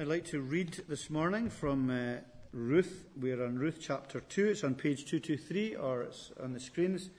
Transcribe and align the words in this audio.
I'd 0.00 0.06
like 0.06 0.24
to 0.28 0.40
read 0.40 0.82
this 0.88 1.10
morning 1.10 1.50
from 1.50 1.90
uh, 1.90 2.20
Ruth. 2.54 3.04
We're 3.20 3.44
on 3.44 3.58
Ruth 3.58 3.80
chapter 3.82 4.20
2. 4.20 4.46
It's 4.46 4.64
on 4.64 4.74
page 4.74 5.04
223 5.04 5.76
or 5.76 6.00
it's 6.04 6.32
on 6.42 6.54
the 6.54 6.58
screens. 6.58 7.10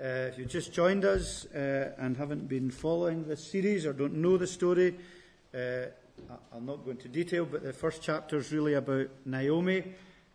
Uh, 0.00 0.30
if 0.32 0.38
you've 0.38 0.48
just 0.48 0.72
joined 0.72 1.04
us 1.04 1.44
uh, 1.54 1.92
and 1.98 2.16
haven't 2.16 2.48
been 2.48 2.70
following 2.70 3.28
this 3.28 3.44
series 3.44 3.84
or 3.84 3.92
don't 3.92 4.14
know 4.14 4.38
the 4.38 4.46
story, 4.46 4.94
uh, 5.54 5.82
I'll 6.54 6.62
not 6.62 6.86
go 6.86 6.92
into 6.92 7.06
detail, 7.06 7.44
but 7.44 7.64
the 7.64 7.72
first 7.74 8.00
chapter 8.00 8.38
is 8.38 8.50
really 8.50 8.72
about 8.72 9.10
Naomi 9.26 9.84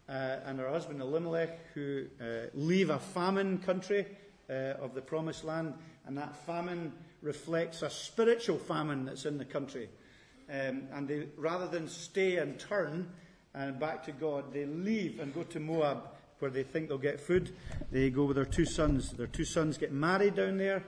uh, 0.08 0.12
and 0.46 0.60
her 0.60 0.70
husband 0.70 1.02
Elimelech 1.02 1.58
who 1.74 2.06
uh, 2.22 2.26
leave 2.54 2.92
a 2.92 3.00
famine 3.00 3.58
country 3.58 4.06
of 4.48 4.94
the 4.94 5.02
promised 5.02 5.44
land, 5.44 5.74
and 6.06 6.16
that 6.16 6.36
famine 6.46 6.94
reflects 7.24 7.82
a 7.82 7.90
spiritual 7.90 8.60
famine 8.60 9.04
that's 9.04 9.26
in 9.26 9.40
the 9.40 9.46
country. 9.46 9.90
Um, 10.50 10.84
and 10.94 11.08
they, 11.08 11.28
rather 11.36 11.68
than 11.68 11.88
stay 11.88 12.38
and 12.38 12.58
turn 12.60 13.10
and 13.54 13.80
back 13.80 14.04
to 14.06 14.12
God, 14.12 14.54
they 14.54 14.66
leave 14.66 15.20
and 15.20 15.34
go 15.34 15.44
to 15.44 15.60
Moab 15.60 16.10
where 16.40 16.52
they 16.52 16.64
think 16.64 16.88
they'll 16.88 16.98
get 16.98 17.20
food. 17.20 17.56
They 17.92 18.10
go 18.10 18.26
with 18.26 18.36
their 18.36 18.46
two 18.46 18.66
sons. 18.66 19.12
Their 19.12 19.28
two 19.28 19.46
sons 19.46 19.78
get 19.78 19.92
married 19.92 20.36
down 20.36 20.58
there, 20.58 20.84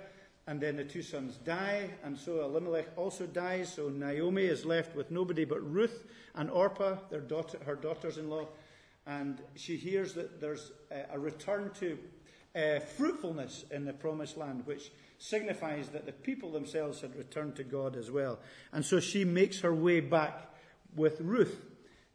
and 0.47 0.61
then 0.61 0.77
the 0.77 0.83
two 0.83 1.01
sons 1.01 1.37
die, 1.37 1.89
and 2.03 2.17
so 2.17 2.43
Elimelech 2.43 2.87
also 2.95 3.25
dies. 3.25 3.73
So 3.73 3.89
Naomi 3.89 4.43
is 4.43 4.65
left 4.65 4.95
with 4.95 5.11
nobody 5.11 5.45
but 5.45 5.61
Ruth 5.61 6.05
and 6.35 6.49
Orpah, 6.49 6.97
daughter, 7.27 7.57
her 7.65 7.75
daughters-in-law, 7.75 8.47
and 9.07 9.41
she 9.55 9.75
hears 9.75 10.13
that 10.13 10.39
there's 10.39 10.71
a, 10.91 11.15
a 11.15 11.19
return 11.19 11.71
to 11.79 11.97
uh, 12.55 12.79
fruitfulness 12.79 13.65
in 13.71 13.85
the 13.85 13.93
promised 13.93 14.37
land, 14.37 14.65
which 14.65 14.91
signifies 15.17 15.89
that 15.89 16.05
the 16.05 16.11
people 16.11 16.51
themselves 16.51 17.01
had 17.01 17.15
returned 17.15 17.55
to 17.57 17.63
God 17.63 17.95
as 17.95 18.09
well. 18.09 18.39
And 18.71 18.83
so 18.83 18.99
she 18.99 19.25
makes 19.25 19.59
her 19.61 19.73
way 19.73 19.99
back 19.99 20.53
with 20.95 21.21
Ruth, 21.21 21.61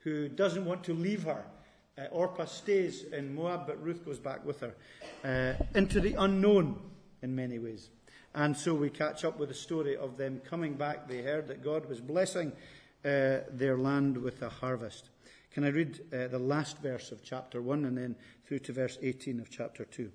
who 0.00 0.28
doesn't 0.28 0.64
want 0.64 0.84
to 0.84 0.94
leave 0.94 1.24
her. 1.24 1.44
Uh, 1.96 2.06
Orpah 2.10 2.46
stays 2.46 3.04
in 3.04 3.34
Moab, 3.34 3.66
but 3.66 3.82
Ruth 3.82 4.04
goes 4.04 4.18
back 4.18 4.44
with 4.44 4.60
her 4.60 4.74
uh, 5.24 5.62
into 5.78 6.00
the 6.00 6.14
unknown 6.14 6.80
in 7.22 7.36
many 7.36 7.58
ways. 7.58 7.90
And 8.34 8.56
so 8.56 8.74
we 8.74 8.90
catch 8.90 9.24
up 9.24 9.38
with 9.38 9.50
the 9.50 9.54
story 9.54 9.96
of 9.96 10.16
them 10.16 10.40
coming 10.44 10.74
back. 10.74 11.06
They 11.06 11.22
heard 11.22 11.46
that 11.48 11.62
God 11.62 11.86
was 11.88 12.00
blessing 12.00 12.50
uh, 13.04 13.46
their 13.50 13.78
land 13.78 14.16
with 14.16 14.42
a 14.42 14.48
harvest. 14.48 15.10
Can 15.52 15.62
I 15.62 15.68
read 15.68 16.00
uh, 16.12 16.26
the 16.26 16.38
last 16.40 16.78
verse 16.78 17.12
of 17.12 17.22
chapter 17.22 17.62
1 17.62 17.84
and 17.84 17.96
then 17.96 18.16
through 18.44 18.58
to 18.60 18.72
verse 18.72 18.98
18 19.00 19.38
of 19.38 19.50
chapter 19.50 19.84
2? 19.84 20.10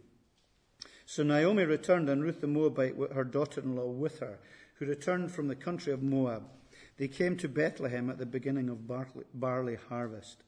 So 1.11 1.23
Naomi 1.23 1.63
returned, 1.63 2.07
and 2.07 2.21
Ruth 2.21 2.39
the 2.39 2.45
Moabite, 2.45 2.93
her 3.15 3.23
daughter 3.23 3.61
in 3.61 3.75
law, 3.75 3.87
with 3.87 4.19
her, 4.19 4.37
who 4.75 4.85
returned 4.85 5.31
from 5.31 5.47
the 5.47 5.55
country 5.55 5.91
of 5.91 6.03
Moab. 6.03 6.43
They 6.97 7.07
came 7.07 7.35
to 7.37 7.49
Bethlehem 7.49 8.11
at 8.11 8.19
the 8.19 8.27
beginning 8.27 8.69
of 8.69 8.87
barley 9.33 9.77
harvest. 9.89 10.43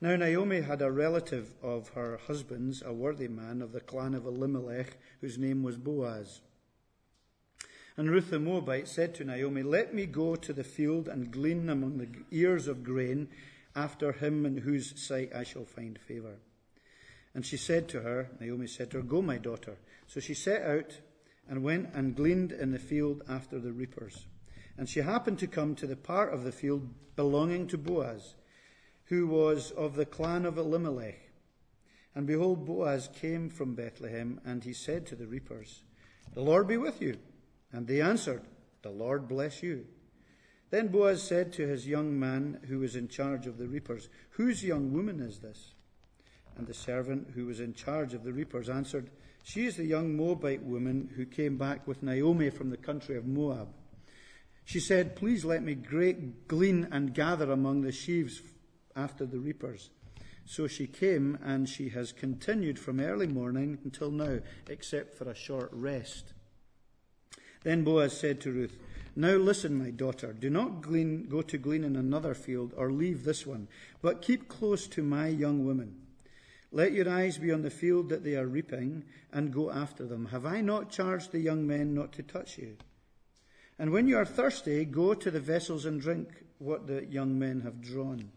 Now 0.00 0.16
Naomi 0.16 0.62
had 0.62 0.82
a 0.82 0.90
relative 0.90 1.54
of 1.62 1.90
her 1.90 2.18
husband's, 2.26 2.82
a 2.82 2.92
worthy 2.92 3.28
man 3.28 3.62
of 3.62 3.70
the 3.70 3.80
clan 3.80 4.14
of 4.14 4.26
Elimelech, 4.26 4.96
whose 5.20 5.38
name 5.38 5.62
was 5.62 5.76
Boaz. 5.76 6.40
And 7.96 8.10
Ruth 8.10 8.30
the 8.30 8.40
Moabite 8.40 8.88
said 8.88 9.14
to 9.14 9.24
Naomi, 9.24 9.62
Let 9.62 9.94
me 9.94 10.06
go 10.06 10.34
to 10.34 10.52
the 10.52 10.64
field 10.64 11.06
and 11.06 11.30
glean 11.30 11.68
among 11.68 11.98
the 11.98 12.08
ears 12.32 12.66
of 12.66 12.82
grain 12.82 13.28
after 13.76 14.10
him 14.10 14.44
in 14.44 14.56
whose 14.56 15.00
sight 15.00 15.30
I 15.32 15.44
shall 15.44 15.66
find 15.66 16.00
favour. 16.00 16.38
And 17.34 17.46
she 17.46 17.56
said 17.56 17.88
to 17.88 18.00
her, 18.00 18.30
Naomi 18.40 18.66
said 18.66 18.90
to 18.90 18.98
her, 18.98 19.02
Go, 19.02 19.22
my 19.22 19.38
daughter. 19.38 19.78
So 20.06 20.20
she 20.20 20.34
set 20.34 20.62
out 20.62 21.00
and 21.48 21.62
went 21.62 21.90
and 21.94 22.16
gleaned 22.16 22.52
in 22.52 22.72
the 22.72 22.78
field 22.78 23.22
after 23.28 23.58
the 23.58 23.72
reapers. 23.72 24.26
And 24.76 24.88
she 24.88 25.00
happened 25.00 25.38
to 25.40 25.46
come 25.46 25.74
to 25.76 25.86
the 25.86 25.96
part 25.96 26.32
of 26.32 26.44
the 26.44 26.52
field 26.52 26.88
belonging 27.16 27.66
to 27.68 27.78
Boaz, 27.78 28.34
who 29.04 29.26
was 29.26 29.70
of 29.72 29.94
the 29.94 30.06
clan 30.06 30.44
of 30.44 30.58
Elimelech. 30.58 31.20
And 32.14 32.26
behold, 32.26 32.66
Boaz 32.66 33.08
came 33.12 33.50
from 33.50 33.74
Bethlehem, 33.74 34.40
and 34.44 34.64
he 34.64 34.72
said 34.72 35.06
to 35.06 35.16
the 35.16 35.26
reapers, 35.26 35.82
The 36.34 36.42
Lord 36.42 36.66
be 36.66 36.76
with 36.76 37.00
you. 37.00 37.18
And 37.72 37.86
they 37.86 38.00
answered, 38.00 38.42
The 38.82 38.90
Lord 38.90 39.28
bless 39.28 39.62
you. 39.62 39.86
Then 40.70 40.88
Boaz 40.88 41.22
said 41.22 41.52
to 41.54 41.66
his 41.66 41.86
young 41.86 42.18
man 42.18 42.60
who 42.68 42.78
was 42.78 42.96
in 42.96 43.08
charge 43.08 43.46
of 43.46 43.58
the 43.58 43.68
reapers, 43.68 44.08
Whose 44.30 44.64
young 44.64 44.92
woman 44.92 45.20
is 45.20 45.40
this? 45.40 45.74
And 46.56 46.66
the 46.66 46.74
servant 46.74 47.30
who 47.34 47.46
was 47.46 47.60
in 47.60 47.74
charge 47.74 48.14
of 48.14 48.24
the 48.24 48.32
reapers 48.32 48.68
answered, 48.68 49.10
She 49.42 49.66
is 49.66 49.76
the 49.76 49.84
young 49.84 50.16
Moabite 50.16 50.62
woman 50.62 51.10
who 51.16 51.24
came 51.24 51.56
back 51.56 51.86
with 51.86 52.02
Naomi 52.02 52.50
from 52.50 52.70
the 52.70 52.76
country 52.76 53.16
of 53.16 53.26
Moab. 53.26 53.68
She 54.64 54.80
said, 54.80 55.16
Please 55.16 55.44
let 55.44 55.62
me 55.62 55.74
glean 55.74 56.88
and 56.90 57.14
gather 57.14 57.50
among 57.50 57.80
the 57.80 57.92
sheaves 57.92 58.42
after 58.94 59.26
the 59.26 59.38
reapers. 59.38 59.90
So 60.44 60.66
she 60.66 60.86
came, 60.86 61.38
and 61.42 61.68
she 61.68 61.90
has 61.90 62.12
continued 62.12 62.78
from 62.78 63.00
early 63.00 63.26
morning 63.26 63.78
until 63.84 64.10
now, 64.10 64.40
except 64.68 65.14
for 65.14 65.30
a 65.30 65.34
short 65.34 65.70
rest. 65.72 66.32
Then 67.62 67.84
Boaz 67.84 68.18
said 68.18 68.40
to 68.40 68.52
Ruth, 68.52 68.76
Now 69.14 69.34
listen, 69.34 69.78
my 69.78 69.90
daughter, 69.90 70.32
do 70.32 70.50
not 70.50 70.80
glean, 70.80 71.28
go 71.28 71.42
to 71.42 71.58
glean 71.58 71.84
in 71.84 71.94
another 71.96 72.34
field 72.34 72.72
or 72.76 72.90
leave 72.90 73.24
this 73.24 73.46
one, 73.46 73.68
but 74.02 74.22
keep 74.22 74.48
close 74.48 74.86
to 74.88 75.02
my 75.02 75.28
young 75.28 75.64
woman. 75.64 75.99
Let 76.72 76.92
your 76.92 77.08
eyes 77.08 77.38
be 77.38 77.50
on 77.50 77.62
the 77.62 77.70
field 77.70 78.08
that 78.10 78.22
they 78.22 78.36
are 78.36 78.46
reaping, 78.46 79.04
and 79.32 79.52
go 79.52 79.70
after 79.70 80.06
them. 80.06 80.26
Have 80.26 80.46
I 80.46 80.60
not 80.60 80.90
charged 80.90 81.32
the 81.32 81.40
young 81.40 81.66
men 81.66 81.94
not 81.94 82.12
to 82.12 82.22
touch 82.22 82.58
you? 82.58 82.76
And 83.78 83.90
when 83.90 84.06
you 84.06 84.16
are 84.18 84.26
thirsty, 84.26 84.84
go 84.84 85.14
to 85.14 85.30
the 85.30 85.40
vessels 85.40 85.84
and 85.84 86.00
drink 86.00 86.44
what 86.58 86.86
the 86.86 87.04
young 87.06 87.38
men 87.38 87.62
have 87.62 87.80
drawn. 87.80 88.30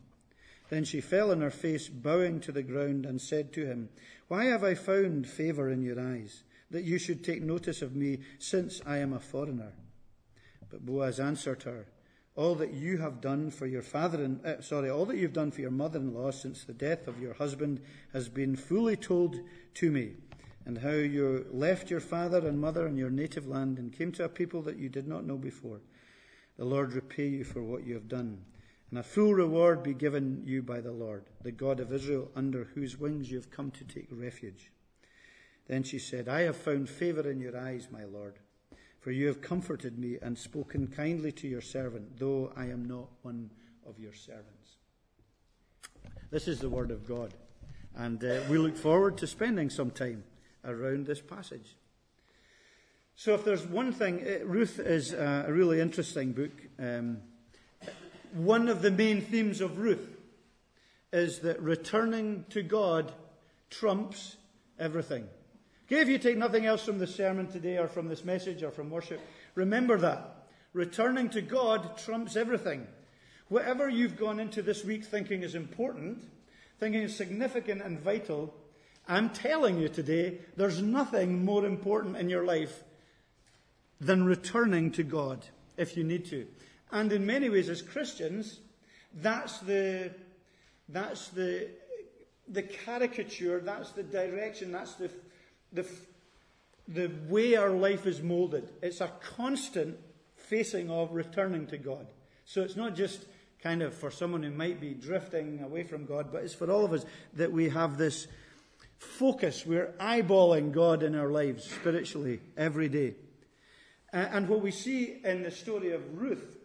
Then 0.69 0.85
she 0.85 1.01
fell 1.01 1.31
on 1.31 1.41
her 1.41 1.51
face, 1.51 1.89
bowing 1.89 2.39
to 2.39 2.51
the 2.51 2.63
ground, 2.63 3.05
and 3.05 3.22
said 3.22 3.53
to 3.53 3.66
him, 3.66 3.89
Why 4.27 4.45
have 4.45 4.63
I 4.63 4.73
found 4.73 5.27
favour 5.27 5.69
in 5.69 5.83
your 5.83 5.99
eyes, 5.99 6.43
that 6.72 6.83
you 6.85 6.97
should 6.97 7.23
take 7.23 7.43
notice 7.43 7.81
of 7.81 7.95
me, 7.95 8.22
since 8.39 8.81
I 8.85 8.97
am 8.97 9.13
a 9.13 9.19
foreigner? 9.19 9.73
But 10.72 10.85
Boaz 10.85 11.19
answered 11.19 11.63
her, 11.63 11.85
all 12.35 12.55
that 12.55 12.73
you 12.73 12.97
have 12.97 13.21
done 13.21 13.51
for 13.51 13.67
your 13.67 13.81
father 13.81 14.23
and 14.23 14.44
uh, 14.45 14.61
sorry, 14.61 14.89
all 14.89 15.05
that 15.05 15.17
you've 15.17 15.33
done 15.33 15.51
for 15.51 15.61
your 15.61 15.71
mother-in-law 15.71 16.31
since 16.31 16.63
the 16.63 16.73
death 16.73 17.07
of 17.07 17.21
your 17.21 17.33
husband 17.33 17.79
has 18.11 18.27
been 18.27 18.55
fully 18.55 18.95
told 18.95 19.39
to 19.75 19.91
me, 19.91 20.13
and 20.66 20.79
how 20.79 20.91
you 20.91 21.45
left 21.51 21.91
your 21.91 21.99
father 21.99 22.47
and 22.47 22.59
mother 22.59 22.88
and 22.88 22.97
your 22.97 23.09
native 23.09 23.47
land 23.47 23.77
and 23.77 23.93
came 23.93 24.11
to 24.11 24.23
a 24.23 24.29
people 24.29 24.61
that 24.63 24.77
you 24.77 24.89
did 24.89 25.07
not 25.07 25.25
know 25.25 25.38
before. 25.38 25.81
The 26.57 26.66
Lord 26.66 26.93
repay 26.93 27.27
you 27.27 27.43
for 27.43 27.61
what 27.61 27.85
you 27.85 27.93
have 27.93 28.07
done, 28.07 28.43
and 28.89 28.99
a 28.99 29.03
full 29.03 29.33
reward 29.33 29.83
be 29.83 29.93
given 29.93 30.41
you 30.45 30.63
by 30.63 30.81
the 30.81 30.91
Lord, 30.91 31.25
the 31.43 31.51
God 31.51 31.79
of 31.79 31.93
Israel, 31.93 32.31
under 32.35 32.63
whose 32.73 32.97
wings 32.97 33.29
you 33.29 33.38
have 33.38 33.51
come 33.51 33.69
to 33.72 33.83
take 33.83 34.07
refuge. 34.09 34.72
Then 35.67 35.83
she 35.83 35.99
said, 35.99 36.27
I 36.27 36.41
have 36.41 36.57
found 36.57 36.89
favor 36.89 37.29
in 37.29 37.39
your 37.39 37.57
eyes, 37.57 37.89
my 37.91 38.05
Lord 38.05 38.39
for 39.03 39.12
you 39.12 39.28
have 39.28 39.41
comforted 39.41 40.00
me 40.00 40.18
and 40.22 40.38
spoken 40.38 40.88
kindly 40.88 41.34
to 41.34 41.46
your 41.46 41.59
servant, 41.59 42.18
though 42.18 42.53
I 42.56 42.68
am 42.68 42.86
not 42.86 43.09
one 43.22 43.50
of 43.86 44.00
your 44.00 44.14
servants. 44.14 44.78
This 46.31 46.47
is 46.47 46.59
the 46.59 46.69
word 46.69 46.90
of 46.90 47.06
God. 47.06 47.34
And 47.96 48.24
uh, 48.24 48.40
we 48.50 48.58
look 48.58 48.78
forward 48.78 49.18
to 49.18 49.28
spending 49.28 49.69
some 49.69 49.91
time 49.91 50.24
around 50.64 51.06
this 51.06 51.19
passage. 51.19 51.75
So, 53.16 53.34
if 53.34 53.44
there's 53.44 53.68
one 53.68 53.91
thing, 53.91 54.25
uh, 54.25 54.46
Ruth 54.46 54.80
is 54.80 55.12
a 55.12 55.47
really 55.50 55.81
interesting 55.81 56.31
book. 56.31 56.53
Um, 56.80 57.18
one 58.31 58.70
of 58.70 58.81
the 58.81 58.90
main 58.90 59.20
themes 59.22 59.59
of 59.59 59.80
Ruth 59.80 60.16
is 61.12 61.40
that 61.40 61.62
returning 61.62 62.46
to 62.52 62.64
God 62.64 63.12
trumps 63.70 64.38
everything. 64.80 65.28
If 65.95 66.09
you 66.09 66.17
take 66.17 66.37
nothing 66.37 66.65
else 66.65 66.83
from 66.83 66.99
the 66.99 67.07
sermon 67.07 67.47
today 67.47 67.77
or 67.77 67.87
from 67.87 68.07
this 68.07 68.23
message 68.23 68.63
or 68.63 68.71
from 68.71 68.89
worship, 68.89 69.21
remember 69.55 69.97
that. 69.99 70.47
Returning 70.73 71.29
to 71.29 71.41
God 71.41 71.97
trumps 71.97 72.35
everything. 72.35 72.87
Whatever 73.47 73.87
you've 73.87 74.17
gone 74.17 74.40
into 74.40 74.61
this 74.61 74.84
week 74.84 75.05
thinking 75.05 75.43
is 75.43 75.55
important, 75.55 76.23
thinking 76.79 77.03
is 77.03 77.16
significant 77.16 77.81
and 77.81 77.99
vital, 77.99 78.53
I'm 79.07 79.29
telling 79.29 79.79
you 79.79 79.90
today, 79.90 80.40
there's 80.55 80.81
nothing 80.81 81.43
more 81.45 81.66
important 81.66 82.17
in 82.17 82.29
your 82.29 82.46
life 82.46 82.84
than 83.99 84.25
returning 84.25 84.91
to 84.93 85.03
God 85.03 85.46
if 85.78 85.96
you 85.96 86.03
need 86.03 86.25
to. 86.25 86.47
And 86.91 87.11
in 87.11 87.25
many 87.25 87.49
ways, 87.49 87.69
as 87.69 87.81
Christians, 87.81 88.59
that's 89.13 89.59
the, 89.59 90.11
that's 90.89 91.29
the, 91.29 91.69
the 92.47 92.63
caricature, 92.63 93.59
that's 93.59 93.91
the 93.91 94.03
direction, 94.03 94.72
that's 94.72 94.93
the 94.96 95.09
the, 95.73 95.85
the 96.87 97.11
way 97.28 97.55
our 97.55 97.72
life 97.72 98.05
is 98.05 98.22
molded. 98.22 98.70
It's 98.81 99.02
a 99.02 99.11
constant 99.35 99.97
facing 100.35 100.90
of 100.90 101.11
returning 101.14 101.67
to 101.67 101.78
God. 101.78 102.08
So 102.46 102.61
it's 102.61 102.75
not 102.75 102.96
just 102.96 103.25
kind 103.61 103.81
of 103.81 103.93
for 103.93 104.11
someone 104.11 104.43
who 104.43 104.52
might 104.52 104.81
be 104.81 104.93
drifting 104.93 105.61
away 105.64 105.84
from 105.84 106.05
God, 106.05 106.31
but 106.31 106.43
it's 106.43 106.53
for 106.53 106.70
all 106.70 106.84
of 106.84 106.91
us 106.91 107.05
that 107.34 107.52
we 107.52 107.70
have 107.70 107.97
this 107.97 108.28
focus. 108.97 109.66
We're 109.66 109.93
eyeballing 109.99 110.72
God 110.72 111.03
in 111.03 111.16
our 111.16 111.31
lives 111.31 111.64
spiritually 111.64 112.41
every 112.58 112.90
day. 112.90 113.16
And 114.11 114.47
what 114.47 114.61
we 114.61 114.72
see 114.72 115.22
in 115.23 115.41
the 115.43 115.52
story 115.52 115.91
of 115.93 116.02
Ruth 116.17 116.58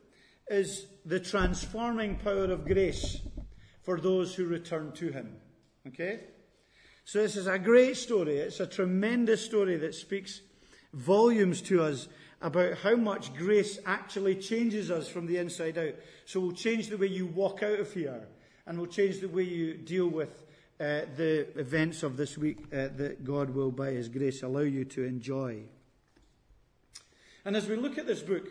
is 0.49 0.87
the 1.05 1.20
transforming 1.20 2.16
power 2.16 2.50
of 2.50 2.66
grace 2.66 3.20
for 3.82 3.99
those 4.00 4.34
who 4.34 4.44
return 4.44 4.93
to 4.93 5.10
Him. 5.10 5.37
Okay? 5.87 6.20
So 7.08 7.22
this 7.22 7.37
is 7.37 7.46
a 7.46 7.58
great 7.58 7.96
story. 7.96 8.37
It's 8.37 8.60
a 8.60 8.66
tremendous 8.66 9.43
story 9.43 9.78
that 9.78 9.94
speaks 9.94 10.43
volumes 10.93 11.62
to 11.62 11.82
us 11.82 12.06
about 12.43 12.75
how 12.75 12.96
much 12.96 13.32
grace 13.32 13.78
actually 13.87 14.34
changes 14.34 14.90
us 14.90 15.08
from 15.08 15.25
the 15.25 15.38
inside 15.38 15.78
out. 15.78 15.94
So 16.26 16.38
we'll 16.38 16.52
change 16.52 16.88
the 16.88 16.99
way 16.99 17.06
you 17.06 17.25
walk 17.25 17.62
out 17.62 17.81
of 17.81 17.90
here, 17.94 18.28
and 18.66 18.76
we'll 18.76 18.88
change 18.88 19.20
the 19.20 19.28
way 19.31 19.44
you 19.44 19.78
deal 19.78 20.06
with 20.06 20.44
uh, 20.78 21.08
the 21.16 21.49
events 21.58 22.02
of 22.02 22.19
this 22.19 22.37
week 22.37 22.58
uh, 22.75 22.88
that 22.99 23.25
God 23.25 23.55
will, 23.55 23.70
by 23.70 23.93
His 23.93 24.10
grace, 24.10 24.43
allow 24.43 24.60
you 24.60 24.84
to 24.84 25.05
enjoy. 25.05 25.62
And 27.43 27.56
as 27.56 27.69
we 27.69 27.76
look 27.76 27.96
at 27.96 28.06
this 28.06 28.20
book, 28.20 28.50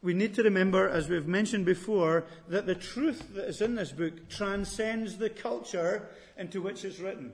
we 0.00 0.14
need 0.14 0.32
to 0.36 0.42
remember, 0.42 0.88
as 0.88 1.10
we've 1.10 1.28
mentioned 1.28 1.66
before, 1.66 2.24
that 2.48 2.64
the 2.64 2.74
truth 2.74 3.34
that 3.34 3.46
is 3.46 3.60
in 3.60 3.74
this 3.74 3.92
book 3.92 4.30
transcends 4.30 5.18
the 5.18 5.28
culture 5.28 6.08
into 6.38 6.62
which 6.62 6.82
it's 6.86 6.98
written. 6.98 7.32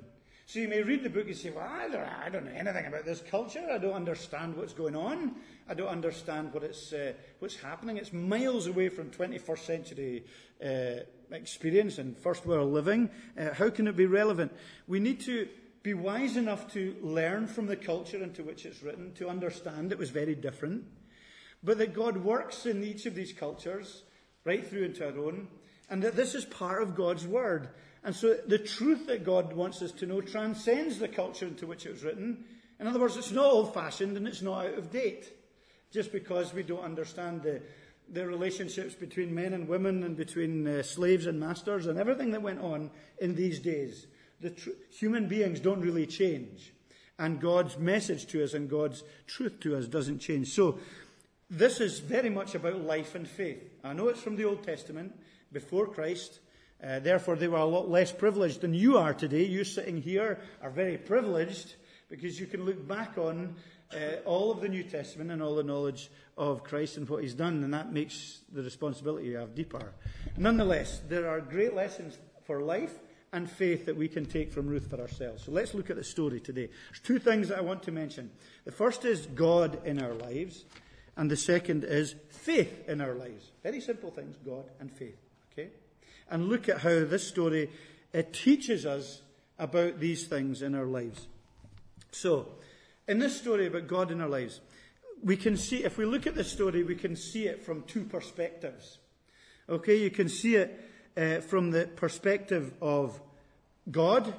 So 0.51 0.59
you 0.59 0.67
may 0.67 0.83
read 0.83 1.05
the 1.05 1.11
book 1.11 1.29
and 1.29 1.37
say, 1.37 1.51
Well, 1.51 1.65
I 1.65 1.87
don't, 1.87 2.03
I 2.03 2.29
don't 2.29 2.45
know 2.45 2.51
anything 2.51 2.87
about 2.87 3.05
this 3.05 3.23
culture. 3.31 3.65
I 3.71 3.79
don't 3.79 3.93
understand 3.93 4.57
what's 4.57 4.73
going 4.73 4.97
on. 4.97 5.37
I 5.69 5.75
don't 5.75 5.87
understand 5.87 6.53
what 6.53 6.65
it's, 6.65 6.93
uh, 6.93 7.13
what's 7.39 7.55
happening. 7.55 7.99
It's 7.99 8.13
miles 8.13 8.67
away 8.67 8.89
from 8.89 9.13
21st 9.13 9.59
century 9.65 10.25
uh, 10.61 11.05
experience 11.31 11.99
and 11.99 12.19
first 12.19 12.47
world 12.47 12.73
living. 12.73 13.11
Uh, 13.39 13.55
how 13.55 13.71
can 13.71 13.87
it 13.87 13.97
be 13.97 14.07
relevant? 14.07 14.51
We 14.89 14.99
need 14.99 15.21
to 15.21 15.47
be 15.85 15.95
wise 15.95 16.37
enough 16.37 16.73
to 16.73 16.97
learn 17.01 17.47
from 17.47 17.67
the 17.67 17.77
culture 17.77 18.21
into 18.21 18.43
which 18.43 18.67
it's 18.67 18.83
written, 18.83 19.13
to 19.15 19.29
understand 19.29 19.93
it 19.93 19.99
was 19.99 20.11
very 20.11 20.35
different 20.35 20.85
but 21.63 21.79
that 21.79 21.95
God 21.95 22.17
works 22.17 22.67
in 22.67 22.83
each 22.83 23.07
of 23.07 23.15
these 23.15 23.33
cultures, 23.33 24.03
right 24.45 24.67
through 24.67 24.85
into 24.85 25.07
our 25.07 25.19
own, 25.19 25.49
and 25.89 26.03
that 26.03 26.17
this 26.17 26.35
is 26.35 26.45
part 26.45 26.83
of 26.83 26.95
God's 26.95 27.27
Word. 27.27 27.69
And 28.03 28.15
so 28.15 28.35
the 28.47 28.59
truth 28.59 29.07
that 29.07 29.25
God 29.25 29.53
wants 29.53 29.83
us 29.83 29.93
to 29.93 30.07
know 30.07 30.21
transcends 30.21 30.99
the 30.99 31.09
culture 31.09 31.47
into 31.47 31.67
which 31.67 31.85
it 31.85 31.93
was 31.93 32.03
written. 32.03 32.45
In 32.79 32.87
other 32.87 32.99
words, 32.99 33.17
it's 33.17 33.31
not 33.31 33.53
old 33.53 33.75
fashioned 33.75 34.17
and 34.17 34.27
it's 34.27 34.43
not 34.43 34.67
out 34.67 34.79
of 34.79 34.91
date. 34.91 35.33
Just 35.93 36.13
because 36.13 36.55
we 36.55 36.63
don't 36.63 36.85
understand 36.85 37.43
the, 37.43 37.61
the 38.11 38.27
relationships 38.27 38.95
between 38.95 39.35
men 39.35 39.53
and 39.53 39.69
women 39.69 40.03
and 40.03 40.17
between 40.17 40.67
uh, 40.67 40.83
slaves 40.83 41.27
and 41.27 41.39
masters 41.39 41.87
and 41.87 41.99
everything 41.99 42.31
that 42.31 42.43
went 42.43 42.61
on 42.61 42.91
in 43.21 43.35
these 43.35 43.61
days. 43.61 44.07
The 44.41 44.51
tr- 44.51 44.71
human 44.91 45.29
beings 45.29 45.61
don't 45.61 45.81
really 45.81 46.07
change. 46.07 46.73
And 47.19 47.39
God's 47.39 47.77
message 47.77 48.27
to 48.29 48.43
us 48.43 48.55
and 48.55 48.71
God's 48.71 49.03
truth 49.27 49.61
to 49.61 49.77
us 49.77 49.87
doesn't 49.87 50.21
change. 50.21 50.55
So 50.55 50.79
this 51.51 51.81
is 51.81 51.99
very 51.99 52.31
much 52.31 52.55
about 52.55 52.81
life 52.81 53.15
and 53.15 53.29
faith. 53.29 53.63
I 53.85 53.93
know 53.93 54.09
it's 54.09 54.23
from 54.23 54.37
the 54.37 54.45
Old 54.45 54.63
Testament, 54.63 55.13
before 55.53 55.87
Christ. 55.87 56.39
Uh, 56.83 56.99
therefore, 56.99 57.37
they 57.37 57.49
were 57.49 57.59
a 57.59 57.65
lot 57.65 57.89
less 57.89 58.11
privileged 58.13 58.61
than 58.61 58.75
you 58.75 58.97
are 58.97 59.13
today. 59.13 59.45
You 59.45 59.65
sitting 59.65 60.01
here 60.01 60.41
are 60.63 60.71
very 60.71 60.97
privileged 60.97 61.75
because 62.09 62.41
you 62.41 62.47
can 62.47 62.65
look 62.65 62.87
back 62.89 63.19
on 63.19 63.55
uh, 63.95 64.17
all 64.25 64.51
of 64.51 64.61
the 64.61 64.69
New 64.69 64.83
Testament 64.83 65.31
and 65.31 65.43
all 65.43 65.55
the 65.55 65.63
knowledge 65.63 66.11
of 66.39 66.65
Christ 66.65 66.97
and 66.97 67.09
what 67.09 67.23
He's 67.23 67.35
done, 67.35 67.63
and 67.63 67.75
that 67.75 67.93
makes 67.93 68.41
the 68.53 68.63
responsibility 68.63 69.29
you 69.29 69.37
have 69.37 69.55
deeper. 69.55 69.93
Nonetheless, 70.37 71.03
there 71.09 71.29
are 71.29 71.41
great 71.41 71.75
lessons 71.75 72.19
for 72.45 72.63
life 72.63 72.95
and 73.33 73.49
faith 73.49 73.87
that 73.87 73.97
we 73.97 74.09
can 74.09 74.25
take 74.25 74.53
from 74.53 74.67
Ruth 74.67 74.89
for 74.89 75.01
ourselves. 75.01 75.45
So 75.45 75.53
let's 75.53 75.75
look 75.75 75.91
at 75.91 75.97
the 75.97 76.05
story 76.05 76.41
today. 76.41 76.69
There's 76.89 77.01
two 77.03 77.19
things 77.19 77.49
that 77.49 77.59
I 77.59 77.63
want 77.63 77.83
to 77.85 77.93
mention. 77.93 78.31
The 78.65 78.73
first 78.73 79.05
is 79.05 79.27
God 79.27 79.85
in 79.85 80.03
our 80.03 80.15
lives. 80.15 80.65
And 81.17 81.31
the 81.31 81.37
second 81.37 81.85
is 81.85 82.15
faith 82.31 82.89
in 82.89 83.01
our 83.01 83.15
lives. 83.15 83.51
Very 83.63 83.81
simple 83.81 84.11
things 84.11 84.37
God 84.45 84.65
and 84.81 84.91
faith. 84.91 85.19
And 86.31 86.49
look 86.49 86.69
at 86.69 86.79
how 86.79 87.05
this 87.05 87.27
story 87.27 87.71
it 88.13 88.33
teaches 88.33 88.87
us 88.87 89.23
about 89.59 90.01
these 90.01 90.27
things 90.27 90.63
in 90.63 90.75
our 90.75 90.87
lives. 90.87 91.27
So, 92.13 92.49
in 93.07 93.19
this 93.19 93.37
story 93.37 93.67
about 93.67 93.87
God 93.87 94.11
in 94.11 94.21
our 94.21 94.29
lives, 94.29 94.61
we 95.23 95.37
can 95.37 95.57
see, 95.57 95.85
if 95.85 95.99
we 95.99 96.05
look 96.05 96.27
at 96.27 96.35
this 96.35 96.51
story, 96.51 96.83
we 96.83 96.95
can 96.95 97.15
see 97.15 97.47
it 97.47 97.63
from 97.63 97.83
two 97.83 98.05
perspectives. 98.05 98.99
Okay, 99.69 99.97
you 99.97 100.11
can 100.11 100.29
see 100.29 100.57
it 100.57 100.91
uh, 101.17 101.41
from 101.41 101.71
the 101.71 101.87
perspective 101.87 102.73
of 102.81 103.21
God. 103.91 104.33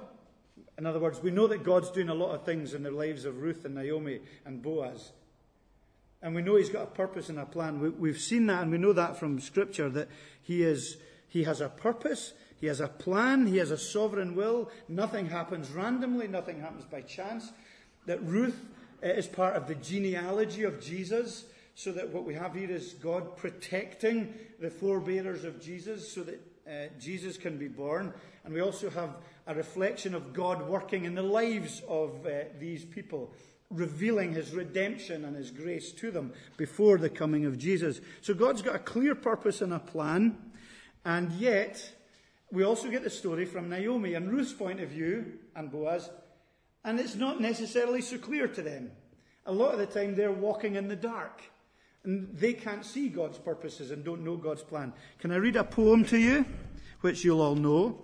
In 0.77 0.85
other 0.85 0.99
words, 0.99 1.21
we 1.21 1.31
know 1.31 1.47
that 1.47 1.63
God's 1.63 1.91
doing 1.91 2.09
a 2.09 2.13
lot 2.13 2.33
of 2.33 2.43
things 2.43 2.73
in 2.73 2.83
the 2.83 2.91
lives 2.91 3.25
of 3.25 3.41
Ruth 3.41 3.65
and 3.65 3.75
Naomi 3.75 4.19
and 4.45 4.61
Boaz. 4.61 5.11
And 6.21 6.35
we 6.35 6.41
know 6.41 6.55
he's 6.55 6.69
got 6.69 6.83
a 6.83 6.87
purpose 6.87 7.29
and 7.29 7.39
a 7.39 7.45
plan. 7.45 7.95
We, 7.99 8.09
have 8.09 8.19
seen 8.19 8.47
that 8.47 8.63
and 8.63 8.71
we 8.71 8.77
know 8.77 8.93
that 8.93 9.17
from 9.17 9.39
Scripture 9.39 9.89
that 9.89 10.07
he, 10.41 10.63
is, 10.63 10.97
he 11.31 11.45
has 11.45 11.61
a 11.61 11.69
purpose, 11.69 12.33
he 12.59 12.67
has 12.67 12.81
a 12.81 12.89
plan, 12.89 13.47
he 13.47 13.55
has 13.55 13.71
a 13.71 13.77
sovereign 13.77 14.35
will. 14.35 14.69
Nothing 14.89 15.27
happens 15.27 15.71
randomly, 15.71 16.27
nothing 16.27 16.59
happens 16.59 16.83
by 16.83 17.01
chance. 17.01 17.53
That 18.05 18.21
Ruth 18.21 18.67
uh, 19.01 19.07
is 19.07 19.27
part 19.27 19.55
of 19.55 19.65
the 19.65 19.75
genealogy 19.75 20.63
of 20.63 20.81
Jesus, 20.81 21.45
so 21.73 21.93
that 21.93 22.09
what 22.09 22.25
we 22.25 22.33
have 22.33 22.53
here 22.53 22.69
is 22.69 22.95
God 22.95 23.37
protecting 23.37 24.33
the 24.59 24.69
forebearers 24.69 25.45
of 25.45 25.61
Jesus 25.61 26.11
so 26.11 26.23
that 26.23 26.41
uh, 26.67 26.87
Jesus 26.99 27.37
can 27.37 27.57
be 27.57 27.69
born. 27.69 28.13
And 28.43 28.53
we 28.53 28.59
also 28.59 28.89
have 28.89 29.11
a 29.47 29.55
reflection 29.55 30.13
of 30.13 30.33
God 30.33 30.67
working 30.67 31.05
in 31.05 31.15
the 31.15 31.23
lives 31.23 31.81
of 31.87 32.25
uh, 32.25 32.43
these 32.59 32.83
people 32.83 33.33
revealing 33.69 34.33
his 34.33 34.53
redemption 34.53 35.23
and 35.23 35.33
his 35.33 35.49
grace 35.49 35.93
to 35.93 36.11
them 36.11 36.33
before 36.57 36.97
the 36.97 37.09
coming 37.09 37.45
of 37.45 37.57
Jesus. 37.57 38.01
So 38.19 38.33
God's 38.33 38.61
got 38.61 38.75
a 38.75 38.79
clear 38.79 39.15
purpose 39.15 39.61
and 39.61 39.71
a 39.71 39.79
plan, 39.79 40.37
and 41.05 41.31
yet 41.33 41.93
we 42.51 42.63
also 42.63 42.89
get 42.89 43.03
the 43.03 43.09
story 43.09 43.45
from 43.45 43.69
Naomi 43.69 44.13
and 44.13 44.31
Ruth's 44.31 44.53
point 44.53 44.79
of 44.79 44.89
view 44.89 45.39
and 45.55 45.71
Boaz, 45.71 46.09
and 46.83 46.99
it's 46.99 47.15
not 47.15 47.39
necessarily 47.39 48.01
so 48.01 48.17
clear 48.17 48.47
to 48.47 48.61
them. 48.61 48.91
A 49.45 49.51
lot 49.51 49.73
of 49.73 49.79
the 49.79 49.85
time 49.85 50.15
they're 50.15 50.31
walking 50.31 50.75
in 50.75 50.87
the 50.87 50.95
dark. 50.95 51.41
And 52.03 52.35
they 52.35 52.53
can't 52.53 52.83
see 52.83 53.09
God's 53.09 53.37
purposes 53.37 53.91
and 53.91 54.03
don't 54.03 54.23
know 54.23 54.35
God's 54.35 54.63
plan. 54.63 54.91
Can 55.19 55.31
I 55.31 55.35
read 55.35 55.55
a 55.55 55.63
poem 55.63 56.03
to 56.05 56.17
you, 56.17 56.45
which 57.01 57.23
you'll 57.23 57.41
all 57.41 57.55
know? 57.55 58.01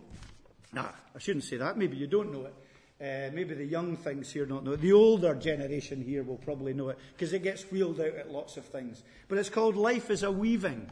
Nah, 0.72 0.92
I 1.16 1.20
shouldn't 1.20 1.46
say 1.46 1.58
that. 1.58 1.78
Maybe 1.78 1.98
you 1.98 2.08
don't 2.08 2.32
know 2.32 2.46
it. 2.46 2.54
Uh, 3.00 3.32
maybe 3.34 3.54
the 3.54 3.66
young 3.66 3.96
things 3.96 4.32
here 4.32 4.46
don't 4.46 4.64
know 4.64 4.74
it. 4.74 4.82
The 4.82 4.94
older 4.94 5.36
generation 5.36 6.04
here 6.04 6.24
will 6.24 6.38
probably 6.38 6.74
know 6.74 6.90
it 6.90 6.98
because 7.14 7.34
it 7.34 7.44
gets 7.44 7.64
wheeled 7.72 8.00
out 8.00 8.16
at 8.16 8.32
lots 8.32 8.58
of 8.58 8.66
things. 8.66 9.04
But 9.28 9.38
it's 9.38 9.50
called 9.50 9.76
Life 9.76 10.10
is 10.10 10.24
a 10.24 10.32
Weaving. 10.32 10.90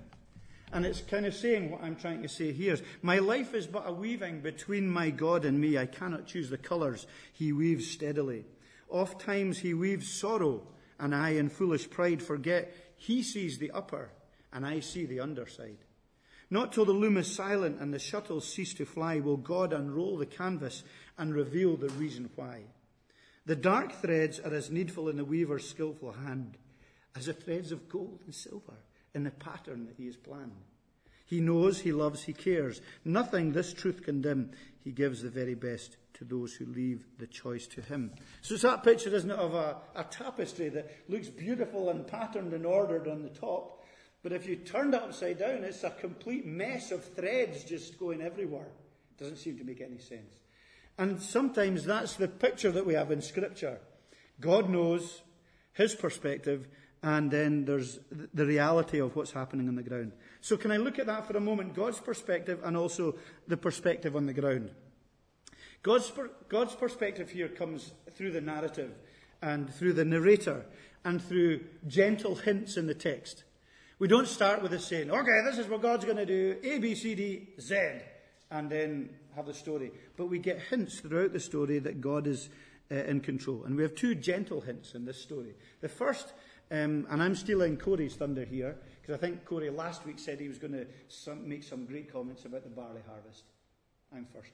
And 0.75 0.85
it's 0.85 0.99
kind 0.99 1.25
of 1.25 1.33
saying 1.33 1.71
what 1.71 1.81
I'm 1.81 1.95
trying 1.95 2.21
to 2.23 2.27
say 2.27 2.51
here. 2.51 2.77
My 3.01 3.19
life 3.19 3.53
is 3.53 3.65
but 3.65 3.87
a 3.87 3.93
weaving 3.93 4.41
between 4.41 4.89
my 4.89 5.09
God 5.09 5.45
and 5.45 5.57
me. 5.57 5.77
I 5.77 5.85
cannot 5.85 6.27
choose 6.27 6.49
the 6.49 6.57
colours 6.57 7.07
he 7.31 7.53
weaves 7.53 7.89
steadily. 7.89 8.43
Oft 8.89 9.21
times 9.21 9.59
he 9.59 9.73
weaves 9.73 10.11
sorrow, 10.11 10.67
and 10.99 11.15
I 11.15 11.29
in 11.29 11.47
foolish 11.47 11.89
pride 11.89 12.21
forget 12.21 12.75
he 12.97 13.23
sees 13.23 13.57
the 13.57 13.71
upper, 13.71 14.09
and 14.51 14.65
I 14.65 14.81
see 14.81 15.05
the 15.05 15.21
underside. 15.21 15.77
Not 16.49 16.73
till 16.73 16.83
the 16.83 16.91
loom 16.91 17.15
is 17.15 17.33
silent 17.33 17.79
and 17.79 17.93
the 17.93 17.97
shuttles 17.97 18.45
cease 18.45 18.73
to 18.73 18.85
fly 18.85 19.21
will 19.21 19.37
God 19.37 19.71
unroll 19.71 20.17
the 20.17 20.25
canvas 20.25 20.83
and 21.17 21.33
reveal 21.33 21.77
the 21.77 21.87
reason 21.91 22.29
why. 22.35 22.63
The 23.45 23.55
dark 23.55 23.93
threads 23.93 24.41
are 24.41 24.53
as 24.53 24.69
needful 24.69 25.07
in 25.07 25.15
the 25.15 25.23
weaver's 25.23 25.69
skilful 25.69 26.11
hand 26.11 26.57
as 27.15 27.27
the 27.27 27.33
threads 27.33 27.71
of 27.71 27.87
gold 27.87 28.19
and 28.25 28.35
silver 28.35 28.73
in 29.15 29.23
the 29.23 29.31
pattern 29.31 29.85
that 29.87 29.95
he 29.97 30.05
has 30.05 30.15
planned. 30.15 30.51
He 31.25 31.39
knows, 31.39 31.79
he 31.79 31.91
loves, 31.91 32.23
he 32.23 32.33
cares. 32.33 32.81
Nothing 33.03 33.51
this 33.51 33.73
truth 33.73 34.03
can 34.03 34.21
dim. 34.21 34.51
He 34.83 34.91
gives 34.91 35.23
the 35.23 35.29
very 35.29 35.55
best 35.55 35.97
to 36.13 36.23
those 36.23 36.53
who 36.53 36.65
leave 36.65 37.05
the 37.17 37.27
choice 37.27 37.65
to 37.67 37.81
him. 37.81 38.11
So 38.41 38.53
it's 38.53 38.63
that 38.63 38.83
picture, 38.83 39.13
isn't 39.13 39.31
it, 39.31 39.39
of 39.39 39.55
a, 39.55 39.77
a 39.95 40.03
tapestry 40.03 40.69
that 40.69 40.91
looks 41.09 41.29
beautiful 41.29 41.89
and 41.89 42.05
patterned 42.05 42.53
and 42.53 42.65
ordered 42.65 43.07
on 43.07 43.23
the 43.23 43.29
top. 43.29 43.83
But 44.21 44.33
if 44.33 44.47
you 44.47 44.55
turn 44.55 44.93
it 44.93 45.01
upside 45.01 45.39
down, 45.39 45.63
it's 45.63 45.83
a 45.83 45.89
complete 45.89 46.45
mess 46.45 46.91
of 46.91 47.03
threads 47.03 47.63
just 47.63 47.99
going 47.99 48.21
everywhere. 48.21 48.67
Doesn't 49.17 49.37
seem 49.37 49.57
to 49.57 49.63
make 49.63 49.81
any 49.81 49.97
sense. 49.97 50.35
And 50.97 51.21
sometimes 51.21 51.85
that's 51.85 52.15
the 52.15 52.27
picture 52.27 52.71
that 52.71 52.85
we 52.85 52.93
have 52.93 53.11
in 53.11 53.21
Scripture. 53.21 53.79
God 54.39 54.69
knows 54.69 55.21
his 55.73 55.95
perspective, 55.95 56.67
and 57.05 57.29
then 57.29 57.65
there's 57.65 57.99
the 58.33 58.47
reality 58.47 58.99
of 58.99 59.15
what's 59.15 59.31
happening 59.31 59.67
on 59.67 59.75
the 59.75 59.83
ground. 59.83 60.11
So, 60.41 60.57
can 60.57 60.71
I 60.71 60.77
look 60.77 60.97
at 60.97 61.05
that 61.05 61.27
for 61.27 61.37
a 61.37 61.39
moment? 61.39 61.75
God's 61.75 61.99
perspective 61.99 62.59
and 62.63 62.75
also 62.75 63.15
the 63.47 63.57
perspective 63.57 64.15
on 64.15 64.25
the 64.25 64.33
ground. 64.33 64.71
God's, 65.83 66.11
God's 66.49 66.73
perspective 66.73 67.29
here 67.29 67.47
comes 67.47 67.91
through 68.15 68.31
the 68.31 68.41
narrative 68.41 68.91
and 69.39 69.71
through 69.71 69.93
the 69.93 70.03
narrator 70.03 70.65
and 71.03 71.21
through 71.21 71.61
gentle 71.85 72.33
hints 72.33 72.75
in 72.75 72.87
the 72.87 72.95
text. 72.95 73.43
We 73.99 74.07
don't 74.07 74.27
start 74.27 74.63
with 74.63 74.73
a 74.73 74.79
saying, 74.79 75.11
okay, 75.11 75.41
this 75.45 75.59
is 75.59 75.67
what 75.67 75.83
God's 75.83 76.05
going 76.05 76.17
to 76.17 76.25
do, 76.25 76.57
A, 76.63 76.79
B, 76.79 76.95
C, 76.95 77.13
D, 77.13 77.49
Z, 77.61 77.77
and 78.49 78.67
then 78.67 79.11
have 79.35 79.45
the 79.45 79.53
story. 79.53 79.91
But 80.17 80.25
we 80.25 80.39
get 80.39 80.59
hints 80.59 81.01
throughout 81.01 81.33
the 81.33 81.39
story 81.39 81.77
that 81.77 82.01
God 82.01 82.25
is 82.25 82.49
uh, 82.91 82.95
in 82.95 83.19
control. 83.19 83.63
And 83.63 83.75
we 83.75 83.83
have 83.83 83.93
two 83.93 84.15
gentle 84.15 84.61
hints 84.61 84.95
in 84.95 85.05
this 85.05 85.21
story. 85.21 85.53
The 85.81 85.89
first, 85.89 86.33
um, 86.71 87.07
and 87.09 87.21
I'm 87.21 87.35
stealing 87.35 87.77
Corey's 87.77 88.15
thunder 88.15 88.45
here, 88.45 88.75
Because 89.05 89.19
I 89.19 89.21
think 89.21 89.45
Corey 89.45 89.69
last 89.69 90.03
week 90.03 90.17
said 90.17 90.39
he 90.39 90.47
was 90.47 90.57
going 90.57 90.73
to 90.73 90.87
some, 91.09 91.47
make 91.47 91.63
some 91.63 91.85
great 91.85 92.11
comments 92.11 92.45
about 92.45 92.63
the 92.63 92.69
barley 92.69 93.01
harvest. 93.07 93.43
I'm 94.11 94.25
first. 94.25 94.53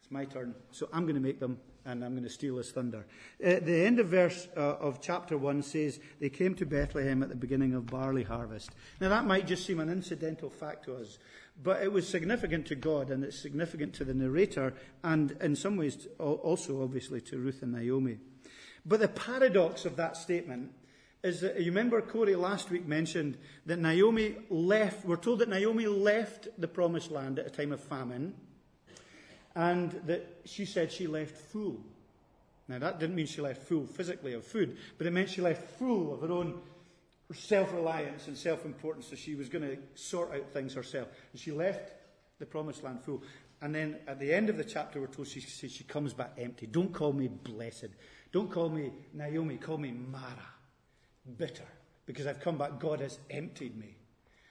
It's 0.00 0.10
my 0.10 0.24
turn. 0.24 0.54
So 0.70 0.88
I'm 0.90 1.02
going 1.02 1.16
to 1.16 1.20
make 1.20 1.38
them, 1.38 1.58
and 1.84 2.02
I'm 2.02 2.12
going 2.12 2.24
to 2.24 2.30
steal 2.30 2.56
his 2.56 2.70
thunder. 2.70 3.04
Uh, 3.44 3.60
the 3.60 3.84
end 3.84 4.00
of 4.00 4.06
verse 4.06 4.48
uh, 4.56 4.76
of 4.76 5.02
chapter 5.02 5.36
1 5.36 5.62
says, 5.62 6.00
They 6.18 6.30
came 6.30 6.54
to 6.54 6.64
Bethlehem 6.64 7.22
at 7.22 7.28
the 7.28 7.34
beginning 7.34 7.74
of 7.74 7.88
barley 7.88 8.22
harvest. 8.22 8.70
Now, 9.02 9.10
that 9.10 9.26
might 9.26 9.46
just 9.46 9.66
seem 9.66 9.80
an 9.80 9.90
incidental 9.90 10.48
fact 10.48 10.86
to 10.86 10.96
us, 10.96 11.18
but 11.62 11.82
it 11.82 11.92
was 11.92 12.08
significant 12.08 12.64
to 12.68 12.76
God, 12.76 13.10
and 13.10 13.22
it's 13.22 13.38
significant 13.38 13.92
to 13.96 14.04
the 14.06 14.14
narrator, 14.14 14.72
and 15.04 15.32
in 15.42 15.54
some 15.54 15.76
ways 15.76 16.08
also, 16.18 16.82
obviously, 16.82 17.20
to 17.20 17.38
Ruth 17.38 17.60
and 17.60 17.72
Naomi. 17.72 18.16
But 18.86 19.00
the 19.00 19.08
paradox 19.08 19.84
of 19.84 19.96
that 19.96 20.16
statement 20.16 20.70
is 21.22 21.40
that 21.42 21.60
you 21.60 21.66
remember 21.66 22.00
Corey 22.00 22.34
last 22.34 22.70
week 22.70 22.86
mentioned 22.86 23.36
that 23.66 23.78
Naomi 23.78 24.36
left, 24.48 25.04
we're 25.04 25.16
told 25.16 25.40
that 25.40 25.48
Naomi 25.48 25.86
left 25.86 26.48
the 26.58 26.68
promised 26.68 27.10
land 27.10 27.38
at 27.38 27.46
a 27.46 27.50
time 27.50 27.72
of 27.72 27.80
famine, 27.80 28.34
and 29.54 29.90
that 30.06 30.40
she 30.44 30.64
said 30.64 30.90
she 30.90 31.06
left 31.06 31.36
full. 31.36 31.80
Now, 32.68 32.78
that 32.78 33.00
didn't 33.00 33.16
mean 33.16 33.26
she 33.26 33.40
left 33.40 33.62
full 33.62 33.86
physically 33.86 34.32
of 34.32 34.44
food, 34.44 34.78
but 34.96 35.06
it 35.06 35.10
meant 35.10 35.28
she 35.28 35.42
left 35.42 35.78
full 35.78 36.14
of 36.14 36.20
her 36.22 36.32
own 36.32 36.60
self 37.34 37.72
reliance 37.74 38.26
and 38.28 38.36
self 38.38 38.64
importance, 38.64 39.08
so 39.08 39.16
she 39.16 39.34
was 39.34 39.48
going 39.48 39.68
to 39.68 39.76
sort 39.94 40.32
out 40.32 40.52
things 40.52 40.72
herself. 40.74 41.08
And 41.32 41.40
she 41.40 41.50
left 41.50 41.92
the 42.38 42.46
promised 42.46 42.82
land 42.82 43.02
full. 43.02 43.22
And 43.60 43.74
then 43.74 43.98
at 44.06 44.18
the 44.18 44.32
end 44.32 44.48
of 44.48 44.56
the 44.56 44.64
chapter, 44.64 45.00
we're 45.00 45.08
told 45.08 45.28
she, 45.28 45.40
says 45.40 45.70
she 45.70 45.84
comes 45.84 46.14
back 46.14 46.32
empty. 46.38 46.66
Don't 46.66 46.94
call 46.94 47.12
me 47.12 47.28
blessed. 47.28 47.88
Don't 48.32 48.50
call 48.50 48.70
me 48.70 48.90
Naomi. 49.12 49.56
Call 49.58 49.76
me 49.76 49.90
Mara 49.90 50.59
bitter 51.36 51.66
because 52.06 52.26
I've 52.26 52.40
come 52.40 52.58
back. 52.58 52.78
God 52.78 53.00
has 53.00 53.18
emptied 53.30 53.76
me. 53.76 53.96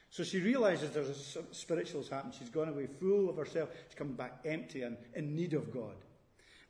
So 0.10 0.24
she 0.24 0.40
realizes 0.40 0.90
there's 0.92 1.38
a 1.38 1.54
spiritual's 1.54 2.10
happened. 2.10 2.34
She's 2.38 2.50
gone 2.50 2.70
away 2.70 2.88
full 2.88 3.30
of 3.30 3.38
herself. 3.38 3.70
She's 3.88 3.96
come 3.96 4.14
back 4.14 4.40
empty 4.46 4.82
and 4.82 4.98
in 5.14 5.36
need 5.36 5.54
of 5.54 5.72
God. 5.72 5.96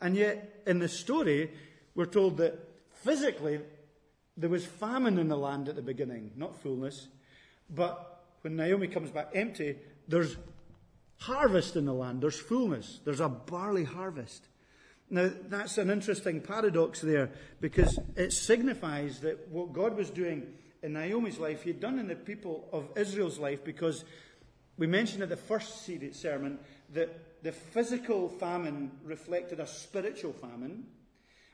And 0.02 0.16
yet, 0.16 0.62
in 0.68 0.80
the 0.80 0.90
story, 0.90 1.52
we're 1.96 2.06
told 2.06 2.38
that 2.38 2.60
physically 2.92 3.60
there 4.36 4.50
was 4.50 4.66
famine 4.66 5.18
in 5.18 5.28
the 5.28 5.38
land 5.38 5.70
at 5.70 5.76
the 5.76 5.82
beginning, 5.82 6.32
not 6.36 6.62
fullness. 6.62 7.08
But 7.70 8.24
when 8.42 8.56
Naomi 8.56 8.88
comes 8.88 9.10
back 9.10 9.30
empty, 9.34 9.78
there's 10.08 10.36
harvest 11.20 11.76
in 11.76 11.86
the 11.86 11.94
land, 11.94 12.22
there's 12.22 12.40
fullness, 12.40 13.00
there's 13.04 13.20
a 13.20 13.30
barley 13.30 13.84
harvest. 13.84 14.48
Now, 15.10 15.32
that's 15.48 15.78
an 15.80 15.90
interesting 15.90 16.40
paradox 16.40 17.02
there 17.02 17.32
because 17.60 17.98
it 18.16 18.32
signifies 18.32 19.20
that 19.22 19.48
what 19.50 19.74
God 19.74 19.96
was 19.96 20.12
doing 20.12 20.54
in 20.84 20.94
Naomi's 20.94 21.40
life, 21.40 21.64
He 21.64 21.72
had 21.72 21.80
done 21.80 21.98
in 21.98 22.08
the 22.08 22.16
people 22.16 22.70
of 22.72 22.90
Israel's 22.96 23.40
life 23.40 23.64
because 23.64 24.06
we 24.78 24.88
mentioned 24.88 25.24
in 25.24 25.30
the 25.30 25.36
first 25.36 25.86
sermon 26.14 26.60
that 26.94 27.44
the 27.44 27.52
physical 27.52 28.30
famine 28.30 28.92
reflected 29.04 29.60
a 29.60 29.68
spiritual 29.68 30.34
famine. 30.34 30.86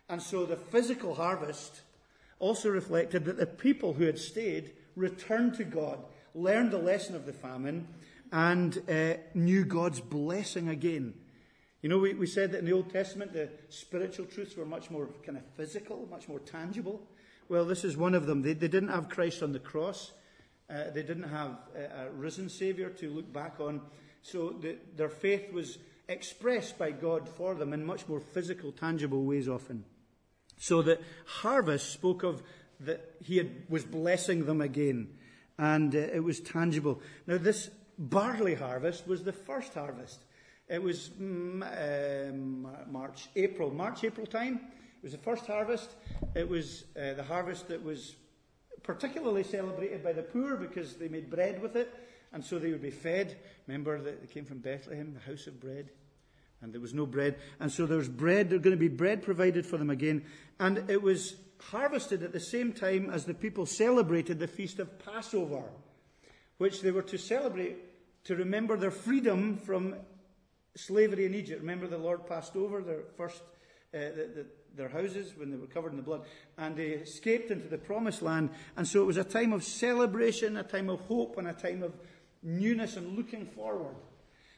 And 0.10 0.22
so 0.22 0.46
the 0.46 0.58
physical 0.58 1.16
harvest 1.16 1.82
also 2.40 2.70
reflected 2.70 3.26
that 3.26 3.38
the 3.38 3.46
people 3.46 3.94
who 3.94 4.04
had 4.04 4.20
stayed 4.20 4.74
returned 4.96 5.56
to 5.56 5.64
God, 5.64 6.00
learned 6.34 6.72
the 6.72 6.78
lesson 6.78 7.16
of 7.16 7.26
the 7.26 7.34
famine, 7.34 7.88
and 8.32 8.78
uh, 8.90 9.14
knew 9.34 9.64
God's 9.64 10.02
blessing 10.02 10.68
again 10.70 11.14
you 11.86 11.90
know, 11.90 12.00
we, 12.00 12.16
we 12.16 12.26
said 12.26 12.52
that 12.52 12.58
in 12.58 12.66
the 12.66 12.74
Old 12.74 12.90
Testament 12.90 13.32
the 13.32 13.48
spiritual 13.70 14.26
truths 14.26 14.58
were 14.58 14.66
much 14.66 14.90
more 14.90 15.08
kind 15.24 15.38
of 15.38 15.46
physical, 15.56 16.08
much 16.10 16.28
more 16.28 16.40
tangible. 16.40 17.00
Well, 17.48 17.64
this 17.64 17.84
is 17.84 17.96
one 17.96 18.16
of 18.16 18.26
them. 18.26 18.42
They, 18.42 18.54
they 18.54 18.68
didn't 18.68 18.90
have 18.90 19.08
Christ 19.08 19.44
on 19.44 19.52
the 19.52 19.60
cross. 19.60 20.12
Uh, 20.68 20.86
they 20.96 21.04
didn't 21.04 21.30
have 21.30 21.60
a, 21.78 22.08
a, 22.08 22.10
risen 22.10 22.50
Savior 22.50 22.90
to 22.90 23.12
look 23.12 23.32
back 23.32 23.60
on. 23.60 23.82
So 24.24 24.56
the, 24.60 24.78
their 24.96 25.10
faith 25.10 25.54
was 25.54 25.78
expressed 26.10 26.80
by 26.80 26.90
God 26.90 27.30
for 27.30 27.54
them 27.54 27.72
in 27.72 27.86
much 27.86 28.08
more 28.08 28.20
physical, 28.20 28.72
tangible 28.72 29.24
ways 29.24 29.48
often. 29.48 29.86
So 30.58 30.82
the 30.82 30.98
harvest 31.28 31.92
spoke 31.94 32.24
of 32.24 32.42
that 32.80 33.12
He 33.22 33.38
had, 33.38 33.52
was 33.70 33.84
blessing 33.84 34.48
them 34.48 34.60
again, 34.60 35.10
and 35.60 35.94
uh, 35.94 36.00
it 36.00 36.24
was 36.24 36.40
tangible. 36.40 37.00
Now, 37.28 37.38
this 37.38 37.70
barley 38.00 38.56
harvest 38.56 39.08
was 39.08 39.24
the 39.24 39.34
first 39.34 39.76
harvest. 39.76 40.26
It 40.68 40.82
was 40.82 41.12
um, 41.20 42.68
March, 42.90 43.30
April, 43.36 43.72
March, 43.72 44.04
April 44.04 44.26
time. 44.26 44.56
It 44.56 45.04
was 45.04 45.12
the 45.12 45.20
first 45.20 45.46
harvest. 45.46 45.92
It 46.34 46.50
was 46.50 46.86
uh, 46.98 47.14
the 47.14 47.24
harvest 47.24 47.68
that 47.68 47.84
was 47.84 48.16
particularly 48.82 49.44
celebrated 49.44 50.04
by 50.04 50.14
the 50.14 50.24
poor 50.24 50.56
because 50.56 50.96
they 50.96 51.08
made 51.08 51.30
bread 51.30 51.62
with 51.62 51.76
it, 51.76 51.94
and 52.34 52.44
so 52.44 52.58
they 52.58 52.72
would 52.72 52.82
be 52.82 52.90
fed. 52.90 53.38
Remember 53.68 54.02
that 54.02 54.22
they 54.22 54.28
came 54.28 54.46
from 54.46 54.58
Bethlehem, 54.60 55.14
the 55.14 55.32
house 55.32 55.46
of 55.46 55.60
bread, 55.60 55.90
and 56.62 56.74
there 56.74 56.82
was 56.82 56.94
no 56.94 57.06
bread, 57.06 57.36
and 57.60 57.72
so 57.72 57.86
there 57.86 57.98
was 57.98 58.10
bread. 58.10 58.50
There's 58.50 58.62
going 58.62 58.76
to 58.76 58.80
be 58.80 58.88
bread 58.88 59.22
provided 59.22 59.68
for 59.68 59.78
them 59.78 59.92
again, 59.92 60.26
and 60.60 60.90
it 60.90 61.02
was 61.02 61.36
harvested 61.60 62.24
at 62.24 62.34
the 62.34 62.40
same 62.40 62.74
time 62.74 63.12
as 63.12 63.26
the 63.26 63.34
people 63.36 63.68
celebrated 63.68 64.40
the 64.40 64.48
feast 64.48 64.80
of 64.80 64.98
Passover, 64.98 65.64
which 66.58 66.82
they 66.82 66.92
were 66.92 67.04
to 67.04 67.18
celebrate 67.18 67.78
to 68.26 68.36
remember 68.36 68.78
their 68.78 68.92
freedom 68.92 69.58
from 69.58 69.96
slavery 70.76 71.26
in 71.26 71.36
Egypt. 71.36 71.62
Remember, 71.62 71.88
the 71.88 71.98
Lord 71.98 72.28
passed 72.28 72.56
over 72.56 72.82
their 72.82 73.02
first 73.18 73.42
uh, 73.94 73.98
the, 73.98 74.30
the, 74.36 74.46
their 74.76 74.90
houses 74.90 75.32
when 75.38 75.52
they 75.52 75.58
were 75.58 75.68
covered 75.68 75.92
in 75.92 75.98
the 75.98 76.04
blood, 76.04 76.24
and 76.58 76.76
they 76.76 76.88
escaped 76.88 77.50
into 77.50 77.70
the 77.70 77.78
promised 77.78 78.22
land. 78.22 78.50
And 78.76 78.86
so 78.86 79.02
it 79.02 79.06
was 79.06 79.16
a 79.16 79.24
time 79.24 79.54
of 79.54 79.64
celebration, 79.64 80.58
a 80.58 80.64
time 80.64 80.90
of 80.90 81.00
hope, 81.02 81.38
and 81.38 81.48
a 81.48 81.54
time 81.54 81.82
of 81.82 81.94
newness 82.44 82.98
and 82.98 83.16
looking 83.18 83.46
forward. 83.46 83.96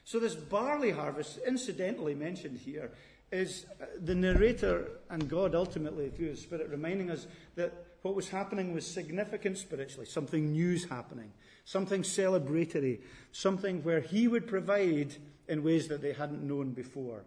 So 0.04 0.18
this 0.18 0.34
barley 0.34 0.90
harvest, 0.90 1.38
incidentally 1.46 2.14
mentioned 2.14 2.58
here, 2.58 2.90
is 3.30 3.66
uh, 3.80 3.84
the 4.02 4.14
narrator 4.14 4.88
and 5.10 5.28
God 5.28 5.54
ultimately 5.54 6.08
through 6.08 6.30
His 6.30 6.40
Spirit 6.40 6.68
reminding 6.70 7.10
us 7.10 7.26
that 7.56 7.72
what 8.02 8.14
was 8.14 8.28
happening 8.28 8.72
was 8.72 8.86
significant 8.86 9.58
spiritually, 9.58 10.06
something 10.06 10.52
new's 10.52 10.88
happening, 10.88 11.30
something 11.64 12.02
celebratory, 12.02 13.00
something 13.32 13.84
where 13.84 14.00
He 14.00 14.26
would 14.26 14.46
provide 14.46 15.14
in 15.48 15.64
ways 15.64 15.88
that 15.88 16.02
they 16.02 16.12
hadn't 16.12 16.42
known 16.42 16.72
before. 16.72 17.24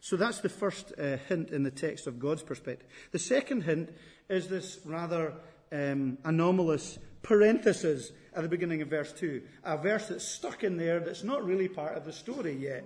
So 0.00 0.16
that's 0.16 0.40
the 0.40 0.48
first 0.48 0.92
uh, 0.98 1.16
hint 1.28 1.50
in 1.50 1.62
the 1.62 1.70
text 1.70 2.06
of 2.06 2.18
God's 2.18 2.42
perspective. 2.42 2.88
The 3.12 3.18
second 3.18 3.62
hint 3.62 3.90
is 4.28 4.48
this 4.48 4.80
rather 4.84 5.34
um, 5.72 6.18
anomalous 6.24 6.98
parenthesis 7.22 8.12
at 8.34 8.42
the 8.42 8.48
beginning 8.48 8.82
of 8.82 8.88
verse 8.88 9.12
2. 9.12 9.42
A 9.64 9.78
verse 9.78 10.08
that's 10.08 10.26
stuck 10.26 10.62
in 10.62 10.76
there 10.76 11.00
that's 11.00 11.24
not 11.24 11.44
really 11.44 11.68
part 11.68 11.96
of 11.96 12.04
the 12.04 12.12
story 12.12 12.52
yet. 12.52 12.84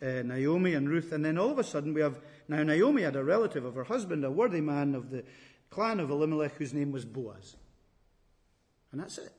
Uh, 0.00 0.22
Naomi 0.22 0.74
and 0.74 0.88
Ruth, 0.88 1.12
and 1.12 1.24
then 1.24 1.38
all 1.38 1.50
of 1.50 1.58
a 1.58 1.64
sudden 1.64 1.94
we 1.94 2.00
have 2.00 2.20
now 2.46 2.62
Naomi 2.62 3.02
had 3.02 3.16
a 3.16 3.24
relative 3.24 3.64
of 3.64 3.74
her 3.74 3.84
husband, 3.84 4.24
a 4.24 4.30
worthy 4.30 4.60
man 4.60 4.94
of 4.94 5.10
the 5.10 5.24
clan 5.70 5.98
of 5.98 6.10
Elimelech, 6.10 6.56
whose 6.56 6.74
name 6.74 6.92
was 6.92 7.04
Boaz. 7.04 7.56
And 8.92 9.00
that's 9.00 9.18
it. 9.18 9.32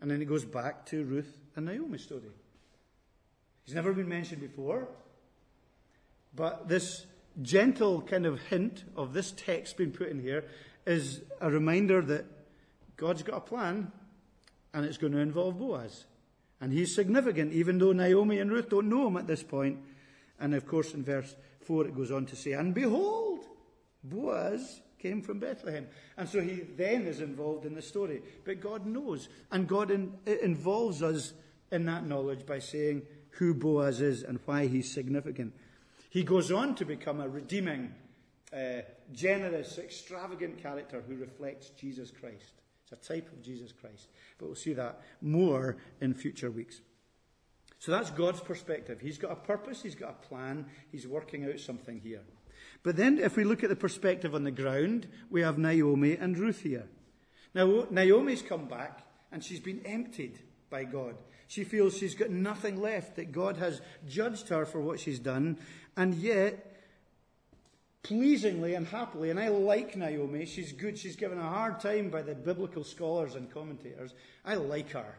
And 0.00 0.10
then 0.10 0.22
it 0.22 0.26
goes 0.26 0.44
back 0.44 0.86
to 0.86 1.04
Ruth 1.04 1.36
and 1.56 1.66
Naomi's 1.66 2.04
story. 2.04 2.22
He's 3.68 3.74
never 3.74 3.92
been 3.92 4.08
mentioned 4.08 4.40
before. 4.40 4.88
But 6.34 6.70
this 6.70 7.04
gentle 7.42 8.00
kind 8.00 8.24
of 8.24 8.40
hint 8.40 8.84
of 8.96 9.12
this 9.12 9.30
text 9.30 9.76
being 9.76 9.90
put 9.90 10.08
in 10.08 10.18
here 10.18 10.46
is 10.86 11.20
a 11.42 11.50
reminder 11.50 12.00
that 12.00 12.24
God's 12.96 13.22
got 13.22 13.36
a 13.36 13.40
plan 13.40 13.92
and 14.72 14.86
it's 14.86 14.96
going 14.96 15.12
to 15.12 15.18
involve 15.18 15.58
Boaz. 15.58 16.06
And 16.62 16.72
he's 16.72 16.94
significant, 16.94 17.52
even 17.52 17.76
though 17.76 17.92
Naomi 17.92 18.38
and 18.38 18.50
Ruth 18.50 18.70
don't 18.70 18.88
know 18.88 19.06
him 19.06 19.18
at 19.18 19.26
this 19.26 19.42
point. 19.42 19.80
And 20.40 20.54
of 20.54 20.66
course, 20.66 20.94
in 20.94 21.04
verse 21.04 21.36
4, 21.60 21.88
it 21.88 21.94
goes 21.94 22.10
on 22.10 22.24
to 22.24 22.36
say, 22.36 22.52
And 22.52 22.72
behold, 22.72 23.40
Boaz 24.02 24.80
came 24.98 25.20
from 25.20 25.40
Bethlehem. 25.40 25.88
And 26.16 26.26
so 26.26 26.40
he 26.40 26.62
then 26.74 27.02
is 27.02 27.20
involved 27.20 27.66
in 27.66 27.74
the 27.74 27.82
story. 27.82 28.22
But 28.46 28.62
God 28.62 28.86
knows. 28.86 29.28
And 29.52 29.68
God 29.68 29.90
in, 29.90 30.14
involves 30.24 31.02
us 31.02 31.34
in 31.70 31.84
that 31.84 32.06
knowledge 32.06 32.46
by 32.46 32.60
saying, 32.60 33.02
who 33.38 33.54
Boaz 33.54 34.00
is 34.00 34.22
and 34.22 34.38
why 34.44 34.66
he's 34.66 34.90
significant. 34.90 35.54
He 36.10 36.24
goes 36.24 36.50
on 36.50 36.74
to 36.76 36.84
become 36.84 37.20
a 37.20 37.28
redeeming, 37.28 37.94
uh, 38.52 38.82
generous, 39.12 39.78
extravagant 39.78 40.58
character 40.58 41.02
who 41.06 41.16
reflects 41.16 41.70
Jesus 41.70 42.10
Christ. 42.10 42.62
It's 42.82 42.92
a 42.92 43.12
type 43.12 43.30
of 43.32 43.42
Jesus 43.42 43.72
Christ. 43.72 44.08
But 44.38 44.46
we'll 44.46 44.54
see 44.56 44.72
that 44.72 45.00
more 45.20 45.76
in 46.00 46.14
future 46.14 46.50
weeks. 46.50 46.80
So 47.78 47.92
that's 47.92 48.10
God's 48.10 48.40
perspective. 48.40 49.00
He's 49.00 49.18
got 49.18 49.30
a 49.30 49.36
purpose, 49.36 49.82
he's 49.82 49.94
got 49.94 50.18
a 50.22 50.26
plan, 50.26 50.66
he's 50.90 51.06
working 51.06 51.44
out 51.44 51.60
something 51.60 52.00
here. 52.00 52.22
But 52.82 52.96
then, 52.96 53.18
if 53.18 53.36
we 53.36 53.44
look 53.44 53.62
at 53.62 53.68
the 53.68 53.76
perspective 53.76 54.34
on 54.34 54.44
the 54.44 54.50
ground, 54.50 55.06
we 55.30 55.42
have 55.42 55.58
Naomi 55.58 56.16
and 56.16 56.36
Ruth 56.36 56.62
here. 56.62 56.88
Now, 57.54 57.86
Naomi's 57.90 58.42
come 58.42 58.66
back 58.66 59.06
and 59.30 59.44
she's 59.44 59.60
been 59.60 59.80
emptied 59.84 60.40
by 60.70 60.84
God. 60.84 61.16
She 61.48 61.64
feels 61.64 61.96
she's 61.96 62.14
got 62.14 62.30
nothing 62.30 62.80
left, 62.80 63.16
that 63.16 63.32
God 63.32 63.56
has 63.56 63.80
judged 64.06 64.48
her 64.50 64.66
for 64.66 64.80
what 64.80 65.00
she's 65.00 65.18
done, 65.18 65.58
and 65.96 66.14
yet 66.14 66.64
pleasingly 68.02 68.74
and 68.74 68.86
happily. 68.86 69.30
And 69.30 69.40
I 69.40 69.48
like 69.48 69.96
Naomi. 69.96 70.46
She's 70.46 70.72
good. 70.72 70.98
She's 70.98 71.16
given 71.16 71.38
a 71.38 71.42
hard 71.42 71.80
time 71.80 72.10
by 72.10 72.22
the 72.22 72.34
biblical 72.34 72.84
scholars 72.84 73.34
and 73.34 73.52
commentators. 73.52 74.14
I 74.44 74.54
like 74.54 74.90
her. 74.90 75.18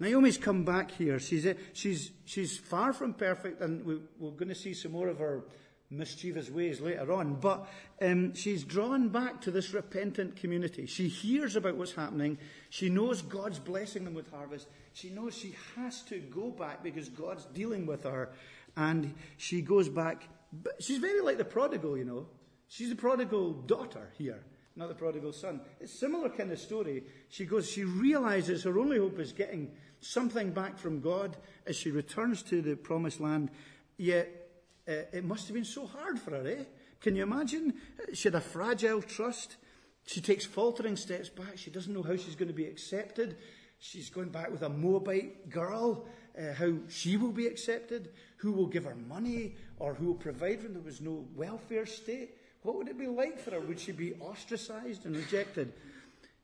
Naomi's 0.00 0.38
come 0.38 0.64
back 0.64 0.90
here. 0.90 1.18
She's, 1.18 1.46
she's, 1.72 2.10
she's 2.24 2.58
far 2.58 2.92
from 2.92 3.14
perfect, 3.14 3.60
and 3.60 3.84
we, 3.84 4.00
we're 4.18 4.32
going 4.32 4.48
to 4.48 4.54
see 4.54 4.74
some 4.74 4.92
more 4.92 5.08
of 5.08 5.18
her 5.18 5.44
mischievous 5.90 6.50
ways 6.50 6.80
later 6.80 7.12
on. 7.12 7.34
But 7.34 7.68
um, 8.02 8.34
she's 8.34 8.64
drawn 8.64 9.08
back 9.08 9.40
to 9.42 9.50
this 9.50 9.72
repentant 9.72 10.36
community. 10.36 10.86
She 10.86 11.08
hears 11.08 11.56
about 11.56 11.76
what's 11.76 11.92
happening. 11.92 12.38
She 12.70 12.88
knows 12.88 13.22
God's 13.22 13.58
blessing 13.58 14.04
them 14.04 14.14
with 14.14 14.30
harvest. 14.30 14.66
She 14.92 15.10
knows 15.10 15.36
she 15.36 15.54
has 15.76 16.02
to 16.02 16.18
go 16.18 16.50
back 16.50 16.82
because 16.82 17.08
God's 17.08 17.44
dealing 17.46 17.86
with 17.86 18.04
her. 18.04 18.30
And 18.76 19.14
she 19.36 19.62
goes 19.62 19.88
back. 19.88 20.28
But 20.52 20.82
she's 20.82 20.98
very 20.98 21.20
like 21.20 21.38
the 21.38 21.44
prodigal, 21.44 21.96
you 21.96 22.04
know. 22.04 22.26
She's 22.68 22.88
the 22.88 22.96
prodigal 22.96 23.52
daughter 23.52 24.10
here, 24.16 24.42
not 24.74 24.88
the 24.88 24.94
prodigal 24.94 25.32
son. 25.32 25.60
It's 25.80 25.92
similar 25.92 26.28
kind 26.28 26.50
of 26.50 26.58
story. 26.58 27.04
She 27.28 27.44
goes, 27.44 27.70
she 27.70 27.84
realizes 27.84 28.64
her 28.64 28.78
only 28.78 28.98
hope 28.98 29.18
is 29.18 29.32
getting 29.32 29.70
something 30.00 30.50
back 30.50 30.78
from 30.78 31.00
God 31.00 31.36
as 31.66 31.76
she 31.76 31.90
returns 31.90 32.42
to 32.44 32.62
the 32.62 32.74
promised 32.74 33.20
land. 33.20 33.50
Yet 33.96 34.43
it 34.86 35.24
must 35.24 35.46
have 35.46 35.54
been 35.54 35.64
so 35.64 35.86
hard 35.86 36.18
for 36.18 36.32
her, 36.32 36.46
eh? 36.46 36.64
Can 37.00 37.16
you 37.16 37.22
imagine? 37.22 37.74
She 38.12 38.28
had 38.28 38.34
a 38.34 38.40
fragile 38.40 39.02
trust. 39.02 39.56
She 40.06 40.20
takes 40.20 40.44
faltering 40.44 40.96
steps 40.96 41.28
back. 41.28 41.56
She 41.56 41.70
doesn't 41.70 41.92
know 41.92 42.02
how 42.02 42.16
she's 42.16 42.34
going 42.34 42.48
to 42.48 42.54
be 42.54 42.66
accepted. 42.66 43.36
She's 43.78 44.10
going 44.10 44.30
back 44.30 44.50
with 44.50 44.62
a 44.62 44.68
Moabite 44.68 45.50
girl, 45.50 46.06
uh, 46.38 46.54
how 46.54 46.72
she 46.88 47.16
will 47.16 47.32
be 47.32 47.46
accepted, 47.46 48.10
who 48.36 48.52
will 48.52 48.66
give 48.66 48.84
her 48.84 48.94
money, 48.94 49.56
or 49.78 49.94
who 49.94 50.06
will 50.06 50.14
provide 50.14 50.60
for 50.60 50.68
her. 50.68 50.72
There 50.72 50.82
was 50.82 51.00
no 51.00 51.26
welfare 51.34 51.86
state. 51.86 52.36
What 52.62 52.76
would 52.76 52.88
it 52.88 52.98
be 52.98 53.06
like 53.06 53.38
for 53.38 53.50
her? 53.50 53.60
Would 53.60 53.80
she 53.80 53.92
be 53.92 54.14
ostracized 54.14 55.04
and 55.04 55.16
rejected? 55.16 55.72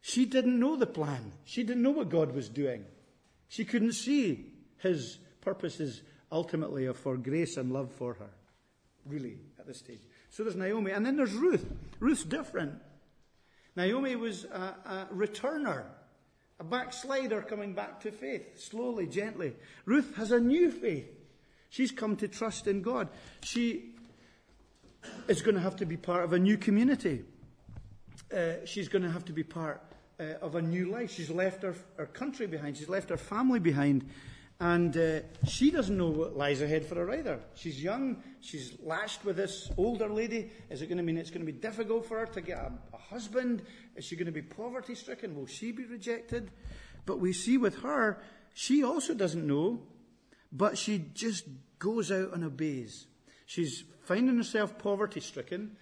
She 0.02 0.24
didn't 0.26 0.58
know 0.58 0.76
the 0.76 0.86
plan. 0.86 1.32
She 1.44 1.62
didn't 1.62 1.82
know 1.82 1.90
what 1.90 2.10
God 2.10 2.34
was 2.34 2.48
doing. 2.48 2.84
She 3.48 3.64
couldn't 3.64 3.92
see 3.92 4.52
his 4.78 5.18
purposes 5.40 6.02
ultimately 6.32 6.86
of 6.86 6.96
for 6.96 7.16
grace 7.16 7.56
and 7.56 7.72
love 7.72 7.90
for 7.92 8.14
her, 8.14 8.30
really, 9.06 9.38
at 9.58 9.66
this 9.66 9.78
stage. 9.78 10.00
So 10.30 10.44
there's 10.44 10.56
Naomi. 10.56 10.92
And 10.92 11.04
then 11.04 11.16
there's 11.16 11.32
Ruth. 11.32 11.66
Ruth's 11.98 12.24
different. 12.24 12.74
Naomi 13.76 14.16
was 14.16 14.44
a, 14.44 14.74
a 14.84 15.08
returner, 15.14 15.84
a 16.58 16.64
backslider 16.64 17.42
coming 17.42 17.72
back 17.72 18.00
to 18.00 18.12
faith, 18.12 18.60
slowly, 18.60 19.06
gently. 19.06 19.54
Ruth 19.84 20.16
has 20.16 20.32
a 20.32 20.40
new 20.40 20.70
faith. 20.70 21.08
She's 21.68 21.92
come 21.92 22.16
to 22.16 22.28
trust 22.28 22.66
in 22.66 22.82
God. 22.82 23.08
She 23.42 23.94
is 25.28 25.40
going 25.40 25.54
to 25.54 25.60
have 25.60 25.76
to 25.76 25.86
be 25.86 25.96
part 25.96 26.24
of 26.24 26.32
a 26.32 26.38
new 26.38 26.56
community. 26.56 27.24
Uh, 28.34 28.64
she's 28.64 28.88
going 28.88 29.02
to 29.02 29.10
have 29.10 29.24
to 29.24 29.32
be 29.32 29.42
part 29.42 29.82
uh, 30.18 30.24
of 30.42 30.54
a 30.56 30.62
new 30.62 30.90
life. 30.90 31.12
She's 31.12 31.30
left 31.30 31.62
her, 31.62 31.74
her 31.96 32.06
country 32.06 32.46
behind. 32.46 32.76
She's 32.76 32.88
left 32.88 33.10
her 33.10 33.16
family 33.16 33.60
behind. 33.60 34.08
And 34.60 34.94
uh, 34.94 35.20
she 35.48 35.70
doesn't 35.70 35.96
know 35.96 36.10
what 36.10 36.36
lies 36.36 36.60
ahead 36.60 36.84
for 36.84 36.96
her 36.96 37.10
either. 37.12 37.40
She's 37.54 37.82
young. 37.82 38.22
She's 38.42 38.76
lashed 38.82 39.24
with 39.24 39.36
this 39.36 39.70
older 39.78 40.08
lady. 40.08 40.50
Is 40.68 40.82
it 40.82 40.86
going 40.86 40.98
to 40.98 41.02
mean 41.02 41.16
it's 41.16 41.30
going 41.30 41.44
to 41.44 41.50
be 41.50 41.58
difficult 41.58 42.04
for 42.04 42.18
her 42.18 42.26
to 42.26 42.40
get 42.42 42.58
a, 42.58 42.72
a 42.92 42.98
husband? 42.98 43.62
Is 43.96 44.04
she 44.04 44.16
going 44.16 44.26
to 44.26 44.32
be 44.32 44.42
poverty 44.42 44.94
stricken? 44.94 45.34
Will 45.34 45.46
she 45.46 45.72
be 45.72 45.86
rejected? 45.86 46.50
But 47.06 47.20
we 47.20 47.32
see 47.32 47.56
with 47.56 47.78
her, 47.78 48.22
she 48.52 48.84
also 48.84 49.14
doesn't 49.14 49.46
know, 49.46 49.80
but 50.52 50.76
she 50.76 51.06
just 51.14 51.46
goes 51.78 52.12
out 52.12 52.34
and 52.34 52.44
obeys. 52.44 53.06
She's 53.46 53.84
finding 54.04 54.36
herself 54.36 54.76
poverty 54.76 55.20
stricken. 55.20 55.76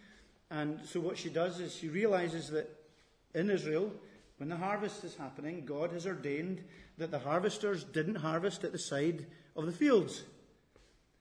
And 0.50 0.78
so 0.84 1.00
what 1.00 1.18
she 1.18 1.30
does 1.30 1.58
is 1.58 1.74
she 1.74 1.88
realizes 1.88 2.48
that 2.50 2.70
in 3.34 3.50
Israel, 3.50 3.92
when 4.36 4.48
the 4.48 4.56
harvest 4.56 5.02
is 5.02 5.16
happening, 5.16 5.64
God 5.64 5.90
has 5.92 6.06
ordained 6.06 6.62
that 6.98 7.10
the 7.10 7.18
harvesters 7.18 7.84
didn't 7.84 8.16
harvest 8.16 8.64
at 8.64 8.72
the 8.72 8.78
side 8.78 9.26
of 9.56 9.66
the 9.66 9.72
fields 9.72 10.24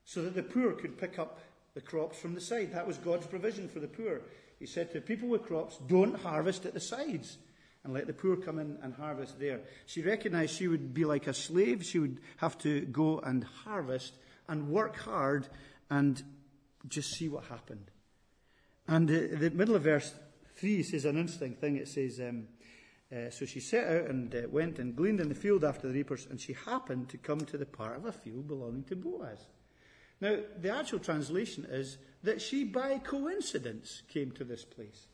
so 0.03 0.21
that 0.23 0.36
the 0.36 0.43
poor 0.43 0.73
could 0.73 0.97
pick 0.97 1.19
up 1.19 1.39
the 1.73 1.82
crops 1.82 2.17
from 2.17 2.34
the 2.34 2.41
side. 2.41 2.73
That 2.73 2.88
was 2.88 2.97
God's 2.97 3.28
provision 3.28 3.69
for 3.69 3.80
the 3.80 3.88
poor. 3.88 4.21
He 4.60 4.65
said 4.65 4.91
to 4.91 4.99
the 4.99 5.06
people 5.06 5.30
with 5.30 5.43
crops, 5.43 5.78
don't 5.88 6.19
harvest 6.19 6.65
at 6.65 6.73
the 6.73 6.80
sides 6.80 7.38
and 7.84 7.93
let 7.93 8.08
the 8.08 8.13
poor 8.13 8.36
come 8.36 8.58
in 8.58 8.78
and 8.82 8.93
harvest 8.93 9.39
there. 9.39 9.62
She 9.86 10.01
recognized 10.01 10.56
she 10.56 10.67
would 10.67 10.93
be 10.93 11.06
like 11.06 11.28
a 11.28 11.34
slave. 11.34 11.86
She 11.86 11.99
would 11.99 12.19
have 12.38 12.58
to 12.60 12.82
go 12.82 13.19
and 13.19 13.43
harvest 13.43 14.13
and 14.47 14.69
work 14.69 14.97
hard 14.97 15.47
and 15.89 16.21
just 16.88 17.12
see 17.12 17.30
what 17.30 17.45
happened. 17.45 17.91
And 18.88 19.08
the, 19.08 19.28
the 19.28 19.49
middle 19.51 19.75
of 19.75 19.84
verse 19.84 20.13
3 20.56 20.84
says 20.84 21.06
an 21.06 21.17
interesting 21.17 21.54
thing. 21.54 21.78
It 21.78 21.88
says, 21.88 22.19
um, 22.19 22.47
uh, 23.15 23.30
so 23.30 23.46
she 23.46 23.60
set 23.60 23.88
out 23.88 24.10
and 24.10 24.34
uh, 24.36 24.41
went 24.50 24.80
and 24.80 24.96
gleaned 24.96 25.22
in 25.22 25.30
the 25.30 25.36
field 25.36 25.63
after 25.63 25.88
the 25.88 25.93
reapers, 25.93 26.28
and 26.30 26.39
she 26.39 26.54
happened 26.54 27.08
to 27.10 27.17
come 27.17 27.39
to 27.41 27.58
the 27.58 27.65
part 27.65 27.96
of 27.96 28.06
a 28.06 28.12
field 28.12 28.48
belonging 28.48 28.84
to 28.84 28.96
Boaz. 28.96 29.48
Now, 30.20 30.38
the 30.60 30.76
actual 30.76 31.00
translation 31.00 31.65
is 31.70 31.98
that 32.24 32.41
she, 32.41 32.63
by 32.63 32.98
coincidence, 32.98 34.02
came 34.10 34.32
to 34.32 34.43
this 34.43 34.65
place. 34.65 35.08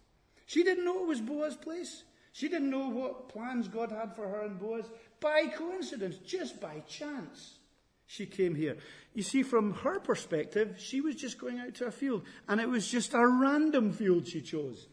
She 0.45 0.63
didn't 0.63 0.85
know 0.85 1.03
it 1.03 1.07
was 1.07 1.21
Boaz's 1.21 1.57
place. 1.57 2.03
She 2.31 2.47
didn't 2.47 2.71
know 2.71 2.89
what 2.89 3.29
plans 3.29 3.67
God 3.67 3.91
had 3.91 4.15
for 4.15 4.27
her 4.27 4.41
and 4.41 4.59
Boaz. 4.59 4.85
By 5.19 5.47
coincidence, 5.47 6.17
just 6.25 6.59
by 6.59 6.79
chance, 6.87 7.59
she 8.07 8.25
came 8.25 8.55
here. 8.55 8.77
You 9.13 9.23
see, 9.23 9.43
from 9.43 9.73
her 9.75 9.99
perspective, 9.99 10.75
she 10.79 10.99
was 10.99 11.15
just 11.15 11.37
going 11.37 11.59
out 11.59 11.75
to 11.75 11.85
a 11.85 11.91
field, 11.91 12.23
and 12.47 12.59
it 12.59 12.67
was 12.67 12.89
just 12.89 13.13
a 13.13 13.27
random 13.27 13.91
field 13.91 14.27
she 14.27 14.41
chose. 14.41 14.87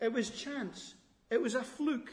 It 0.00 0.12
was 0.12 0.28
chance. 0.28 0.94
It 1.30 1.40
was 1.40 1.54
a 1.54 1.62
fluke. 1.62 2.12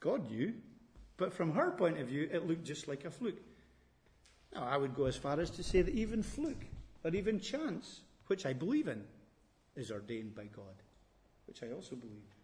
God 0.00 0.30
knew, 0.30 0.54
but 1.16 1.32
from 1.32 1.52
her 1.52 1.70
point 1.70 1.98
of 1.98 2.08
view, 2.08 2.28
it 2.32 2.48
looked 2.48 2.64
just 2.64 2.88
like 2.88 3.04
a 3.04 3.10
fluke. 3.10 3.40
Now, 4.54 4.64
I 4.64 4.76
would 4.76 4.94
go 4.94 5.04
as 5.04 5.16
far 5.16 5.38
as 5.38 5.50
to 5.50 5.62
say 5.62 5.82
that 5.82 5.94
even 5.94 6.22
fluke, 6.22 6.64
or 7.04 7.14
even 7.14 7.38
chance, 7.38 8.00
which 8.26 8.46
I 8.46 8.52
believe 8.52 8.88
in, 8.88 9.04
is 9.76 9.90
ordained 9.90 10.34
by 10.34 10.44
God, 10.44 10.82
which 11.46 11.62
I 11.62 11.72
also 11.72 11.94
believe. 11.94 12.34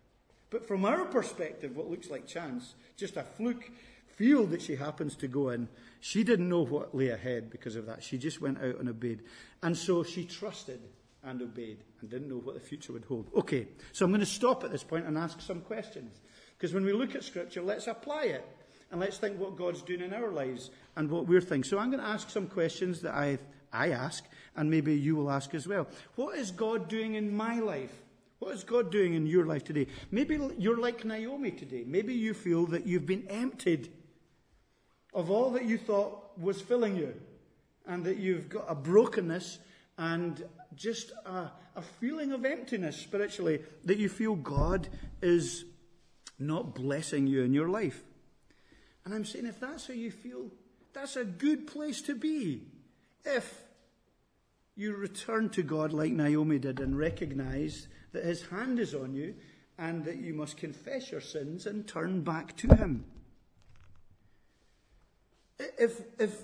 But 0.50 0.66
from 0.66 0.84
our 0.84 1.04
perspective, 1.04 1.76
what 1.76 1.90
looks 1.90 2.10
like 2.10 2.26
chance, 2.26 2.74
just 2.96 3.16
a 3.16 3.22
fluke 3.22 3.70
field 4.06 4.50
that 4.50 4.62
she 4.62 4.76
happens 4.76 5.16
to 5.16 5.28
go 5.28 5.50
in, 5.50 5.68
she 6.00 6.22
didn't 6.22 6.48
know 6.48 6.64
what 6.64 6.94
lay 6.94 7.08
ahead 7.08 7.50
because 7.50 7.76
of 7.76 7.86
that. 7.86 8.02
She 8.02 8.16
just 8.16 8.40
went 8.40 8.58
out 8.58 8.78
and 8.78 8.88
obeyed. 8.88 9.22
And 9.62 9.76
so 9.76 10.04
she 10.04 10.24
trusted 10.24 10.80
and 11.24 11.42
obeyed 11.42 11.78
and 12.00 12.08
didn't 12.08 12.28
know 12.28 12.38
what 12.38 12.54
the 12.54 12.60
future 12.60 12.92
would 12.92 13.04
hold. 13.04 13.28
Okay, 13.34 13.66
so 13.92 14.04
I'm 14.04 14.12
going 14.12 14.20
to 14.20 14.26
stop 14.26 14.62
at 14.62 14.70
this 14.70 14.84
point 14.84 15.06
and 15.06 15.18
ask 15.18 15.40
some 15.40 15.60
questions. 15.60 16.20
Because 16.56 16.72
when 16.72 16.84
we 16.84 16.92
look 16.92 17.14
at 17.14 17.24
Scripture, 17.24 17.62
let's 17.62 17.86
apply 17.86 18.24
it. 18.24 18.46
And 18.90 19.00
let's 19.00 19.18
think 19.18 19.38
what 19.38 19.56
God's 19.56 19.82
doing 19.82 20.00
in 20.00 20.14
our 20.14 20.30
lives 20.30 20.70
and 20.94 21.10
what 21.10 21.26
we're 21.26 21.40
thinking. 21.40 21.68
So 21.68 21.78
I'm 21.78 21.90
going 21.90 22.02
to 22.02 22.08
ask 22.08 22.30
some 22.30 22.46
questions 22.46 23.00
that 23.02 23.14
I, 23.14 23.38
I 23.72 23.90
ask, 23.90 24.24
and 24.54 24.70
maybe 24.70 24.94
you 24.94 25.16
will 25.16 25.30
ask 25.30 25.54
as 25.54 25.66
well. 25.66 25.88
What 26.14 26.38
is 26.38 26.52
God 26.52 26.88
doing 26.88 27.14
in 27.14 27.36
my 27.36 27.58
life? 27.58 27.92
What 28.38 28.54
is 28.54 28.62
God 28.62 28.92
doing 28.92 29.14
in 29.14 29.26
your 29.26 29.44
life 29.44 29.64
today? 29.64 29.88
Maybe 30.12 30.38
you're 30.56 30.78
like 30.78 31.04
Naomi 31.04 31.50
today. 31.50 31.82
Maybe 31.84 32.14
you 32.14 32.32
feel 32.32 32.66
that 32.66 32.86
you've 32.86 33.06
been 33.06 33.26
emptied 33.28 33.90
of 35.12 35.30
all 35.30 35.50
that 35.50 35.64
you 35.64 35.78
thought 35.78 36.38
was 36.38 36.60
filling 36.60 36.94
you, 36.96 37.14
and 37.86 38.04
that 38.04 38.18
you've 38.18 38.48
got 38.48 38.66
a 38.68 38.74
brokenness 38.74 39.58
and 39.98 40.44
just 40.74 41.12
a, 41.24 41.50
a 41.74 41.82
feeling 42.00 42.32
of 42.32 42.44
emptiness 42.44 42.96
spiritually, 42.96 43.62
that 43.84 43.96
you 43.96 44.08
feel 44.08 44.36
God 44.36 44.88
is 45.22 45.64
not 46.38 46.74
blessing 46.74 47.26
you 47.26 47.42
in 47.42 47.52
your 47.52 47.68
life. 47.68 48.02
And 49.04 49.14
I'm 49.14 49.24
saying 49.24 49.46
if 49.46 49.60
that's 49.60 49.86
how 49.86 49.94
you 49.94 50.10
feel, 50.10 50.50
that's 50.92 51.16
a 51.16 51.24
good 51.24 51.66
place 51.66 52.02
to 52.02 52.14
be. 52.14 52.62
If 53.24 53.62
you 54.76 54.94
return 54.94 55.48
to 55.50 55.62
God 55.62 55.92
like 55.92 56.12
Naomi 56.12 56.58
did 56.58 56.80
and 56.80 56.98
recognize 56.98 57.88
that 58.12 58.24
his 58.24 58.42
hand 58.46 58.78
is 58.78 58.94
on 58.94 59.14
you 59.14 59.34
and 59.78 60.04
that 60.04 60.16
you 60.16 60.34
must 60.34 60.56
confess 60.56 61.10
your 61.10 61.20
sins 61.20 61.66
and 61.66 61.86
turn 61.86 62.22
back 62.22 62.56
to 62.56 62.74
him. 62.74 63.04
If, 65.58 66.00
if, 66.18 66.42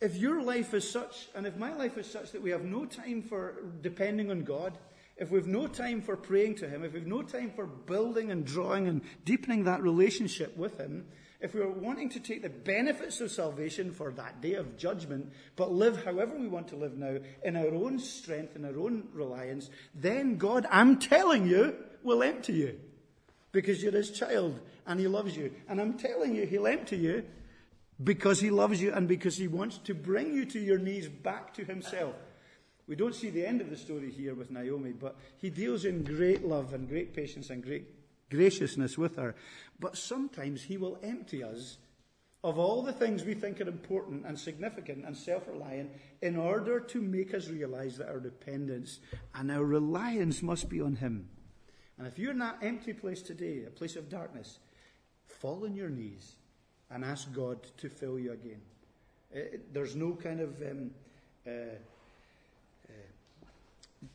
if 0.00 0.16
your 0.16 0.42
life 0.42 0.74
is 0.74 0.88
such, 0.88 1.28
and 1.34 1.46
if 1.46 1.56
my 1.56 1.74
life 1.74 1.96
is 1.96 2.10
such 2.10 2.32
that 2.32 2.42
we 2.42 2.50
have 2.50 2.64
no 2.64 2.84
time 2.84 3.22
for 3.22 3.54
depending 3.80 4.30
on 4.30 4.42
God, 4.42 4.76
if 5.16 5.30
we've 5.30 5.46
no 5.46 5.66
time 5.66 6.00
for 6.02 6.16
praying 6.16 6.56
to 6.56 6.68
Him, 6.68 6.84
if 6.84 6.92
we've 6.92 7.06
no 7.06 7.22
time 7.22 7.52
for 7.54 7.66
building 7.66 8.30
and 8.30 8.44
drawing 8.44 8.88
and 8.88 9.02
deepening 9.24 9.64
that 9.64 9.82
relationship 9.82 10.56
with 10.56 10.78
Him, 10.78 11.06
if 11.40 11.54
we're 11.54 11.70
wanting 11.70 12.08
to 12.10 12.20
take 12.20 12.42
the 12.42 12.48
benefits 12.48 13.20
of 13.20 13.30
salvation 13.30 13.92
for 13.92 14.10
that 14.12 14.40
day 14.40 14.54
of 14.54 14.76
judgment, 14.76 15.32
but 15.56 15.72
live 15.72 16.04
however 16.04 16.36
we 16.36 16.48
want 16.48 16.68
to 16.68 16.76
live 16.76 16.96
now 16.96 17.18
in 17.44 17.56
our 17.56 17.74
own 17.74 17.98
strength 17.98 18.56
and 18.56 18.64
our 18.64 18.78
own 18.78 19.08
reliance, 19.12 19.70
then 19.94 20.36
God, 20.36 20.66
I'm 20.70 20.98
telling 20.98 21.46
you, 21.46 21.76
will 22.02 22.22
empty 22.22 22.54
you. 22.54 22.80
Because 23.52 23.82
you're 23.82 23.92
His 23.92 24.10
child 24.10 24.60
and 24.86 24.98
He 24.98 25.06
loves 25.06 25.36
you. 25.36 25.52
And 25.68 25.80
I'm 25.80 25.98
telling 25.98 26.34
you, 26.34 26.46
He'll 26.46 26.66
empty 26.66 26.96
you 26.96 27.24
because 28.02 28.40
he 28.40 28.50
loves 28.50 28.82
you 28.82 28.92
and 28.92 29.06
because 29.06 29.36
he 29.36 29.46
wants 29.46 29.78
to 29.78 29.94
bring 29.94 30.34
you 30.34 30.44
to 30.46 30.58
your 30.58 30.78
knees 30.78 31.08
back 31.08 31.54
to 31.54 31.64
himself. 31.64 32.14
We 32.86 32.96
don't 32.96 33.14
see 33.14 33.30
the 33.30 33.46
end 33.46 33.60
of 33.60 33.70
the 33.70 33.76
story 33.76 34.10
here 34.10 34.34
with 34.34 34.50
Naomi, 34.50 34.92
but 34.92 35.16
he 35.38 35.50
deals 35.50 35.84
in 35.84 36.04
great 36.04 36.44
love 36.44 36.74
and 36.74 36.88
great 36.88 37.14
patience 37.14 37.50
and 37.50 37.62
great 37.62 37.86
graciousness 38.30 38.98
with 38.98 39.16
her. 39.16 39.34
But 39.80 39.96
sometimes 39.96 40.62
he 40.62 40.76
will 40.76 40.98
empty 41.02 41.42
us 41.42 41.78
of 42.42 42.58
all 42.58 42.82
the 42.82 42.92
things 42.92 43.24
we 43.24 43.32
think 43.32 43.58
are 43.58 43.68
important 43.68 44.26
and 44.26 44.38
significant 44.38 45.06
and 45.06 45.16
self 45.16 45.48
reliant 45.48 45.90
in 46.20 46.36
order 46.36 46.78
to 46.78 47.00
make 47.00 47.32
us 47.32 47.48
realize 47.48 47.96
that 47.96 48.08
our 48.08 48.20
dependence 48.20 49.00
and 49.34 49.50
our 49.50 49.64
reliance 49.64 50.42
must 50.42 50.68
be 50.68 50.80
on 50.82 50.96
him. 50.96 51.26
And 51.96 52.06
if 52.06 52.18
you're 52.18 52.32
in 52.32 52.38
that 52.40 52.58
empty 52.60 52.92
place 52.92 53.22
today, 53.22 53.64
a 53.66 53.70
place 53.70 53.96
of 53.96 54.10
darkness, 54.10 54.58
fall 55.26 55.64
on 55.64 55.74
your 55.74 55.88
knees 55.88 56.34
and 56.90 57.02
ask 57.02 57.32
God 57.32 57.66
to 57.78 57.88
fill 57.88 58.18
you 58.18 58.32
again. 58.32 58.60
Uh, 59.34 59.56
there's 59.72 59.96
no 59.96 60.12
kind 60.12 60.40
of 60.40 60.60
um, 60.62 60.90
uh, 61.46 61.50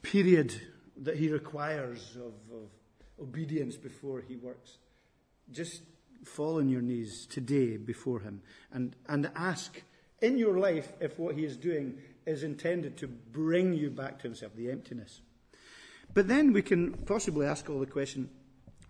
period 0.02 0.54
that 0.98 1.18
he 1.18 1.30
requires 1.30 2.16
of, 2.16 2.34
of 2.56 2.70
obedience 3.22 3.76
before 3.78 4.22
he 4.22 4.36
works. 4.36 4.78
Just 5.52 5.82
fall 6.26 6.58
on 6.58 6.70
your 6.70 6.82
knees 6.82 7.26
today 7.26 7.78
before 7.78 8.20
him 8.20 8.42
and, 8.72 8.96
and 9.08 9.30
ask 9.36 9.82
in 10.22 10.38
your 10.38 10.58
life 10.58 10.92
if 11.00 11.18
what 11.18 11.36
he 11.36 11.46
is 11.46 11.56
doing 11.56 11.98
is 12.26 12.44
intended 12.44 12.98
to 12.98 13.08
bring 13.08 13.74
you 13.74 13.90
back 13.90 14.18
to 14.20 14.24
himself, 14.24 14.54
the 14.56 14.70
emptiness. 14.70 15.22
But 16.14 16.28
then 16.28 16.54
we 16.54 16.62
can 16.62 16.94
possibly 16.94 17.46
ask 17.46 17.70
all 17.70 17.80
the 17.80 17.86
question 17.86 18.30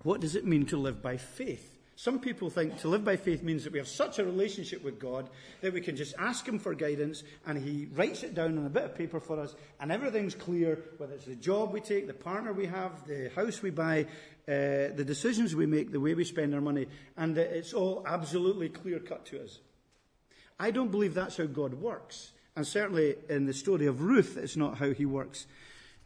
what 0.03 0.21
does 0.21 0.35
it 0.35 0.45
mean 0.45 0.65
to 0.67 0.77
live 0.77 1.01
by 1.01 1.17
faith? 1.17 1.78
Some 1.99 2.21
people 2.21 2.49
think 2.49 2.79
to 2.79 2.87
live 2.87 3.03
by 3.03 3.17
faith 3.17 3.43
means 3.43 3.65
that 3.65 3.73
we 3.73 3.79
have 3.79 3.87
such 3.89 4.19
a 4.19 4.23
relationship 4.23 4.85
with 4.85 5.01
God 5.01 5.29
that 5.59 5.73
we 5.73 5.81
can 5.81 5.97
just 5.97 6.15
ask 6.17 6.47
Him 6.47 6.57
for 6.57 6.73
guidance 6.73 7.23
and 7.45 7.57
He 7.61 7.89
writes 7.93 8.23
it 8.23 8.33
down 8.33 8.57
on 8.57 8.65
a 8.65 8.69
bit 8.69 8.85
of 8.85 8.95
paper 8.95 9.19
for 9.19 9.37
us 9.37 9.53
and 9.81 9.91
everything's 9.91 10.33
clear, 10.33 10.79
whether 10.97 11.15
it's 11.15 11.25
the 11.25 11.35
job 11.35 11.73
we 11.73 11.81
take, 11.81 12.07
the 12.07 12.13
partner 12.13 12.53
we 12.53 12.67
have, 12.67 13.05
the 13.05 13.29
house 13.35 13.61
we 13.61 13.69
buy, 13.69 14.03
uh, 14.47 14.95
the 14.95 15.03
decisions 15.05 15.57
we 15.57 15.65
make, 15.65 15.91
the 15.91 15.99
way 15.99 16.13
we 16.13 16.23
spend 16.23 16.55
our 16.55 16.61
money, 16.61 16.87
and 17.17 17.37
it's 17.37 17.73
all 17.73 18.01
absolutely 18.07 18.69
clear 18.69 18.99
cut 18.99 19.25
to 19.25 19.43
us. 19.43 19.59
I 20.57 20.71
don't 20.71 20.91
believe 20.91 21.13
that's 21.13 21.35
how 21.35 21.47
God 21.47 21.73
works. 21.73 22.31
And 22.55 22.65
certainly 22.65 23.15
in 23.27 23.45
the 23.45 23.53
story 23.53 23.87
of 23.87 24.03
Ruth, 24.03 24.37
it's 24.37 24.55
not 24.55 24.77
how 24.77 24.91
He 24.91 25.05
works. 25.05 25.47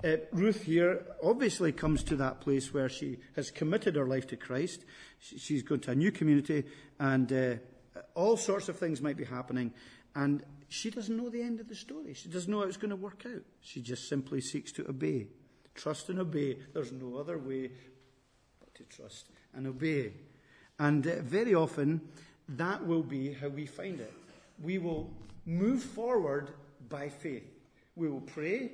Uh, 0.04 0.18
Ruth 0.34 0.64
here 0.64 1.06
obviously 1.24 1.72
comes 1.72 2.04
to 2.04 2.18
that 2.18 2.42
place 2.42 2.74
where 2.74 2.90
she 2.90 3.20
has 3.38 3.50
committed 3.50 3.96
her 3.96 4.06
life 4.06 4.28
to 4.28 4.36
Christ. 4.36 4.84
She, 5.20 5.38
she's 5.38 5.64
going 5.64 5.80
to 5.82 5.92
a 5.92 5.96
new 5.96 6.12
community, 6.12 6.66
and 7.00 7.32
uh, 7.32 8.00
all 8.14 8.36
sorts 8.36 8.68
of 8.68 8.78
things 8.78 9.02
might 9.02 9.16
be 9.16 9.24
happening. 9.24 9.72
And 10.14 10.44
she 10.68 10.90
doesn't 10.90 11.16
know 11.16 11.30
the 11.30 11.42
end 11.42 11.62
of 11.62 11.70
the 11.70 11.76
story. 11.76 12.14
She 12.16 12.28
doesn't 12.28 12.52
know 12.52 12.60
how 12.60 12.66
it's 12.66 12.76
going 12.76 12.90
to 12.90 12.98
work 12.98 13.24
out. 13.26 13.44
She 13.62 13.82
just 13.82 14.10
simply 14.10 14.42
seeks 14.42 14.74
to 14.74 14.90
obey. 14.90 15.28
Trust 15.74 16.10
and 16.10 16.20
obey. 16.20 16.58
There's 16.74 16.92
no 16.92 17.16
other 17.16 17.38
way 17.38 17.72
but 18.60 18.76
to 18.76 18.84
trust 18.84 19.30
and 19.54 19.68
obey. 19.68 20.12
And 20.80 21.08
uh, 21.08 21.22
very 21.22 21.56
often, 21.56 22.02
that 22.50 22.86
will 22.86 23.04
be 23.04 23.32
how 23.34 23.48
we 23.48 23.66
find 23.66 24.02
it. 24.02 24.14
We 24.62 24.80
will 24.80 25.10
move 25.46 25.82
forward 25.82 26.52
by 26.90 27.08
faith. 27.08 27.50
We 27.96 28.10
will 28.10 28.22
pray 28.22 28.72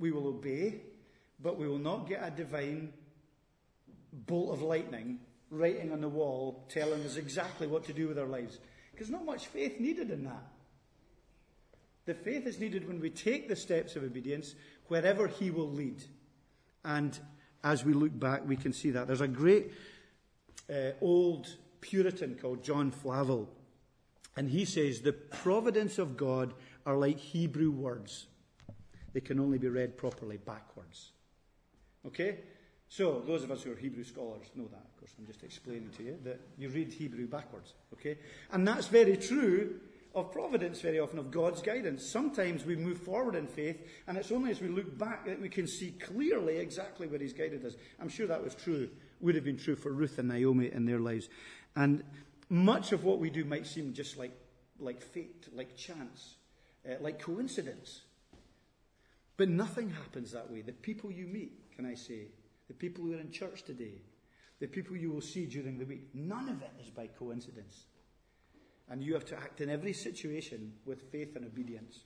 we 0.00 0.10
will 0.10 0.26
obey, 0.26 0.80
but 1.40 1.58
we 1.58 1.68
will 1.68 1.78
not 1.78 2.08
get 2.08 2.26
a 2.26 2.30
divine 2.30 2.92
bolt 4.12 4.52
of 4.54 4.62
lightning 4.62 5.20
writing 5.50 5.92
on 5.92 6.00
the 6.00 6.08
wall 6.08 6.64
telling 6.68 7.04
us 7.04 7.16
exactly 7.16 7.66
what 7.66 7.84
to 7.84 7.92
do 7.92 8.08
with 8.08 8.18
our 8.18 8.26
lives. 8.26 8.58
Because 8.92 9.10
not 9.10 9.24
much 9.24 9.46
faith 9.46 9.78
needed 9.78 10.10
in 10.10 10.24
that. 10.24 10.42
The 12.06 12.14
faith 12.14 12.46
is 12.46 12.58
needed 12.58 12.88
when 12.88 13.00
we 13.00 13.10
take 13.10 13.48
the 13.48 13.56
steps 13.56 13.94
of 13.94 14.02
obedience 14.02 14.54
wherever 14.88 15.28
He 15.28 15.50
will 15.50 15.70
lead. 15.70 16.02
And 16.84 17.16
as 17.62 17.84
we 17.84 17.92
look 17.92 18.18
back, 18.18 18.48
we 18.48 18.56
can 18.56 18.72
see 18.72 18.90
that. 18.90 19.06
There's 19.06 19.20
a 19.20 19.28
great 19.28 19.72
uh, 20.68 20.92
old 21.00 21.56
Puritan 21.80 22.38
called 22.40 22.64
John 22.64 22.90
Flavel, 22.90 23.48
and 24.36 24.50
he 24.50 24.64
says, 24.64 25.00
The 25.00 25.12
providence 25.12 25.98
of 25.98 26.16
God 26.16 26.54
are 26.86 26.96
like 26.96 27.18
Hebrew 27.18 27.70
words 27.70 28.26
they 29.12 29.20
can 29.20 29.40
only 29.40 29.58
be 29.58 29.68
read 29.68 29.96
properly 29.96 30.36
backwards. 30.36 31.10
Okay? 32.06 32.38
So, 32.88 33.22
those 33.24 33.44
of 33.44 33.50
us 33.50 33.62
who 33.62 33.72
are 33.72 33.76
Hebrew 33.76 34.02
scholars 34.02 34.46
know 34.56 34.66
that, 34.66 34.84
of 34.84 34.96
course. 34.98 35.12
I'm 35.18 35.26
just 35.26 35.44
explaining 35.44 35.90
to 35.96 36.02
you 36.02 36.18
that 36.24 36.40
you 36.58 36.68
read 36.68 36.92
Hebrew 36.92 37.26
backwards. 37.26 37.74
Okay? 37.94 38.18
And 38.52 38.66
that's 38.66 38.88
very 38.88 39.16
true 39.16 39.80
of 40.14 40.32
providence 40.32 40.80
very 40.80 40.98
often, 40.98 41.18
of 41.18 41.30
God's 41.30 41.62
guidance. 41.62 42.04
Sometimes 42.04 42.64
we 42.64 42.74
move 42.74 42.98
forward 42.98 43.36
in 43.36 43.46
faith, 43.46 43.86
and 44.08 44.18
it's 44.18 44.32
only 44.32 44.50
as 44.50 44.60
we 44.60 44.68
look 44.68 44.98
back 44.98 45.24
that 45.26 45.40
we 45.40 45.48
can 45.48 45.68
see 45.68 45.92
clearly 45.92 46.56
exactly 46.56 47.06
where 47.06 47.20
He's 47.20 47.32
guided 47.32 47.64
us. 47.64 47.74
I'm 48.00 48.08
sure 48.08 48.26
that 48.26 48.42
was 48.42 48.54
true, 48.54 48.90
would 49.20 49.36
have 49.36 49.44
been 49.44 49.58
true 49.58 49.76
for 49.76 49.92
Ruth 49.92 50.18
and 50.18 50.28
Naomi 50.28 50.72
in 50.72 50.84
their 50.84 50.98
lives. 50.98 51.28
And 51.76 52.02
much 52.48 52.90
of 52.90 53.04
what 53.04 53.20
we 53.20 53.30
do 53.30 53.44
might 53.44 53.66
seem 53.66 53.92
just 53.92 54.18
like, 54.18 54.36
like 54.80 55.00
fate, 55.00 55.46
like 55.54 55.76
chance, 55.76 56.34
uh, 56.88 56.94
like 57.00 57.20
coincidence. 57.20 58.00
But 59.40 59.48
nothing 59.48 59.88
happens 59.88 60.32
that 60.32 60.50
way. 60.50 60.60
The 60.60 60.72
people 60.72 61.10
you 61.10 61.26
meet, 61.26 61.74
can 61.74 61.86
I 61.86 61.94
say, 61.94 62.26
the 62.68 62.74
people 62.74 63.04
who 63.04 63.14
are 63.14 63.20
in 63.20 63.30
church 63.30 63.62
today, 63.62 64.02
the 64.58 64.66
people 64.66 64.94
you 64.98 65.10
will 65.10 65.22
see 65.22 65.46
during 65.46 65.78
the 65.78 65.86
week, 65.86 66.08
none 66.12 66.50
of 66.50 66.60
it 66.60 66.70
is 66.78 66.90
by 66.90 67.06
coincidence. 67.06 67.86
And 68.90 69.02
you 69.02 69.14
have 69.14 69.24
to 69.24 69.36
act 69.38 69.62
in 69.62 69.70
every 69.70 69.94
situation 69.94 70.74
with 70.84 71.10
faith 71.10 71.36
and 71.36 71.46
obedience. 71.46 72.00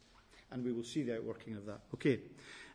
And 0.53 0.65
we 0.65 0.73
will 0.73 0.85
see 0.85 1.03
the 1.03 1.17
outworking 1.17 1.57
of 1.57 1.67
that. 1.67 1.81
Okay. 1.95 2.21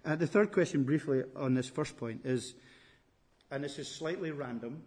Uh, 0.03 0.17
the 0.17 0.27
third 0.27 0.51
question, 0.51 0.83
briefly, 0.83 1.23
on 1.37 1.53
this 1.53 1.69
first 1.69 1.95
point 1.95 2.19
is, 2.25 2.55
and 3.51 3.63
this 3.63 3.79
is 3.79 3.89
slightly 3.89 4.31
random, 4.31 4.83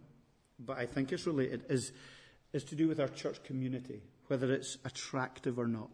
but 0.59 0.77
I 0.77 0.85
think 0.85 1.11
it's 1.11 1.25
related, 1.25 1.63
is, 1.67 1.93
is 2.53 2.63
to 2.65 2.75
do 2.75 2.87
with 2.87 2.99
our 2.99 3.07
church 3.07 3.43
community, 3.43 4.03
whether 4.27 4.53
it's 4.53 4.77
attractive 4.85 5.57
or 5.57 5.67
not. 5.67 5.89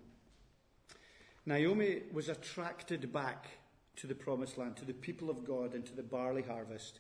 Naomi 1.46 2.02
was 2.12 2.28
attracted 2.28 3.14
back 3.14 3.48
to 4.00 4.08
the 4.08 4.16
promised 4.16 4.58
land, 4.58 4.78
to 4.78 4.86
the 4.86 4.94
people 4.94 5.30
of 5.30 5.46
God, 5.46 5.74
and 5.74 5.86
to 5.86 5.96
the 5.96 6.04
barley 6.04 6.42
harvest. 6.42 7.00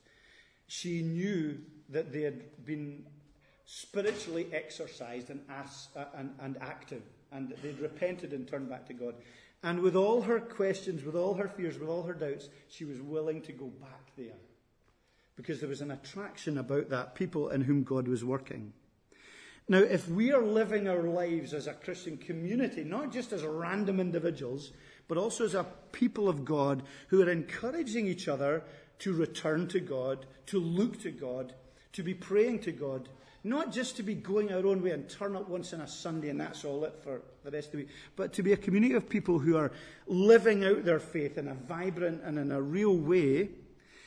She 0.67 1.01
knew 1.01 1.57
that 1.89 2.11
they 2.11 2.21
had 2.21 2.65
been 2.65 3.05
spiritually 3.65 4.47
exercised 4.51 5.29
and, 5.29 5.41
uh, 5.49 6.05
and, 6.15 6.31
and 6.41 6.57
active, 6.61 7.03
and 7.31 7.49
that 7.49 7.61
they'd 7.61 7.79
repented 7.79 8.33
and 8.33 8.47
turned 8.47 8.69
back 8.69 8.85
to 8.87 8.93
God. 8.93 9.15
And 9.63 9.81
with 9.81 9.95
all 9.95 10.21
her 10.21 10.39
questions, 10.39 11.03
with 11.03 11.15
all 11.15 11.33
her 11.35 11.47
fears, 11.47 11.77
with 11.77 11.89
all 11.89 12.03
her 12.03 12.13
doubts, 12.13 12.49
she 12.69 12.85
was 12.85 13.01
willing 13.01 13.41
to 13.43 13.51
go 13.51 13.65
back 13.65 14.11
there. 14.17 14.37
Because 15.35 15.59
there 15.59 15.69
was 15.69 15.81
an 15.81 15.91
attraction 15.91 16.57
about 16.57 16.89
that 16.89 17.15
people 17.15 17.49
in 17.49 17.61
whom 17.61 17.83
God 17.83 18.07
was 18.07 18.25
working. 18.25 18.73
Now, 19.67 19.79
if 19.79 20.09
we 20.09 20.31
are 20.31 20.41
living 20.41 20.87
our 20.87 21.03
lives 21.03 21.53
as 21.53 21.67
a 21.67 21.73
Christian 21.73 22.17
community, 22.17 22.83
not 22.83 23.11
just 23.11 23.31
as 23.31 23.43
random 23.43 23.99
individuals, 23.99 24.71
but 25.09 25.17
also 25.17 25.43
as 25.43 25.55
a 25.55 25.65
people 25.91 26.29
of 26.29 26.45
God 26.45 26.83
who 27.07 27.21
are 27.21 27.29
encouraging 27.29 28.07
each 28.07 28.29
other 28.29 28.63
to 28.99 29.11
return 29.11 29.67
to 29.69 29.79
God, 29.81 30.25
to 30.45 30.59
look 30.59 31.01
to 31.01 31.11
God, 31.11 31.53
to 31.93 32.03
be 32.03 32.13
praying 32.13 32.59
to 32.59 32.71
God, 32.71 33.09
not 33.43 33.71
just 33.71 33.97
to 33.97 34.03
be 34.03 34.13
going 34.13 34.53
our 34.53 34.65
own 34.65 34.83
way 34.83 34.91
and 34.91 35.09
turn 35.09 35.35
up 35.35 35.49
once 35.49 35.73
on 35.73 35.81
a 35.81 35.87
Sunday 35.87 36.29
and 36.29 36.39
that's 36.39 36.63
all 36.63 36.83
it 36.83 36.93
for 37.03 37.21
the 37.43 37.49
rest 37.49 37.67
of 37.67 37.71
the 37.71 37.77
week, 37.79 37.89
but 38.15 38.33
to 38.33 38.43
be 38.43 38.53
a 38.53 38.57
community 38.57 38.93
of 38.93 39.09
people 39.09 39.39
who 39.39 39.57
are 39.57 39.71
living 40.05 40.63
out 40.63 40.85
their 40.85 40.99
faith 40.99 41.37
in 41.37 41.47
a 41.47 41.55
vibrant 41.55 42.21
and 42.23 42.37
in 42.37 42.51
a 42.51 42.61
real 42.61 42.95
way. 42.95 43.49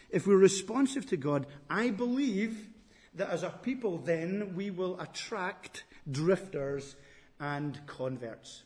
If 0.08 0.26
we're 0.26 0.36
responsive 0.36 1.06
to 1.08 1.16
God, 1.16 1.46
I 1.68 1.90
believe 1.90 2.68
that 3.14 3.30
as 3.30 3.42
a 3.42 3.50
people 3.50 3.98
then 3.98 4.54
we 4.54 4.70
will 4.70 5.00
attract 5.00 5.82
drifters 6.08 6.94
and 7.40 7.80
converts. 7.86 8.62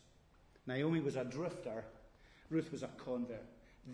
Naomi 0.66 1.00
was 1.00 1.16
a 1.16 1.24
drifter 1.24 1.84
Ruth 2.50 2.72
was 2.72 2.82
a 2.82 2.88
convert. 2.98 3.44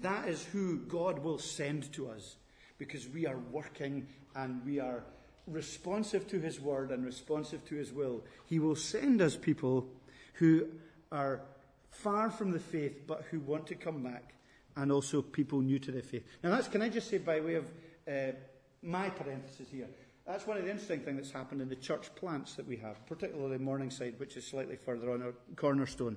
That 0.01 0.29
is 0.29 0.45
who 0.45 0.79
God 0.79 1.19
will 1.19 1.39
send 1.39 1.93
to 1.93 2.09
us 2.09 2.37
because 2.79 3.09
we 3.09 3.27
are 3.27 3.39
working 3.51 4.07
and 4.35 4.65
we 4.65 4.81
are 4.81 5.05
responsive 5.47 6.27
to 6.29 6.41
His 6.41 6.61
word 6.61 6.91
and 6.91 7.05
responsive 7.05 7.65
to 7.67 7.75
His 7.75 7.93
will. 7.93 8.23
He 8.47 8.59
will 8.59 8.77
send 8.77 9.21
us 9.21 9.37
people 9.37 9.87
who 10.35 10.67
are 11.11 11.43
far 11.91 12.31
from 12.31 12.53
the 12.53 12.59
faith 12.59 13.03
but 13.07 13.25
who 13.31 13.41
want 13.41 13.67
to 13.67 13.75
come 13.75 14.03
back 14.03 14.35
and 14.77 14.91
also 14.91 15.21
people 15.21 15.61
new 15.61 15.79
to 15.79 15.93
the 15.93 16.03
faith. 16.03 16.25
Now, 16.43 16.51
that's, 16.51 16.69
can 16.69 16.81
I 16.81 16.89
just 16.89 17.11
say, 17.11 17.19
by 17.19 17.41
way 17.41 17.57
of 17.57 17.67
uh, 18.09 18.33
my 18.83 19.11
parenthesis 19.11 19.69
here, 19.71 19.89
that's 20.27 20.47
one 20.47 20.57
of 20.57 20.65
the 20.65 20.71
interesting 20.71 21.01
things 21.01 21.19
that's 21.19 21.33
happened 21.33 21.61
in 21.61 21.69
the 21.69 21.77
church 21.77 22.15
plants 22.15 22.55
that 22.55 22.67
we 22.67 22.77
have, 22.77 23.05
particularly 23.07 23.59
Morningside, 23.59 24.15
which 24.19 24.37
is 24.37 24.47
slightly 24.47 24.77
further 24.77 25.11
on, 25.11 25.23
our 25.23 25.35
Cornerstone 25.57 26.17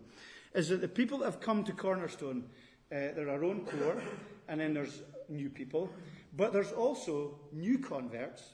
is 0.56 0.70
that 0.70 0.82
the 0.82 0.88
people 0.88 1.20
that 1.20 1.26
have 1.26 1.41
come 1.41 1.63
to 1.65 1.74
Cornerstone, 1.74 2.46
uh, 2.91 3.13
they're 3.15 3.30
our 3.30 3.44
own 3.44 3.65
core, 3.65 4.02
and 4.48 4.60
then 4.60 4.74
there's 4.74 5.02
new 5.28 5.50
people, 5.50 5.89
but 6.36 6.54
there's 6.54 6.72
also 6.72 7.39
new 7.52 7.78
converts 7.78 8.54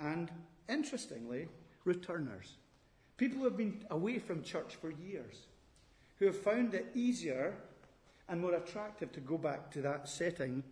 and, 0.00 0.30
interestingly, 0.68 1.48
returners. 1.84 2.56
People 3.16 3.38
who 3.38 3.44
have 3.44 3.56
been 3.56 3.84
away 3.90 4.18
from 4.18 4.42
church 4.42 4.74
for 4.74 4.90
years, 4.90 5.46
who 6.18 6.26
have 6.26 6.36
found 6.36 6.74
it 6.74 6.86
easier 6.94 7.54
and 8.28 8.40
more 8.40 8.54
attractive 8.54 9.12
to 9.12 9.20
go 9.20 9.38
back 9.38 9.70
to 9.70 9.80
that 9.82 10.08
setting 10.08 10.62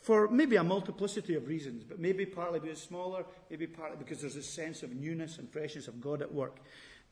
for 0.00 0.28
maybe 0.28 0.56
a 0.56 0.64
multiplicity 0.64 1.34
of 1.34 1.46
reasons, 1.46 1.84
but 1.84 1.98
maybe 1.98 2.26
partly 2.26 2.58
because 2.58 2.78
it's 2.78 2.86
smaller, 2.86 3.24
maybe 3.48 3.66
partly 3.66 3.96
because 3.96 4.20
there's 4.20 4.36
a 4.36 4.42
sense 4.42 4.82
of 4.82 4.94
newness 4.94 5.38
and 5.38 5.48
freshness 5.48 5.86
of 5.86 6.00
God 6.00 6.20
at 6.20 6.32
work. 6.32 6.58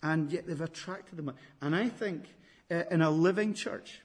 And 0.03 0.31
yet 0.33 0.46
they've 0.46 0.61
attracted 0.61 1.16
them. 1.16 1.33
And 1.61 1.77
I 1.77 1.88
think 1.88 2.25
in 2.70 3.02
a 3.02 3.11
living 3.11 3.54
church, 3.54 4.00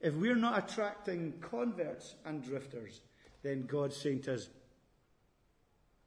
if 0.00 0.14
we're 0.14 0.36
not 0.36 0.70
attracting 0.70 1.34
converts 1.40 2.14
and 2.24 2.42
drifters, 2.42 3.00
then 3.42 3.66
God's 3.66 3.96
saying 3.96 4.22
to 4.22 4.34
us, 4.34 4.48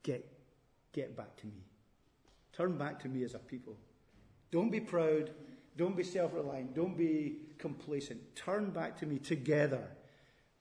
get, 0.03 0.25
get 0.93 1.15
back 1.15 1.35
to 1.37 1.47
me. 1.47 1.63
Turn 2.53 2.77
back 2.77 2.99
to 3.01 3.07
me 3.07 3.23
as 3.23 3.35
a 3.35 3.39
people. 3.39 3.75
Don't 4.51 4.69
be 4.69 4.79
proud. 4.79 5.31
Don't 5.77 5.95
be 5.95 6.03
self 6.03 6.33
reliant. 6.33 6.75
Don't 6.75 6.97
be 6.97 7.37
complacent. 7.57 8.35
Turn 8.35 8.71
back 8.71 8.97
to 8.99 9.05
me 9.05 9.17
together. 9.17 9.87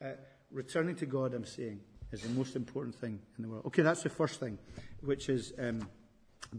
Uh, 0.03 0.11
returning 0.51 0.94
to 0.96 1.07
God, 1.07 1.35
I'm 1.35 1.44
saying, 1.44 1.81
is 2.12 2.22
the 2.22 2.29
most 2.31 2.57
important 2.57 2.94
thing 2.94 3.18
in 3.37 3.42
the 3.42 3.48
world. 3.48 3.66
Okay, 3.66 3.83
that's 3.83 4.03
the 4.03 4.11
first 4.11 4.38
thing, 4.40 4.59
which 5.01 5.29
is 5.29 5.53
um, 5.59 5.88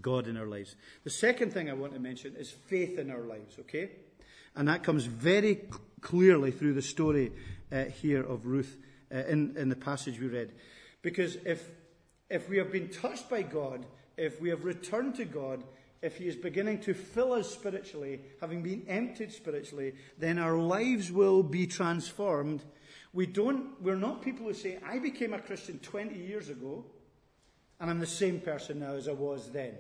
God 0.02 0.28
in 0.28 0.38
our 0.38 0.46
lives. 0.46 0.76
The 1.04 1.10
second 1.10 1.54
thing 1.54 1.70
I 1.70 1.74
want 1.74 1.94
to 1.94 2.00
mention 2.00 2.36
is 2.36 2.52
faith 2.52 3.00
in 3.00 3.10
our 3.10 3.24
lives, 3.24 3.58
okay? 3.62 3.92
And 4.56 4.68
that 4.68 4.84
comes 4.84 5.06
very 5.06 5.62
clearly 6.02 6.52
through 6.52 6.74
the 6.74 6.82
story 6.82 7.32
uh, 7.72 7.86
here 7.86 8.24
of 8.24 8.46
Ruth 8.46 8.78
uh, 9.14 9.20
in, 9.20 9.56
in 9.58 9.70
the 9.70 9.76
passage 9.76 10.20
we 10.20 10.28
read. 10.28 10.52
Because 11.02 11.38
if, 11.46 11.70
if 12.30 12.50
we 12.50 12.58
have 12.58 12.72
been 12.72 12.90
touched 12.90 13.30
by 13.30 13.42
God, 13.42 13.86
if 14.18 14.42
we 14.42 14.50
have 14.50 14.66
returned 14.66 15.16
to 15.16 15.26
God, 15.26 15.64
if 16.02 16.18
He 16.18 16.28
is 16.28 16.36
beginning 16.36 16.80
to 16.82 16.94
fill 16.94 17.34
us 17.34 17.50
spiritually, 17.50 18.22
having 18.42 18.62
been 18.62 18.86
emptied 18.88 19.32
spiritually, 19.32 19.94
then 20.18 20.38
our 20.40 20.58
lives 20.58 21.12
will 21.12 21.44
be 21.44 21.68
transformed. 21.68 22.64
We 23.14 23.26
don't, 23.26 23.82
we're 23.82 23.96
not 23.96 24.22
people 24.22 24.46
who 24.46 24.54
say, 24.54 24.80
I 24.86 25.00
became 25.00 25.34
a 25.34 25.40
Christian 25.40 25.80
20 25.80 26.16
years 26.16 26.50
ago, 26.50 26.86
and 27.80 27.90
I'm 27.90 28.00
the 28.00 28.08
same 28.08 28.40
person 28.40 28.80
now 28.80 28.94
as 28.94 29.08
I 29.08 29.14
was 29.14 29.52
then. 29.52 29.74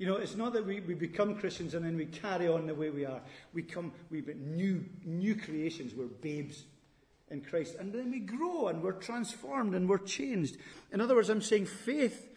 You 0.00 0.06
know, 0.06 0.16
it's 0.16 0.34
not 0.34 0.54
that 0.54 0.66
we, 0.66 0.80
we 0.80 0.94
become 0.94 1.34
Christians 1.34 1.74
and 1.74 1.84
then 1.84 1.94
we 1.94 2.06
carry 2.06 2.48
on 2.48 2.66
the 2.66 2.74
way 2.74 2.88
we 2.88 3.04
are. 3.04 3.20
We 3.52 3.62
come, 3.62 3.92
we 4.10 4.22
be 4.22 4.32
new, 4.32 4.82
new 5.04 5.34
creations. 5.36 5.94
We're 5.94 6.06
babes 6.06 6.64
in 7.30 7.42
Christ. 7.42 7.76
And 7.78 7.92
then 7.92 8.10
we 8.10 8.20
grow 8.20 8.68
and 8.68 8.82
we're 8.82 8.92
transformed 8.92 9.74
and 9.74 9.86
we're 9.86 9.98
changed. 9.98 10.56
In 10.90 11.02
other 11.02 11.14
words, 11.14 11.28
I'm 11.28 11.42
saying 11.42 11.66
faith 11.66 12.28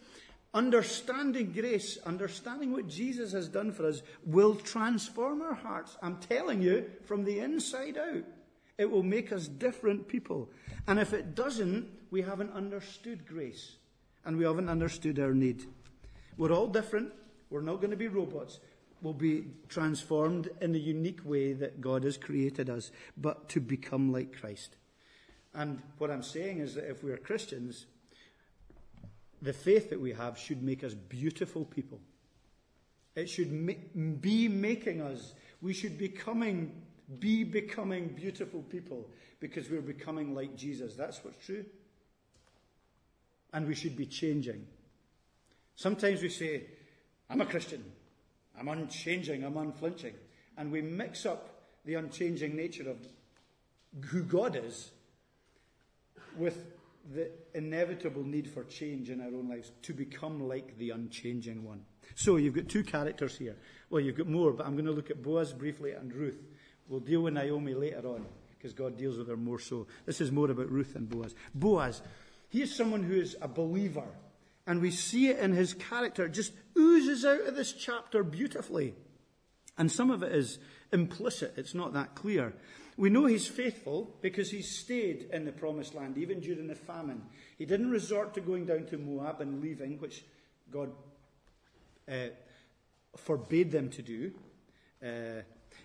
Understanding 0.55 1.51
grace, 1.51 1.97
understanding 2.05 2.71
what 2.71 2.87
Jesus 2.87 3.31
has 3.31 3.47
done 3.47 3.71
for 3.71 3.87
us, 3.87 4.03
will 4.23 4.53
transform 4.53 5.41
our 5.41 5.55
hearts. 5.55 5.97
I'm 6.03 6.17
telling 6.17 6.61
you, 6.61 6.91
from 7.05 7.23
the 7.23 7.39
inside 7.39 7.97
out. 7.97 8.23
It 8.77 8.89
will 8.89 9.01
make 9.01 9.31
us 9.31 9.47
different 9.47 10.07
people. 10.07 10.49
And 10.87 10.99
if 10.99 11.11
it 11.13 11.33
doesn't, 11.33 11.89
we 12.11 12.21
haven't 12.21 12.53
understood 12.53 13.25
grace. 13.25 13.77
And 14.25 14.37
we 14.37 14.45
haven't 14.45 14.69
understood 14.69 15.17
our 15.17 15.33
need. 15.33 15.65
We're 16.37 16.51
all 16.51 16.67
different. 16.67 17.11
We're 17.53 17.61
not 17.61 17.81
going 17.81 17.91
to 17.91 17.95
be 17.95 18.07
robots. 18.07 18.59
We'll 19.03 19.13
be 19.13 19.45
transformed 19.69 20.49
in 20.59 20.71
the 20.71 20.79
unique 20.79 21.23
way 21.23 21.53
that 21.53 21.81
God 21.81 22.03
has 22.03 22.17
created 22.17 22.67
us, 22.67 22.89
but 23.15 23.47
to 23.49 23.59
become 23.59 24.11
like 24.11 24.35
Christ. 24.39 24.75
And 25.53 25.79
what 25.99 26.09
I'm 26.09 26.23
saying 26.23 26.61
is 26.61 26.73
that 26.73 26.89
if 26.89 27.03
we're 27.03 27.17
Christians, 27.17 27.85
the 29.39 29.53
faith 29.53 29.91
that 29.91 30.01
we 30.01 30.13
have 30.13 30.35
should 30.35 30.63
make 30.63 30.83
us 30.83 30.95
beautiful 30.95 31.63
people. 31.63 31.99
It 33.15 33.29
should 33.29 33.51
be 34.19 34.47
making 34.47 35.01
us, 35.01 35.35
we 35.61 35.73
should 35.73 35.99
becoming, 35.99 36.81
be 37.19 37.43
becoming 37.43 38.07
beautiful 38.07 38.63
people 38.63 39.11
because 39.39 39.69
we're 39.69 39.81
becoming 39.81 40.33
like 40.33 40.55
Jesus. 40.55 40.95
That's 40.95 41.23
what's 41.23 41.45
true. 41.45 41.65
And 43.53 43.67
we 43.67 43.75
should 43.75 43.95
be 43.95 44.07
changing. 44.07 44.65
Sometimes 45.75 46.23
we 46.23 46.29
say, 46.29 46.63
I'm 47.29 47.41
a 47.41 47.45
Christian. 47.45 47.83
I'm 48.57 48.67
unchanging. 48.67 49.43
I'm 49.43 49.57
unflinching. 49.57 50.13
And 50.57 50.71
we 50.71 50.81
mix 50.81 51.25
up 51.25 51.49
the 51.85 51.95
unchanging 51.95 52.55
nature 52.55 52.89
of 52.89 52.97
who 54.05 54.23
God 54.23 54.55
is 54.55 54.91
with 56.37 56.65
the 57.13 57.29
inevitable 57.53 58.23
need 58.23 58.49
for 58.49 58.63
change 58.63 59.09
in 59.09 59.19
our 59.19 59.27
own 59.27 59.49
lives 59.49 59.71
to 59.81 59.93
become 59.93 60.47
like 60.47 60.77
the 60.77 60.91
unchanging 60.91 61.63
one. 61.63 61.81
So 62.15 62.37
you've 62.37 62.55
got 62.55 62.69
two 62.69 62.83
characters 62.83 63.37
here. 63.37 63.55
Well, 63.89 64.01
you've 64.01 64.17
got 64.17 64.27
more, 64.27 64.53
but 64.53 64.65
I'm 64.65 64.73
going 64.73 64.85
to 64.85 64.91
look 64.91 65.09
at 65.09 65.21
Boaz 65.21 65.53
briefly 65.53 65.91
and 65.91 66.13
Ruth. 66.13 66.41
We'll 66.87 66.99
deal 66.99 67.21
with 67.21 67.33
Naomi 67.33 67.73
later 67.73 68.07
on 68.07 68.25
because 68.57 68.73
God 68.73 68.97
deals 68.97 69.17
with 69.17 69.27
her 69.27 69.37
more 69.37 69.59
so. 69.59 69.87
This 70.05 70.21
is 70.21 70.31
more 70.31 70.49
about 70.49 70.71
Ruth 70.71 70.95
and 70.95 71.09
Boaz. 71.09 71.35
Boaz, 71.53 72.01
he 72.49 72.61
is 72.61 72.73
someone 72.73 73.03
who 73.03 73.15
is 73.15 73.35
a 73.41 73.47
believer. 73.47 74.07
And 74.65 74.81
we 74.81 74.91
see 74.91 75.29
it 75.29 75.39
in 75.39 75.51
his 75.51 75.73
character. 75.73 76.25
It 76.25 76.33
just 76.33 76.53
oozes 76.77 77.25
out 77.25 77.47
of 77.47 77.55
this 77.55 77.73
chapter 77.73 78.23
beautifully. 78.23 78.95
And 79.77 79.91
some 79.91 80.11
of 80.11 80.23
it 80.23 80.31
is 80.31 80.59
implicit. 80.91 81.53
It's 81.57 81.73
not 81.73 81.93
that 81.93 82.15
clear. 82.15 82.53
We 82.95 83.09
know 83.09 83.25
he's 83.25 83.47
faithful 83.47 84.15
because 84.21 84.51
he 84.51 84.61
stayed 84.61 85.29
in 85.33 85.45
the 85.45 85.51
promised 85.51 85.95
land, 85.95 86.17
even 86.17 86.39
during 86.39 86.67
the 86.67 86.75
famine. 86.75 87.23
He 87.57 87.65
didn't 87.65 87.89
resort 87.89 88.35
to 88.35 88.41
going 88.41 88.65
down 88.65 88.85
to 88.85 88.97
Moab 88.97 89.41
and 89.41 89.61
leaving, 89.61 89.97
which 89.99 90.23
God 90.71 90.91
uh, 92.09 92.27
forbade 93.17 93.71
them 93.71 93.89
to 93.89 94.01
do. 94.01 94.31
Uh, 95.03 95.41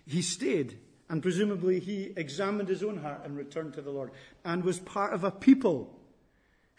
he 0.07 0.21
stayed, 0.21 0.79
and 1.09 1.23
presumably 1.23 1.81
he 1.81 2.13
examined 2.17 2.69
his 2.69 2.83
own 2.83 2.99
heart 2.99 3.23
and 3.25 3.37
returned 3.37 3.73
to 3.75 3.83
the 3.83 3.91
Lord, 3.91 4.11
and 4.45 4.63
was 4.63 4.79
part 4.79 5.15
of 5.15 5.25
a 5.25 5.31
people 5.31 5.98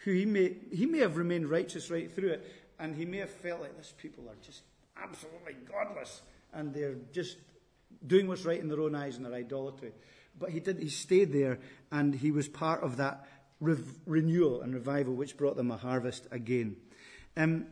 who 0.04 0.12
he 0.12 0.24
may, 0.24 0.56
he 0.72 0.86
may 0.86 0.98
have 0.98 1.16
remained 1.16 1.48
righteous 1.48 1.90
right 1.90 2.10
through 2.14 2.30
it, 2.30 2.46
and 2.78 2.94
he 2.94 3.04
may 3.04 3.18
have 3.18 3.30
felt 3.30 3.60
like 3.60 3.76
these 3.76 3.94
people 3.98 4.24
are 4.28 4.36
just 4.44 4.62
absolutely 4.96 5.54
godless, 5.70 6.22
and 6.52 6.72
they're 6.74 6.96
just 7.12 7.36
doing 8.06 8.26
what's 8.26 8.44
right 8.44 8.60
in 8.60 8.68
their 8.68 8.80
own 8.80 8.94
eyes 8.94 9.16
and 9.16 9.26
their 9.26 9.34
idolatry. 9.34 9.92
But 10.38 10.50
he 10.50 10.60
did, 10.60 10.78
he 10.78 10.88
stayed 10.88 11.32
there 11.32 11.58
and 11.90 12.14
he 12.14 12.30
was 12.30 12.48
part 12.48 12.82
of 12.82 12.96
that 12.96 13.26
rev- 13.60 13.98
renewal 14.06 14.62
and 14.62 14.74
revival 14.74 15.14
which 15.14 15.36
brought 15.36 15.56
them 15.56 15.70
a 15.70 15.76
harvest 15.76 16.26
again. 16.30 16.76
Um, 17.36 17.66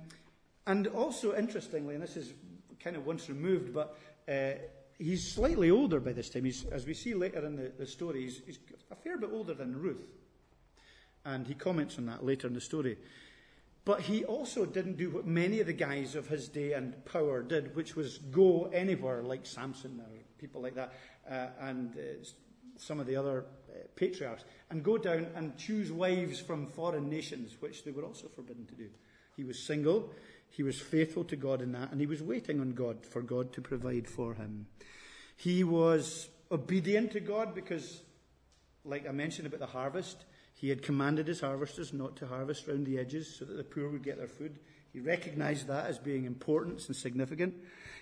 and 0.67 0.87
also, 0.89 1.35
interestingly, 1.35 1.95
and 1.95 2.03
this 2.03 2.17
is 2.17 2.35
kind 2.83 2.97
of 2.97 3.07
once 3.07 3.29
removed, 3.29 3.73
but 3.73 3.97
uh, 4.29 4.59
he's 4.99 5.33
slightly 5.33 5.71
older 5.71 5.99
by 5.99 6.13
this 6.13 6.29
time. 6.29 6.45
He's, 6.45 6.65
as 6.67 6.87
we 6.87 6.95
see 6.95 7.15
later 7.15 7.45
in 7.47 7.57
the, 7.57 7.73
the 7.79 7.87
story, 7.87 8.25
he's, 8.25 8.43
he's 8.45 8.59
a 8.91 8.97
fair 8.97 9.17
bit 9.17 9.31
older 9.33 9.55
than 9.55 9.81
Ruth. 9.81 10.05
And 11.29 11.47
he 11.47 11.55
comments 11.55 11.99
on 11.99 12.07
that 12.07 12.25
later 12.25 12.47
in 12.47 12.55
the 12.55 12.61
story. 12.61 12.97
But 13.85 14.01
he 14.01 14.25
also 14.25 14.65
didn't 14.65 14.97
do 14.97 15.11
what 15.11 15.27
many 15.27 15.61
of 15.61 15.67
the 15.67 15.75
guys 15.75 16.15
of 16.15 16.29
his 16.29 16.49
day 16.49 16.73
and 16.73 17.05
power 17.05 17.43
did, 17.43 17.77
which 17.77 17.95
was 17.95 18.17
go 18.19 18.71
anywhere 18.73 19.23
like 19.23 19.45
Samson 19.45 20.01
or 20.01 20.09
people 20.39 20.63
like 20.63 20.75
that, 20.75 20.95
uh, 21.31 21.49
and 21.61 21.95
uh, 21.97 22.25
some 22.77 22.99
of 22.99 23.07
the 23.07 23.17
other 23.17 23.45
uh, 23.69 23.79
patriarchs, 23.95 24.45
and 24.71 24.83
go 24.83 24.97
down 24.97 25.27
and 25.35 25.57
choose 25.59 25.93
wives 25.93 26.41
from 26.41 26.67
foreign 26.67 27.11
nations, 27.11 27.57
which 27.61 27.85
they 27.85 27.91
were 27.91 28.05
also 28.05 28.29
forbidden 28.29 28.65
to 28.67 28.75
do. 28.75 28.89
He 29.37 29.45
was 29.45 29.59
single, 29.59 30.13
he 30.49 30.63
was 30.63 30.81
faithful 30.81 31.25
to 31.25 31.37
God 31.37 31.61
in 31.61 31.73
that, 31.73 31.91
and 31.93 32.01
he 32.01 32.07
was 32.07 32.23
waiting 32.23 32.61
on 32.61 32.73
God 32.73 33.05
for 33.05 33.21
God 33.21 33.53
to 33.53 33.61
provide 33.61 34.09
for 34.09 34.35
him. 34.35 34.67
He 35.37 35.63
was 35.63 36.29
obedient 36.51 37.13
to 37.13 37.21
God 37.21 37.55
because, 37.55 38.01
like 38.85 39.07
I 39.07 39.13
mentioned 39.13 39.47
about 39.47 39.61
the 39.61 39.67
harvest, 39.67 40.25
he 40.59 40.69
had 40.69 40.83
commanded 40.83 41.29
his 41.29 41.41
harvesters 41.41 41.93
not 41.93 42.17
to 42.17 42.27
harvest 42.27 42.67
round 42.67 42.85
the 42.85 42.99
edges 42.99 43.33
so 43.39 43.45
that 43.45 43.57
the 43.57 43.63
poor 43.63 43.89
would 43.89 44.03
get 44.03 44.19
their 44.19 44.27
food. 44.27 44.59
He 44.93 44.99
recognized 44.99 45.69
that 45.69 45.87
as 45.87 45.99
being 45.99 46.25
important 46.25 46.85
and 46.89 46.97
significant. 46.97 47.55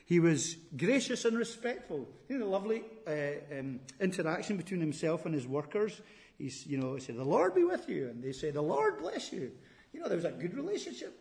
He 0.07 0.21
was 0.21 0.57
gracious 0.75 1.27
and 1.27 1.37
respectful. 1.37 2.09
You 2.31 2.39
know, 2.39 2.47
the 2.47 2.51
lovely 2.51 2.83
uh, 3.07 3.59
um, 3.59 3.81
interaction 4.01 4.57
between 4.57 4.81
himself 4.81 5.27
and 5.27 5.35
his 5.35 5.47
workers. 5.47 6.01
He's, 6.39 6.67
you 6.67 6.79
know, 6.79 6.95
he 6.95 7.01
said, 7.01 7.17
The 7.17 7.25
Lord 7.25 7.55
be 7.55 7.65
with 7.65 7.91
you. 7.91 8.09
And 8.09 8.25
they 8.25 8.33
say, 8.33 8.51
The 8.51 8.63
Lord 8.63 9.01
bless 9.01 9.35
you. 9.35 9.53
You 9.93 10.01
know, 10.01 10.09
there 10.09 10.17
was 10.17 10.25
a 10.25 10.31
good 10.31 10.55
relationship. 10.55 11.15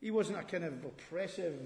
He 0.00 0.12
wasn't 0.12 0.38
a 0.38 0.44
kind 0.44 0.62
of 0.62 0.84
oppressive, 0.84 1.58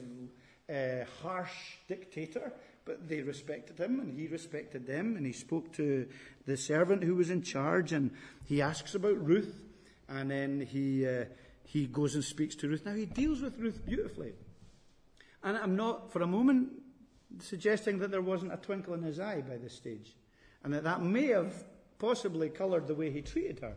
uh, 0.71 1.05
harsh 1.23 1.53
dictator, 1.87 2.51
but 2.85 3.09
they 3.09 3.23
respected 3.23 3.79
him 3.79 4.01
and 4.01 4.19
he 4.19 4.27
respected 4.27 4.87
them. 4.87 5.17
And 5.17 5.25
he 5.27 5.33
spoke 5.33 5.73
to 5.75 6.07
the 6.47 6.57
servant 6.57 7.05
who 7.05 7.15
was 7.15 7.31
in 7.31 7.43
charge 7.43 7.93
and 7.93 8.11
he 8.47 8.61
asks 8.63 8.95
about 8.95 9.25
Ruth. 9.25 9.63
And 10.09 10.31
then 10.31 10.61
he, 10.61 11.07
uh, 11.07 11.25
he 11.65 11.87
goes 11.87 12.15
and 12.15 12.25
speaks 12.25 12.55
to 12.57 12.69
Ruth. 12.69 12.85
Now, 12.85 12.95
he 12.95 13.07
deals 13.07 13.41
with 13.41 13.59
Ruth 13.59 13.85
beautifully. 13.87 14.33
And 15.43 15.57
I'm 15.57 15.77
not 15.77 16.13
for 16.13 16.23
a 16.23 16.27
moment 16.27 16.71
suggesting 17.41 17.99
that 17.99 18.11
there 18.11 18.23
wasn't 18.23 18.53
a 18.53 18.57
twinkle 18.57 18.95
in 18.95 19.03
his 19.03 19.19
eye 19.19 19.41
by 19.41 19.57
this 19.57 19.75
stage, 19.75 20.15
and 20.63 20.73
that 20.75 20.85
that 20.85 21.03
may 21.03 21.29
have 21.29 21.65
possibly 21.99 22.49
coloured 22.49 22.87
the 22.87 22.95
way 22.95 23.11
he 23.11 23.23
treated 23.23 23.61
her. 23.61 23.77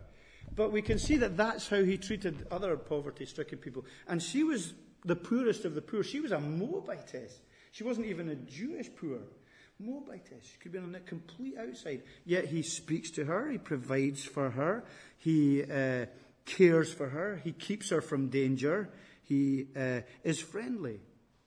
But 0.56 0.72
we 0.72 0.82
can 0.82 1.00
see 1.00 1.18
that 1.18 1.38
that's 1.38 1.68
how 1.68 1.84
he 1.84 1.98
treated 1.98 2.46
other 2.52 2.76
poverty 2.78 3.26
stricken 3.26 3.58
people. 3.58 3.86
And 4.08 4.22
she 4.22 4.44
was 4.44 4.74
the 5.04 5.16
poorest 5.16 5.66
of 5.66 5.76
the 5.76 5.82
poor. 5.82 6.04
She 6.04 6.20
was 6.20 6.32
a 6.32 6.40
Moabitess. 6.40 7.40
She 7.76 7.84
wasn't 7.84 8.08
even 8.08 8.30
a 8.30 8.36
Jewish 8.36 8.90
poor. 8.96 9.20
Moabitess. 9.80 10.46
She 10.50 10.58
could 10.60 10.72
be 10.72 10.78
on 10.78 10.94
the 10.94 11.02
complete 11.02 11.58
outside. 11.58 12.04
Yet 12.24 12.46
he 12.46 12.62
speaks 12.62 13.12
to 13.12 13.26
her. 13.26 13.52
He 13.52 13.58
provides 13.58 14.24
for 14.24 14.52
her. 14.52 14.86
He 15.18 15.62
uh, 15.62 16.06
cares 16.46 16.94
for 16.94 17.10
her. 17.10 17.42
He 17.44 17.52
keeps 17.52 17.90
her 17.90 18.00
from 18.00 18.30
danger. 18.30 18.92
He 19.24 19.68
uh, 19.76 20.02
is 20.24 20.40
friendly 20.40 21.02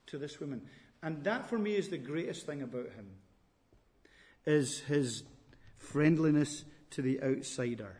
to 0.05 0.19
this 0.19 0.39
woman. 0.39 0.61
And 1.01 1.23
that 1.23 1.49
for 1.49 1.57
me 1.57 1.73
is 1.75 1.89
the 1.89 1.97
greatest 1.97 2.45
thing 2.45 2.61
about 2.61 2.91
him. 2.91 3.09
Is 4.45 4.81
his 4.81 5.23
friendliness 5.79 6.63
to 6.91 7.01
the 7.01 7.23
outsider. 7.23 7.97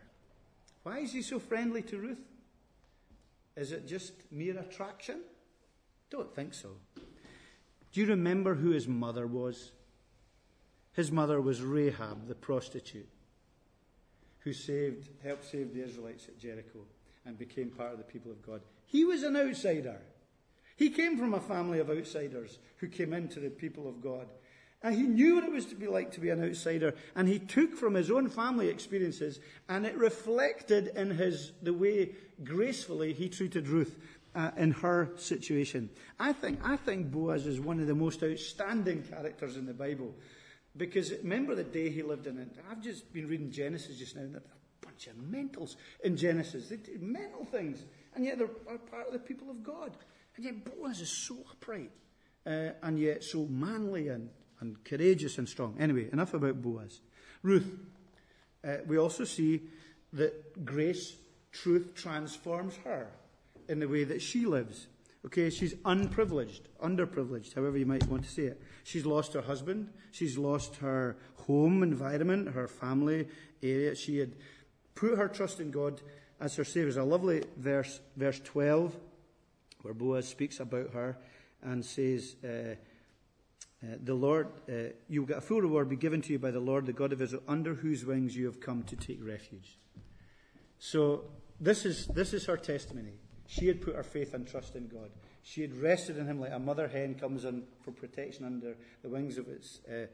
Why 0.84 1.00
is 1.00 1.12
he 1.12 1.22
so 1.22 1.40
friendly 1.40 1.82
to 1.82 1.98
Ruth? 1.98 2.22
Is 3.56 3.72
it 3.72 3.88
just 3.88 4.12
mere 4.30 4.56
attraction? 4.56 5.20
Don't 6.10 6.32
think 6.32 6.54
so. 6.54 6.76
Do 7.92 8.00
you 8.00 8.06
remember 8.06 8.54
who 8.54 8.70
his 8.70 8.86
mother 8.86 9.26
was? 9.26 9.72
His 10.92 11.10
mother 11.10 11.40
was 11.40 11.62
Rahab, 11.62 12.28
the 12.28 12.34
prostitute, 12.34 13.08
who 14.40 14.52
saved, 14.52 15.08
helped 15.22 15.44
save 15.44 15.74
the 15.74 15.82
Israelites 15.82 16.26
at 16.28 16.38
Jericho 16.38 16.80
and 17.24 17.38
became 17.38 17.70
part 17.70 17.92
of 17.92 17.98
the 17.98 18.04
people 18.04 18.30
of 18.30 18.44
God. 18.44 18.60
He 18.86 19.04
was 19.04 19.22
an 19.22 19.36
outsider. 19.36 20.00
He 20.76 20.90
came 20.90 21.18
from 21.18 21.34
a 21.34 21.40
family 21.40 21.78
of 21.78 21.90
outsiders 21.90 22.58
who 22.78 22.88
came 22.88 23.12
into 23.12 23.38
the 23.38 23.50
people 23.50 23.88
of 23.88 24.00
God. 24.00 24.26
And 24.82 24.94
he 24.94 25.02
knew 25.02 25.34
what 25.34 25.44
it 25.44 25.52
was 25.52 25.66
to 25.66 25.74
be 25.74 25.86
like 25.86 26.10
to 26.12 26.20
be 26.20 26.30
an 26.30 26.42
outsider. 26.42 26.94
And 27.14 27.28
he 27.28 27.38
took 27.38 27.76
from 27.76 27.94
his 27.94 28.10
own 28.10 28.30
family 28.30 28.68
experiences, 28.68 29.38
and 29.68 29.84
it 29.84 29.96
reflected 29.96 30.88
in 30.96 31.10
his, 31.10 31.52
the 31.62 31.74
way 31.74 32.12
gracefully 32.42 33.12
he 33.12 33.28
treated 33.28 33.68
Ruth 33.68 33.98
uh, 34.34 34.50
in 34.56 34.72
her 34.72 35.10
situation. 35.16 35.90
I 36.18 36.32
think, 36.32 36.60
I 36.64 36.76
think 36.76 37.10
Boaz 37.10 37.46
is 37.46 37.60
one 37.60 37.80
of 37.80 37.86
the 37.86 37.94
most 37.94 38.22
outstanding 38.22 39.02
characters 39.02 39.56
in 39.56 39.66
the 39.66 39.74
Bible. 39.74 40.14
Because 40.76 41.12
remember 41.22 41.54
the 41.54 41.64
day 41.64 41.90
he 41.90 42.02
lived 42.02 42.26
in 42.26 42.38
it? 42.38 42.48
I've 42.70 42.82
just 42.82 43.12
been 43.12 43.28
reading 43.28 43.50
Genesis 43.50 43.98
just 43.98 44.14
now, 44.14 44.22
and 44.22 44.34
they're 44.34 44.42
a 44.42 44.86
bunch 44.86 45.08
of 45.08 45.14
mentals 45.16 45.76
in 46.04 46.16
Genesis. 46.16 46.68
They 46.68 46.76
do 46.76 46.96
mental 47.00 47.44
things, 47.44 47.84
and 48.14 48.24
yet 48.24 48.38
they're 48.38 48.46
part 48.46 49.06
of 49.06 49.12
the 49.12 49.18
people 49.18 49.50
of 49.50 49.62
God. 49.62 49.96
And 50.36 50.44
yet 50.44 50.64
Boaz 50.64 51.00
is 51.00 51.10
so 51.10 51.38
upright, 51.50 51.90
uh, 52.46 52.70
and 52.82 52.98
yet 52.98 53.24
so 53.24 53.46
manly 53.46 54.08
and, 54.08 54.30
and 54.60 54.82
courageous 54.84 55.38
and 55.38 55.48
strong. 55.48 55.76
Anyway, 55.80 56.08
enough 56.12 56.34
about 56.34 56.62
Boaz. 56.62 57.00
Ruth. 57.42 57.78
Uh, 58.62 58.76
we 58.86 58.98
also 58.98 59.24
see 59.24 59.62
that 60.12 60.64
grace, 60.64 61.16
truth 61.50 61.94
transforms 61.94 62.76
her 62.84 63.10
in 63.70 63.78
the 63.78 63.88
way 63.88 64.04
that 64.04 64.20
she 64.20 64.44
lives. 64.44 64.88
Okay, 65.24 65.50
she's 65.50 65.74
unprivileged, 65.84 66.68
underprivileged, 66.82 67.54
however 67.54 67.78
you 67.78 67.86
might 67.86 68.06
want 68.08 68.24
to 68.24 68.30
say 68.30 68.44
it. 68.44 68.60
She's 68.84 69.06
lost 69.06 69.34
her 69.34 69.42
husband. 69.42 69.90
She's 70.10 70.36
lost 70.36 70.76
her 70.76 71.16
home 71.46 71.82
environment, 71.82 72.48
her 72.48 72.66
family 72.66 73.28
area. 73.62 73.94
She 73.94 74.18
had 74.18 74.32
put 74.94 75.16
her 75.16 75.28
trust 75.28 75.60
in 75.60 75.70
God 75.70 76.00
as 76.40 76.56
her 76.56 76.64
Savior. 76.64 76.84
There's 76.84 76.96
a 76.96 77.04
lovely 77.04 77.44
verse, 77.56 78.00
verse 78.16 78.40
12, 78.40 78.96
where 79.82 79.94
Boaz 79.94 80.26
speaks 80.26 80.58
about 80.58 80.90
her 80.94 81.18
and 81.62 81.84
says, 81.84 82.36
uh, 82.42 82.74
uh, 83.82 83.96
the 84.02 84.14
Lord, 84.14 84.48
uh, 84.68 84.92
you 85.08 85.20
will 85.20 85.28
get 85.28 85.38
a 85.38 85.42
full 85.42 85.60
reward 85.60 85.88
be 85.88 85.96
given 85.96 86.22
to 86.22 86.32
you 86.32 86.38
by 86.38 86.50
the 86.50 86.60
Lord, 86.60 86.86
the 86.86 86.92
God 86.92 87.12
of 87.12 87.22
Israel, 87.22 87.42
under 87.46 87.74
whose 87.74 88.04
wings 88.04 88.36
you 88.36 88.46
have 88.46 88.60
come 88.60 88.82
to 88.84 88.96
take 88.96 89.18
refuge. 89.22 89.78
So 90.78 91.24
this 91.60 91.84
is, 91.84 92.06
this 92.06 92.32
is 92.32 92.46
her 92.46 92.56
testimony. 92.56 93.12
She 93.50 93.66
had 93.66 93.80
put 93.82 93.96
her 93.96 94.04
faith 94.04 94.32
and 94.32 94.46
trust 94.46 94.76
in 94.76 94.86
God. 94.86 95.10
She 95.42 95.60
had 95.60 95.76
rested 95.76 96.16
in 96.16 96.26
Him 96.26 96.38
like 96.40 96.52
a 96.52 96.58
mother 96.60 96.86
hen 96.86 97.16
comes 97.16 97.44
in 97.44 97.64
for 97.82 97.90
protection 97.90 98.44
under 98.44 98.76
the 99.02 99.08
wings 99.08 99.38
of 99.38 99.48
its. 99.48 99.80
Uh, 99.88 100.06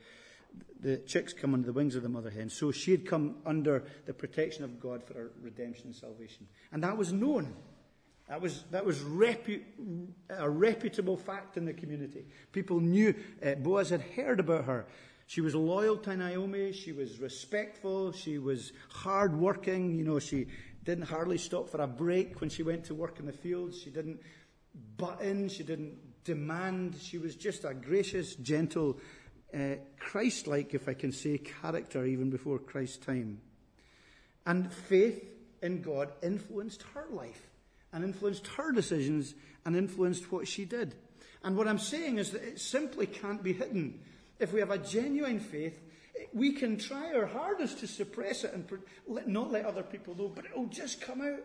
the 0.80 0.96
chicks 0.96 1.34
come 1.34 1.52
under 1.52 1.66
the 1.66 1.72
wings 1.74 1.96
of 1.96 2.02
the 2.02 2.08
mother 2.08 2.30
hen. 2.30 2.48
So 2.48 2.72
she 2.72 2.92
had 2.92 3.04
come 3.04 3.36
under 3.44 3.84
the 4.06 4.14
protection 4.14 4.64
of 4.64 4.80
God 4.80 5.04
for 5.04 5.12
her 5.12 5.32
redemption 5.42 5.88
and 5.88 5.94
salvation. 5.94 6.46
And 6.72 6.82
that 6.82 6.96
was 6.96 7.12
known. 7.12 7.54
That 8.26 8.40
was, 8.40 8.64
that 8.70 8.86
was 8.86 9.00
repu- 9.00 9.64
a 10.30 10.48
reputable 10.48 11.18
fact 11.18 11.58
in 11.58 11.66
the 11.66 11.74
community. 11.74 12.24
People 12.52 12.80
knew. 12.80 13.14
Uh, 13.44 13.56
Boaz 13.56 13.90
had 13.90 14.00
heard 14.00 14.40
about 14.40 14.64
her. 14.64 14.86
She 15.26 15.42
was 15.42 15.54
loyal 15.54 15.98
to 15.98 16.16
Naomi. 16.16 16.72
She 16.72 16.92
was 16.92 17.18
respectful. 17.18 18.12
She 18.12 18.38
was 18.38 18.72
hardworking. 18.88 19.94
You 19.94 20.04
know, 20.04 20.20
she 20.20 20.46
didn't 20.86 21.04
hardly 21.04 21.36
stop 21.36 21.68
for 21.68 21.82
a 21.82 21.86
break 21.86 22.40
when 22.40 22.48
she 22.48 22.62
went 22.62 22.84
to 22.84 22.94
work 22.94 23.18
in 23.18 23.26
the 23.26 23.32
fields. 23.32 23.78
She 23.78 23.90
didn't 23.90 24.20
butt 24.96 25.20
in. 25.20 25.48
She 25.48 25.64
didn't 25.64 26.24
demand. 26.24 26.96
She 27.02 27.18
was 27.18 27.34
just 27.34 27.64
a 27.64 27.74
gracious, 27.74 28.36
gentle, 28.36 28.98
uh, 29.52 29.74
Christ 29.98 30.46
like, 30.46 30.74
if 30.74 30.88
I 30.88 30.94
can 30.94 31.12
say, 31.12 31.38
character 31.38 32.06
even 32.06 32.30
before 32.30 32.58
Christ's 32.58 32.98
time. 32.98 33.40
And 34.46 34.72
faith 34.72 35.24
in 35.60 35.82
God 35.82 36.12
influenced 36.22 36.84
her 36.94 37.06
life 37.10 37.50
and 37.92 38.04
influenced 38.04 38.46
her 38.46 38.70
decisions 38.70 39.34
and 39.64 39.76
influenced 39.76 40.30
what 40.30 40.46
she 40.46 40.64
did. 40.64 40.94
And 41.42 41.56
what 41.56 41.66
I'm 41.66 41.78
saying 41.78 42.18
is 42.18 42.30
that 42.30 42.44
it 42.44 42.60
simply 42.60 43.06
can't 43.06 43.42
be 43.42 43.52
hidden. 43.52 44.00
If 44.38 44.52
we 44.52 44.60
have 44.60 44.70
a 44.70 44.78
genuine 44.78 45.40
faith, 45.40 45.80
we 46.32 46.52
can 46.52 46.76
try 46.78 47.12
our 47.14 47.26
hardest 47.26 47.78
to 47.80 47.86
suppress 47.86 48.44
it 48.44 48.52
and 48.52 48.66
not 49.26 49.52
let 49.52 49.64
other 49.64 49.82
people 49.82 50.14
know, 50.14 50.28
but 50.28 50.44
it 50.44 50.56
will 50.56 50.66
just 50.66 51.00
come 51.00 51.20
out. 51.20 51.40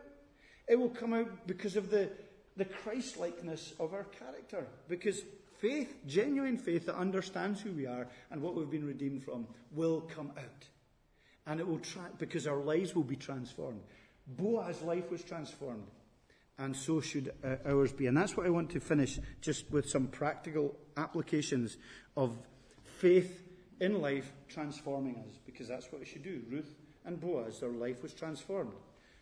It 0.67 0.75
will 0.79 0.89
come 0.89 1.13
out 1.13 1.47
because 1.47 1.75
of 1.75 1.89
the, 1.89 2.09
the 2.57 2.65
Christ 2.65 3.17
likeness 3.17 3.73
of 3.79 3.93
our 3.93 4.05
character. 4.05 4.67
Because 4.87 5.21
faith, 5.59 5.95
genuine 6.07 6.57
faith 6.57 6.85
that 6.85 6.95
understands 6.95 7.61
who 7.61 7.71
we 7.71 7.85
are 7.85 8.07
and 8.29 8.41
what 8.41 8.55
we've 8.55 8.69
been 8.69 8.87
redeemed 8.87 9.23
from, 9.23 9.47
will 9.71 10.01
come 10.01 10.31
out. 10.37 10.67
And 11.47 11.59
it 11.59 11.67
will 11.67 11.79
try, 11.79 12.05
because 12.19 12.47
our 12.47 12.59
lives 12.59 12.95
will 12.95 13.03
be 13.03 13.15
transformed. 13.15 13.81
Boaz's 14.27 14.81
life 14.83 15.09
was 15.09 15.23
transformed, 15.23 15.87
and 16.59 16.75
so 16.75 17.01
should 17.01 17.33
uh, 17.43 17.55
ours 17.65 17.91
be. 17.91 18.05
And 18.05 18.15
that's 18.15 18.37
what 18.37 18.45
I 18.45 18.51
want 18.51 18.69
to 18.71 18.79
finish 18.79 19.19
just 19.41 19.69
with 19.71 19.89
some 19.89 20.07
practical 20.07 20.75
applications 20.95 21.77
of 22.15 22.37
faith 22.83 23.50
in 23.81 23.99
life 23.99 24.31
transforming 24.47 25.15
us, 25.27 25.39
because 25.45 25.67
that's 25.67 25.91
what 25.91 26.01
it 26.01 26.07
should 26.07 26.23
do. 26.23 26.41
Ruth 26.49 26.75
and 27.03 27.19
Boaz, 27.19 27.59
their 27.59 27.69
life 27.69 28.03
was 28.03 28.13
transformed. 28.13 28.71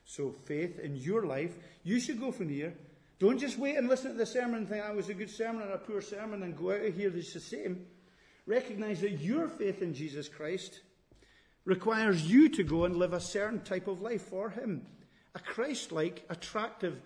So, 0.04 0.32
faith 0.32 0.80
in 0.80 0.96
your 0.96 1.26
life, 1.26 1.56
you 1.84 2.00
should 2.00 2.20
go 2.20 2.32
from 2.32 2.50
here. 2.50 2.74
Don't 3.20 3.40
just 3.40 3.58
wait 3.58 3.78
and 3.78 3.88
listen 3.88 4.12
to 4.12 4.18
the 4.18 4.26
sermon 4.26 4.56
and 4.56 4.70
think 4.70 4.84
that 4.84 4.96
was 4.96 5.10
a 5.10 5.14
good 5.14 5.30
sermon 5.30 5.64
or 5.64 5.72
a 5.72 5.78
poor 5.78 6.02
sermon 6.02 6.44
and 6.44 6.58
go 6.58 6.72
out 6.72 6.86
of 6.86 6.96
here 6.96 7.12
it's 7.16 7.34
the 7.34 7.40
same. 7.40 7.86
Recognize 8.46 9.02
that 9.02 9.22
your 9.22 9.48
faith 9.48 9.82
in 9.82 9.94
Jesus 9.94 10.28
Christ 10.28 10.82
requires 11.66 12.30
you 12.30 12.50
to 12.50 12.64
go 12.64 12.86
and 12.86 12.96
live 12.96 13.14
a 13.14 13.20
certain 13.20 13.62
type 13.62 13.88
of 13.88 14.02
life 14.02 14.24
for 14.24 14.50
Him. 14.50 14.86
A 15.36 15.40
Christ 15.40 15.92
like, 15.92 16.26
attractive, 16.30 17.00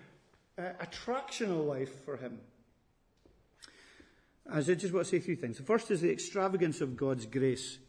uh, 0.58 0.70
attractional 0.82 1.68
life 1.68 2.04
for 2.06 2.18
Him. 2.18 2.40
As 4.52 4.70
I 4.70 4.74
just 4.74 4.94
want 4.94 5.06
to 5.06 5.12
say 5.12 5.20
three 5.20 5.36
things. 5.36 5.58
The 5.58 5.64
first 5.64 5.90
is 5.90 6.02
the 6.02 6.12
extravagance 6.12 6.82
of 6.82 6.98
God's 6.98 7.26
grace, 7.26 7.80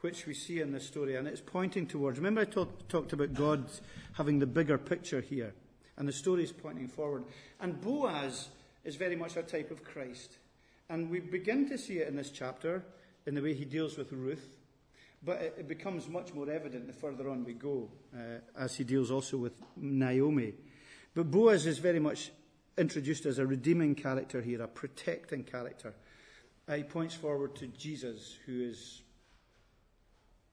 which 0.00 0.26
we 0.26 0.34
see 0.34 0.60
in 0.60 0.72
this 0.72 0.86
story, 0.86 1.16
and 1.16 1.26
it's 1.26 1.40
pointing 1.40 1.86
towards. 1.86 2.18
Remember, 2.18 2.42
I 2.42 2.44
talk, 2.44 2.88
talked 2.88 3.12
about 3.12 3.32
God 3.32 3.64
having 4.12 4.38
the 4.38 4.46
bigger 4.46 4.76
picture 4.76 5.20
here, 5.20 5.54
and 5.96 6.06
the 6.06 6.12
story 6.12 6.44
is 6.44 6.52
pointing 6.52 6.88
forward. 6.88 7.24
And 7.60 7.80
Boaz 7.80 8.48
is 8.84 8.96
very 8.96 9.16
much 9.16 9.36
a 9.36 9.42
type 9.42 9.70
of 9.70 9.82
Christ. 9.82 10.36
And 10.88 11.10
we 11.10 11.20
begin 11.20 11.68
to 11.70 11.78
see 11.78 11.98
it 11.98 12.08
in 12.08 12.16
this 12.16 12.30
chapter 12.30 12.84
in 13.26 13.34
the 13.34 13.42
way 13.42 13.54
he 13.54 13.64
deals 13.64 13.96
with 13.96 14.12
Ruth, 14.12 14.58
but 15.24 15.40
it, 15.40 15.54
it 15.60 15.68
becomes 15.68 16.08
much 16.08 16.32
more 16.34 16.48
evident 16.48 16.86
the 16.86 16.92
further 16.92 17.28
on 17.28 17.44
we 17.44 17.54
go, 17.54 17.88
uh, 18.14 18.38
as 18.56 18.76
he 18.76 18.84
deals 18.84 19.10
also 19.10 19.38
with 19.38 19.54
Naomi. 19.76 20.52
But 21.14 21.30
Boaz 21.30 21.66
is 21.66 21.78
very 21.78 21.98
much 21.98 22.30
introduced 22.78 23.26
as 23.26 23.38
a 23.38 23.46
redeeming 23.46 23.94
character 23.94 24.40
here, 24.40 24.62
a 24.62 24.68
protecting 24.68 25.44
character. 25.44 25.94
He 26.72 26.82
points 26.82 27.14
forward 27.14 27.54
to 27.56 27.68
Jesus, 27.68 28.36
who 28.44 28.62
is 28.62 29.02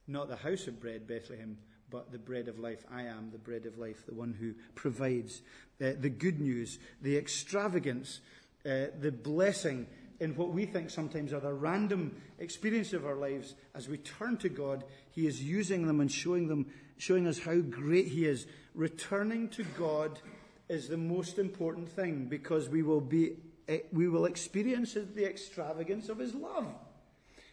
not 0.06 0.28
the 0.28 0.36
house 0.36 0.66
of 0.66 0.80
bread, 0.80 1.06
Bethlehem, 1.06 1.58
but 1.90 2.12
the 2.12 2.18
bread 2.18 2.48
of 2.48 2.58
life. 2.58 2.84
I 2.90 3.02
am 3.02 3.30
the 3.30 3.38
bread 3.38 3.66
of 3.66 3.78
life, 3.78 4.06
the 4.06 4.14
one 4.14 4.32
who 4.32 4.54
provides 4.74 5.42
uh, 5.80 5.92
the 5.98 6.10
good 6.10 6.40
news, 6.40 6.78
the 7.02 7.16
extravagance, 7.16 8.20
uh, 8.64 8.86
the 9.00 9.12
blessing 9.12 9.86
in 10.20 10.36
what 10.36 10.50
we 10.50 10.64
think 10.66 10.90
sometimes 10.90 11.32
are 11.32 11.40
the 11.40 11.52
random 11.52 12.14
experiences 12.38 12.94
of 12.94 13.06
our 13.06 13.16
lives. 13.16 13.54
As 13.74 13.88
we 13.88 13.98
turn 13.98 14.36
to 14.38 14.48
God, 14.48 14.84
He 15.10 15.26
is 15.26 15.42
using 15.42 15.86
them 15.86 16.00
and 16.00 16.10
showing 16.10 16.48
them, 16.48 16.66
showing 16.96 17.26
us 17.26 17.38
how 17.38 17.56
great 17.56 18.08
He 18.08 18.26
is. 18.26 18.46
Returning 18.74 19.48
to 19.50 19.64
God 19.78 20.20
is 20.68 20.88
the 20.88 20.96
most 20.96 21.38
important 21.38 21.88
thing 21.88 22.26
because 22.26 22.68
we 22.68 22.82
will 22.82 23.00
be 23.00 23.36
eh, 23.68 23.80
we 23.92 24.08
will 24.08 24.26
experience 24.26 24.94
the 24.94 25.24
extravagance 25.24 26.08
of 26.08 26.18
his 26.18 26.34
love. 26.34 26.66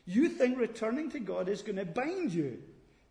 You 0.05 0.30
think 0.30 0.57
returning 0.57 1.09
to 1.12 1.20
God 1.20 1.47
is 1.47 1.62
going 1.62 1.78
to 1.78 1.86
bind 1.86 2.34
you. 2.34 2.59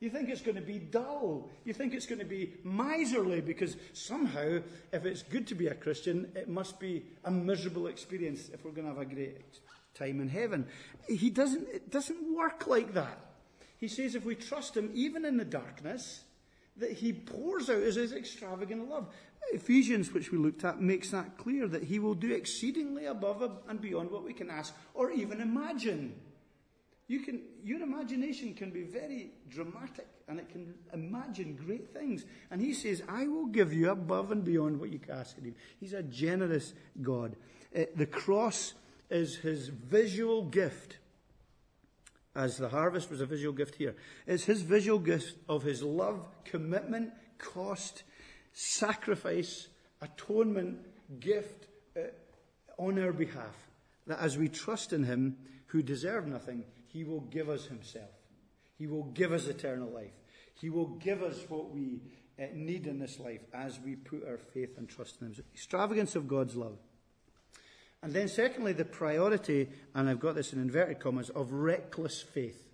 You 0.01 0.09
think 0.09 0.31
it's 0.31 0.41
going 0.41 0.57
to 0.57 0.63
be 0.63 0.79
dull. 0.79 1.51
You 1.65 1.75
think 1.75 1.93
it's 1.93 2.07
going 2.07 2.21
to 2.21 2.25
be 2.25 2.55
miserly 2.65 3.43
because 3.43 3.77
somehow, 3.93 4.61
if 4.93 5.05
it's 5.05 5.23
good 5.23 5.47
to 5.49 5.55
be 5.55 5.67
a 5.67 5.75
Christian, 5.75 6.33
it 6.35 6.49
must 6.49 6.81
be 6.81 7.05
a 7.25 7.31
miserable 7.31 7.87
experience 7.87 8.49
if 8.49 8.65
we're 8.65 8.71
going 8.71 8.87
to 8.87 8.95
have 8.95 9.03
a 9.03 9.15
great 9.15 9.61
time 9.95 10.21
in 10.21 10.29
heaven. 10.29 10.67
He 11.07 11.29
doesn't, 11.29 11.69
it 11.69 11.91
doesn't 11.91 12.35
work 12.35 12.67
like 12.67 12.95
that. 12.95 13.19
He 13.77 13.89
says 13.89 14.15
if 14.15 14.25
we 14.25 14.35
trust 14.35 14.75
him, 14.75 14.91
even 14.95 15.27
in 15.27 15.37
the 15.37 15.45
darkness, 15.45 16.23
that 16.79 16.93
he 16.93 17.13
pours 17.13 17.69
out 17.69 17.83
his, 17.83 17.97
his 17.97 18.13
extravagant 18.13 18.89
love. 18.89 19.07
Ephesians, 19.53 20.13
which 20.13 20.31
we 20.31 20.39
looked 20.39 20.65
at, 20.65 20.81
makes 20.81 21.11
that 21.11 21.37
clear 21.37 21.67
that 21.69 21.85
he 21.85 21.99
will 21.99 22.15
do 22.15 22.33
exceedingly 22.33 23.07
above 23.07 23.43
and 23.69 23.81
beyond 23.81 24.11
what 24.11 24.25
we 24.25 24.33
can 24.33 24.51
ask 24.51 24.75
or 24.95 25.11
even 25.11 25.41
imagine. 25.41 26.15
You 27.09 27.21
can, 27.21 27.43
your 27.65 27.83
imagination 27.83 28.55
can 28.55 28.71
be 28.71 28.85
very 28.85 29.33
dramatic 29.49 30.07
and 30.29 30.39
it 30.39 30.49
can 30.49 30.75
imagine 30.93 31.59
great 31.67 31.93
things. 31.93 32.25
And 32.53 32.61
he 32.61 32.73
says, 32.73 33.03
I 33.09 33.27
will 33.27 33.47
give 33.47 33.73
you 33.73 33.91
above 33.91 34.31
and 34.31 34.45
beyond 34.45 34.79
what 34.79 34.91
you 34.91 35.01
can 35.01 35.15
ask 35.17 35.37
him. 35.37 35.55
He's 35.81 35.93
a 35.93 36.05
generous 36.05 36.73
God. 37.03 37.35
Uh, 37.77 37.87
the 37.97 38.07
cross 38.07 38.75
is 39.11 39.37
his 39.37 39.69
visual 39.69 40.45
gift, 40.45 40.99
as 42.37 42.59
the 42.59 42.69
harvest 42.69 43.11
was 43.11 43.21
a 43.21 43.27
visual 43.27 43.53
gift 43.53 43.75
here. 43.75 43.97
It's 44.29 44.45
his 44.45 44.63
visual 44.63 45.01
gift 45.01 45.37
of 45.49 45.65
his 45.65 45.83
love, 45.83 46.29
commitment, 46.45 47.13
cost, 47.39 48.05
sacrifice, 48.53 49.69
atonement, 50.01 50.79
gift 51.21 51.67
uh, 51.97 52.01
on 52.79 52.99
our 52.99 53.13
behalf. 53.13 53.57
That 54.07 54.21
as 54.21 54.39
we 54.39 54.49
trust 54.49 54.93
in 54.93 55.05
him, 55.05 55.37
who 55.67 55.83
deserve 55.83 56.27
nothing, 56.27 56.65
he 56.93 57.05
will 57.05 57.21
give 57.21 57.49
us 57.49 57.67
Himself. 57.67 58.11
He 58.77 58.87
will 58.87 59.05
give 59.05 59.33
us 59.33 59.47
eternal 59.47 59.89
life. 59.89 60.13
He 60.55 60.69
will 60.69 60.87
give 60.87 61.23
us 61.23 61.39
what 61.49 61.71
we 61.71 62.01
uh, 62.39 62.47
need 62.53 62.87
in 62.87 62.99
this 62.99 63.21
life 63.21 63.43
as 63.55 63.79
we 63.79 63.95
put 63.95 64.27
our 64.27 64.39
faith 64.39 64.77
and 64.77 64.89
trust 64.89 65.21
in 65.21 65.29
Him. 65.29 65.35
So, 65.35 65.43
extravagance 65.55 66.17
of 66.17 66.27
God's 66.27 66.57
love. 66.57 66.79
And 68.03 68.13
then, 68.13 68.29
secondly, 68.29 68.73
the 68.73 68.85
priority, 68.85 69.69
and 69.95 70.09
I've 70.09 70.21
got 70.21 70.35
this 70.35 70.53
in 70.53 70.61
inverted 70.61 70.99
commas, 70.99 71.31
of 71.31 71.53
reckless 71.53 72.21
faith. 72.21 72.67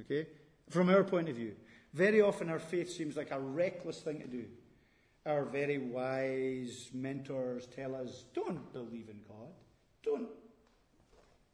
Okay? 0.00 0.26
From 0.70 0.88
our 0.88 1.04
point 1.04 1.28
of 1.28 1.36
view. 1.36 1.54
Very 1.94 2.20
often 2.20 2.50
our 2.50 2.58
faith 2.58 2.90
seems 2.90 3.16
like 3.16 3.30
a 3.30 3.40
reckless 3.40 4.00
thing 4.00 4.20
to 4.20 4.26
do. 4.26 4.44
Our 5.28 5.44
very 5.44 5.76
wise 5.76 6.88
mentors 6.94 7.66
tell 7.66 7.94
us, 7.94 8.24
don't 8.34 8.72
believe 8.72 9.10
in 9.10 9.20
God. 9.28 9.52
Don't 10.02 10.28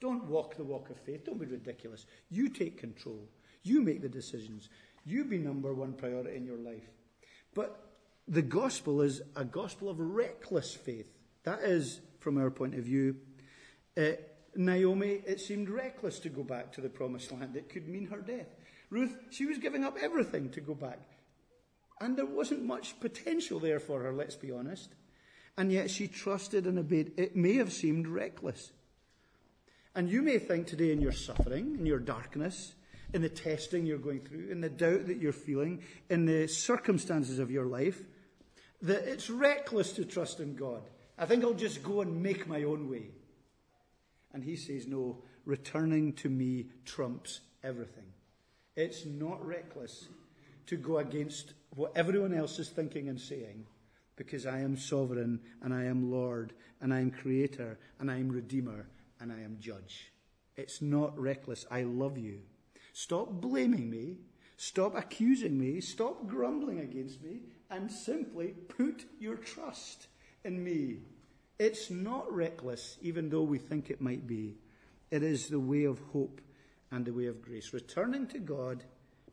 don't 0.00 0.24
walk 0.26 0.56
the 0.56 0.64
walk 0.64 0.90
of 0.90 0.98
faith. 0.98 1.24
Don't 1.24 1.40
be 1.40 1.46
ridiculous. 1.46 2.06
You 2.28 2.50
take 2.50 2.78
control. 2.78 3.26
You 3.62 3.80
make 3.80 4.02
the 4.02 4.08
decisions. 4.08 4.68
You 5.04 5.24
be 5.24 5.38
number 5.38 5.72
one 5.72 5.94
priority 5.94 6.36
in 6.36 6.44
your 6.44 6.58
life. 6.58 6.90
But 7.54 7.80
the 8.28 8.42
gospel 8.42 9.00
is 9.00 9.22
a 9.34 9.44
gospel 9.44 9.88
of 9.88 9.98
reckless 9.98 10.74
faith. 10.74 11.10
That 11.44 11.60
is, 11.60 12.00
from 12.20 12.38
our 12.38 12.50
point 12.50 12.74
of 12.74 12.84
view, 12.84 13.16
uh, 13.96 14.12
Naomi, 14.54 15.22
it 15.26 15.40
seemed 15.40 15.70
reckless 15.70 16.18
to 16.20 16.28
go 16.28 16.42
back 16.42 16.72
to 16.72 16.80
the 16.80 16.88
promised 16.88 17.32
land. 17.32 17.56
It 17.56 17.70
could 17.70 17.88
mean 17.88 18.06
her 18.06 18.20
death. 18.20 18.54
Ruth, 18.90 19.16
she 19.30 19.46
was 19.46 19.58
giving 19.58 19.84
up 19.84 19.96
everything 20.00 20.50
to 20.50 20.60
go 20.60 20.74
back. 20.74 21.00
And 22.04 22.18
there 22.18 22.26
wasn't 22.26 22.62
much 22.62 23.00
potential 23.00 23.58
there 23.58 23.80
for 23.80 24.02
her, 24.02 24.12
let's 24.12 24.36
be 24.36 24.52
honest. 24.52 24.90
And 25.56 25.72
yet 25.72 25.90
she 25.90 26.06
trusted 26.06 26.66
and 26.66 26.78
obeyed. 26.78 27.12
It 27.16 27.34
may 27.34 27.54
have 27.54 27.72
seemed 27.72 28.06
reckless. 28.06 28.72
And 29.94 30.10
you 30.10 30.20
may 30.20 30.38
think 30.38 30.66
today 30.66 30.92
in 30.92 31.00
your 31.00 31.12
suffering, 31.12 31.76
in 31.78 31.86
your 31.86 31.98
darkness, 31.98 32.74
in 33.14 33.22
the 33.22 33.30
testing 33.30 33.86
you're 33.86 33.96
going 33.96 34.20
through, 34.20 34.48
in 34.50 34.60
the 34.60 34.68
doubt 34.68 35.06
that 35.06 35.16
you're 35.16 35.32
feeling, 35.32 35.82
in 36.10 36.26
the 36.26 36.46
circumstances 36.46 37.38
of 37.38 37.50
your 37.50 37.64
life, 37.64 38.02
that 38.82 39.08
it's 39.08 39.30
reckless 39.30 39.92
to 39.92 40.04
trust 40.04 40.40
in 40.40 40.56
God. 40.56 40.82
I 41.16 41.24
think 41.24 41.42
I'll 41.42 41.54
just 41.54 41.82
go 41.82 42.02
and 42.02 42.22
make 42.22 42.46
my 42.46 42.64
own 42.64 42.90
way. 42.90 43.12
And 44.34 44.44
he 44.44 44.56
says, 44.56 44.86
no, 44.86 45.22
returning 45.46 46.12
to 46.14 46.28
me 46.28 46.66
trumps 46.84 47.40
everything. 47.62 48.12
It's 48.76 49.06
not 49.06 49.42
reckless 49.46 50.08
to 50.66 50.76
go 50.76 50.98
against 50.98 51.52
what 51.74 51.92
everyone 51.96 52.34
else 52.34 52.58
is 52.58 52.68
thinking 52.68 53.08
and 53.08 53.20
saying 53.20 53.66
because 54.16 54.46
I 54.46 54.60
am 54.60 54.76
sovereign 54.76 55.40
and 55.62 55.74
I 55.74 55.84
am 55.84 56.10
Lord 56.10 56.52
and 56.80 56.94
I 56.94 57.00
am 57.00 57.10
creator 57.10 57.78
and 57.98 58.10
I 58.10 58.16
am 58.16 58.28
redeemer 58.28 58.86
and 59.20 59.32
I 59.32 59.40
am 59.40 59.58
judge. 59.60 60.12
It's 60.56 60.80
not 60.80 61.18
reckless. 61.18 61.66
I 61.70 61.82
love 61.82 62.16
you. 62.16 62.40
Stop 62.92 63.40
blaming 63.40 63.90
me. 63.90 64.18
Stop 64.56 64.96
accusing 64.96 65.58
me. 65.58 65.80
Stop 65.80 66.28
grumbling 66.28 66.80
against 66.80 67.22
me 67.22 67.40
and 67.70 67.90
simply 67.90 68.54
put 68.68 69.04
your 69.18 69.36
trust 69.36 70.06
in 70.44 70.62
me. 70.62 70.98
It's 71.58 71.90
not 71.90 72.32
reckless, 72.32 72.98
even 73.00 73.30
though 73.30 73.42
we 73.42 73.58
think 73.58 73.90
it 73.90 74.00
might 74.00 74.26
be. 74.26 74.58
It 75.10 75.22
is 75.22 75.48
the 75.48 75.60
way 75.60 75.84
of 75.84 76.00
hope 76.12 76.40
and 76.90 77.04
the 77.04 77.12
way 77.12 77.26
of 77.26 77.42
grace. 77.42 77.72
Returning 77.72 78.26
to 78.28 78.38
God 78.38 78.84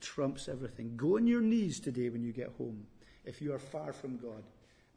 trumps 0.01 0.47
everything. 0.47 0.97
Go 0.97 1.17
on 1.17 1.27
your 1.27 1.41
knees 1.41 1.79
today 1.79 2.09
when 2.09 2.23
you 2.23 2.33
get 2.33 2.51
home 2.57 2.85
if 3.25 3.41
you 3.41 3.53
are 3.53 3.59
far 3.59 3.93
from 3.93 4.17
God. 4.17 4.43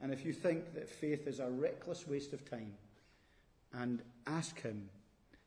And 0.00 0.12
if 0.12 0.24
you 0.24 0.32
think 0.32 0.74
that 0.74 0.88
faith 0.88 1.26
is 1.26 1.38
a 1.38 1.48
reckless 1.48 2.06
waste 2.06 2.32
of 2.32 2.48
time, 2.48 2.74
and 3.72 4.02
ask 4.26 4.60
Him 4.60 4.88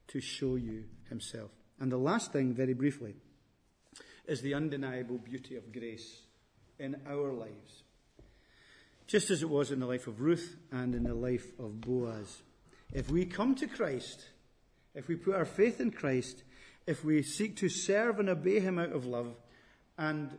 to 0.09 0.19
show 0.19 0.55
you 0.55 0.83
Himself. 1.09 1.51
And 1.79 1.91
the 1.91 1.97
last 1.97 2.33
thing, 2.33 2.53
very 2.53 2.73
briefly, 2.73 3.15
is 4.27 4.41
the 4.41 4.53
undeniable 4.53 5.17
beauty 5.17 5.55
of 5.55 5.71
grace 5.71 6.21
in 6.79 6.97
our 7.07 7.31
lives. 7.31 7.83
Just 9.05 9.31
as 9.31 9.41
it 9.41 9.49
was 9.49 9.71
in 9.71 9.79
the 9.79 9.85
life 9.85 10.07
of 10.07 10.19
Ruth 10.19 10.57
and 10.71 10.93
in 10.93 11.03
the 11.03 11.13
life 11.13 11.47
of 11.59 11.79
Boaz. 11.79 12.41
If 12.91 13.09
we 13.09 13.25
come 13.25 13.55
to 13.55 13.67
Christ, 13.67 14.25
if 14.93 15.07
we 15.07 15.15
put 15.15 15.35
our 15.35 15.45
faith 15.45 15.79
in 15.79 15.91
Christ, 15.91 16.43
if 16.85 17.05
we 17.05 17.21
seek 17.21 17.55
to 17.57 17.69
serve 17.69 18.19
and 18.19 18.27
obey 18.27 18.59
Him 18.59 18.79
out 18.79 18.91
of 18.91 19.05
love, 19.05 19.35
and 19.97 20.37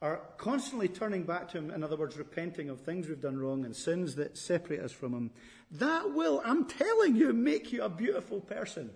are 0.00 0.20
constantly 0.36 0.88
turning 0.88 1.22
back 1.22 1.48
to 1.50 1.58
Him, 1.58 1.70
in 1.70 1.84
other 1.84 1.96
words, 1.96 2.16
repenting 2.16 2.68
of 2.68 2.80
things 2.80 3.08
we've 3.08 3.20
done 3.20 3.38
wrong 3.38 3.64
and 3.64 3.74
sins 3.74 4.16
that 4.16 4.36
separate 4.36 4.80
us 4.80 4.90
from 4.90 5.14
Him, 5.14 5.30
that 5.70 6.12
will, 6.12 6.42
I'm 6.44 6.66
telling 6.66 7.16
you, 7.16 7.32
make 7.32 7.72
you 7.72 7.82
a 7.82 7.88
beautiful 7.88 8.40
person. 8.40 8.90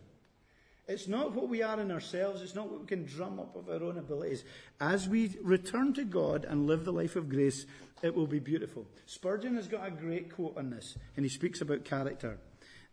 It's 0.89 1.09
not 1.09 1.33
what 1.33 1.49
we 1.49 1.63
are 1.63 1.81
in 1.81 1.91
ourselves. 1.91 2.43
It's 2.43 2.55
not 2.55 2.71
what 2.71 2.81
we 2.81 2.87
can 2.87 3.05
drum 3.05 3.41
up 3.41 3.57
of 3.57 3.69
our 3.69 3.83
own 3.83 3.99
abilities. 3.99 4.45
As 4.81 5.09
we 5.09 5.37
return 5.43 5.93
to 5.95 6.05
God 6.05 6.45
and 6.45 6.67
live 6.67 6.85
the 6.85 6.93
life 6.93 7.17
of 7.17 7.29
grace, 7.29 7.67
it 8.03 8.15
will 8.15 8.29
be 8.29 8.39
beautiful. 8.39 8.87
Spurgeon 9.07 9.57
has 9.57 9.67
got 9.67 9.87
a 9.87 9.91
great 9.91 10.33
quote 10.33 10.57
on 10.57 10.71
this, 10.71 10.97
and 11.17 11.25
he 11.25 11.29
speaks 11.29 11.61
about 11.61 11.85
character. 11.85 12.39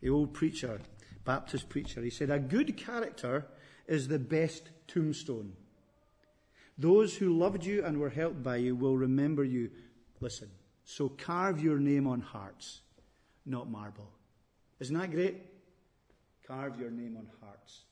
The 0.00 0.10
old 0.10 0.34
preacher, 0.34 0.80
Baptist 1.24 1.68
preacher, 1.68 2.02
he 2.02 2.10
said, 2.10 2.30
A 2.30 2.38
good 2.38 2.76
character 2.76 3.46
is 3.86 4.08
the 4.08 4.18
best 4.18 4.70
tombstone. 4.88 5.52
Those 6.76 7.16
who 7.16 7.36
loved 7.38 7.64
you 7.64 7.84
and 7.84 7.98
were 7.98 8.10
helped 8.10 8.42
by 8.42 8.56
you 8.56 8.74
will 8.74 8.96
remember 8.96 9.44
you. 9.44 9.70
Listen, 10.20 10.50
so 10.84 11.08
carve 11.08 11.60
your 11.60 11.78
name 11.78 12.06
on 12.06 12.20
hearts 12.20 12.80
not 13.46 13.70
marble. 13.70 14.10
Isn't 14.80 14.96
that 14.98 15.10
great? 15.10 15.36
Carve 16.46 16.78
your 16.78 16.90
name 16.90 17.16
on 17.16 17.28
hearts, 17.40 17.82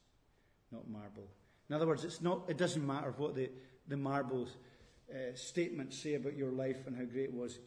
not 0.71 0.89
marble. 0.89 1.29
In 1.69 1.77
other 1.77 1.87
words, 1.87 2.05
it's 2.05 2.21
not, 2.21 2.43
it 2.49 2.59
doesn't 2.59 2.87
matter 2.87 3.15
what 3.17 3.35
the, 3.35 3.51
the 3.89 3.97
marble 3.97 4.49
uh, 5.11 5.35
statements 5.35 5.99
say 5.99 6.15
about 6.15 6.37
your 6.37 6.53
life 6.53 6.87
and 6.87 6.97
how 6.97 7.05
great 7.05 7.25
it 7.25 7.35
was. 7.35 7.59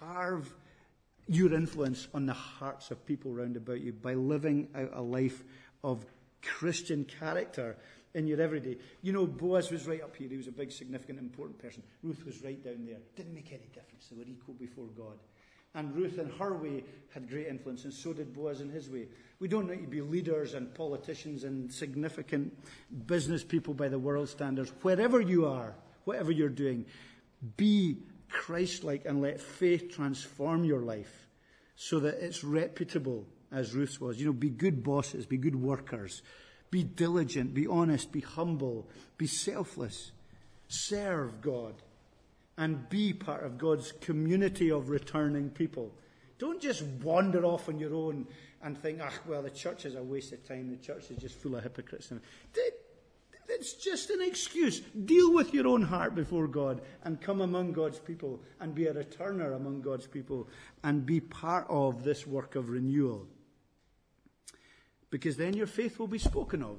Carve 0.00 0.54
your 1.26 1.54
influence 1.54 2.08
on 2.12 2.26
the 2.26 2.34
hearts 2.34 2.90
of 2.90 3.04
people 3.06 3.32
round 3.32 3.56
about 3.56 3.80
you 3.80 3.92
by 3.92 4.14
living 4.14 4.68
out 4.74 4.90
a 4.92 5.00
life 5.00 5.42
of 5.82 6.04
Christian 6.42 7.04
character 7.04 7.76
in 8.14 8.26
your 8.26 8.40
everyday. 8.40 8.76
You 9.02 9.12
know, 9.12 9.26
Boaz 9.26 9.70
was 9.70 9.86
right 9.86 10.02
up 10.02 10.16
here. 10.16 10.28
He 10.28 10.36
was 10.36 10.46
a 10.46 10.52
big, 10.52 10.72
significant, 10.72 11.18
important 11.18 11.58
person. 11.58 11.82
Ruth 12.02 12.24
was 12.24 12.42
right 12.42 12.62
down 12.62 12.86
there. 12.86 12.98
Didn't 13.16 13.34
make 13.34 13.50
any 13.50 13.68
difference. 13.72 14.08
They 14.10 14.16
were 14.16 14.28
equal 14.28 14.54
before 14.54 14.86
God. 14.96 15.18
And 15.76 15.94
Ruth, 15.94 16.18
in 16.18 16.30
her 16.30 16.54
way, 16.54 16.84
had 17.10 17.28
great 17.28 17.48
influence, 17.48 17.82
and 17.82 17.92
so 17.92 18.12
did 18.12 18.32
Boaz 18.32 18.60
in 18.60 18.70
his 18.70 18.88
way. 18.88 19.08
We 19.40 19.48
don't 19.48 19.68
need 19.68 19.82
to 19.82 19.88
be 19.88 20.00
leaders 20.00 20.54
and 20.54 20.72
politicians 20.72 21.42
and 21.42 21.72
significant 21.72 22.56
business 23.06 23.42
people 23.42 23.74
by 23.74 23.88
the 23.88 23.98
world 23.98 24.28
standards. 24.28 24.72
Wherever 24.82 25.20
you 25.20 25.46
are, 25.46 25.74
whatever 26.04 26.30
you're 26.30 26.48
doing, 26.48 26.86
be 27.56 27.96
Christ 28.28 28.84
like 28.84 29.04
and 29.04 29.20
let 29.20 29.40
faith 29.40 29.90
transform 29.90 30.62
your 30.64 30.82
life 30.82 31.26
so 31.74 31.98
that 32.00 32.24
it's 32.24 32.44
reputable, 32.44 33.26
as 33.50 33.74
Ruth's 33.74 34.00
was. 34.00 34.20
You 34.20 34.26
know, 34.26 34.32
be 34.32 34.50
good 34.50 34.84
bosses, 34.84 35.26
be 35.26 35.38
good 35.38 35.56
workers, 35.56 36.22
be 36.74 36.82
diligent, 36.82 37.54
be 37.54 37.68
honest, 37.68 38.10
be 38.10 38.18
humble, 38.18 38.88
be 39.16 39.28
selfless, 39.28 40.10
serve 40.66 41.40
God 41.40 41.74
and 42.58 42.88
be 42.88 43.12
part 43.12 43.44
of 43.44 43.58
God's 43.58 43.92
community 44.00 44.72
of 44.72 44.88
returning 44.88 45.50
people. 45.50 45.92
Don't 46.36 46.60
just 46.60 46.82
wander 47.00 47.44
off 47.44 47.68
on 47.68 47.78
your 47.78 47.94
own 47.94 48.26
and 48.60 48.76
think, 48.76 48.98
ah, 49.00 49.12
well, 49.28 49.40
the 49.40 49.50
church 49.50 49.86
is 49.86 49.94
a 49.94 50.02
waste 50.02 50.32
of 50.32 50.44
time. 50.48 50.68
The 50.68 50.84
church 50.84 51.12
is 51.12 51.18
just 51.18 51.36
full 51.36 51.54
of 51.54 51.62
hypocrites. 51.62 52.12
It's 53.48 53.74
just 53.74 54.10
an 54.10 54.22
excuse. 54.22 54.80
Deal 54.80 55.32
with 55.32 55.54
your 55.54 55.68
own 55.68 55.82
heart 55.82 56.16
before 56.16 56.48
God 56.48 56.80
and 57.04 57.20
come 57.20 57.40
among 57.40 57.70
God's 57.70 58.00
people 58.00 58.42
and 58.58 58.74
be 58.74 58.88
a 58.88 58.94
returner 58.94 59.54
among 59.54 59.82
God's 59.82 60.08
people 60.08 60.48
and 60.82 61.06
be 61.06 61.20
part 61.20 61.66
of 61.68 62.02
this 62.02 62.26
work 62.26 62.56
of 62.56 62.70
renewal. 62.70 63.28
Because 65.14 65.36
then 65.36 65.54
your 65.54 65.68
faith 65.68 66.00
will 66.00 66.08
be 66.08 66.18
spoken 66.18 66.60
of. 66.60 66.76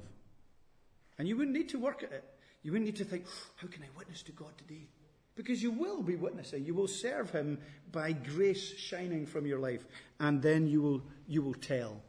And 1.18 1.26
you 1.26 1.38
wouldn't 1.38 1.56
need 1.56 1.70
to 1.70 1.78
work 1.78 2.02
at 2.02 2.12
it. 2.12 2.22
You 2.62 2.70
wouldn't 2.70 2.84
need 2.84 2.96
to 2.96 3.04
think, 3.06 3.24
how 3.56 3.66
can 3.66 3.82
I 3.82 3.86
witness 3.96 4.22
to 4.24 4.32
God 4.32 4.50
today? 4.58 4.88
Because 5.36 5.62
you 5.62 5.70
will 5.70 6.02
be 6.02 6.16
witnessing. 6.16 6.62
You 6.66 6.74
will 6.74 6.86
serve 6.86 7.30
Him 7.30 7.56
by 7.90 8.12
grace 8.12 8.76
shining 8.76 9.24
from 9.24 9.46
your 9.46 9.58
life. 9.58 9.86
And 10.20 10.42
then 10.42 10.66
you 10.66 10.82
will, 10.82 11.02
you 11.26 11.40
will 11.40 11.54
tell 11.54 12.02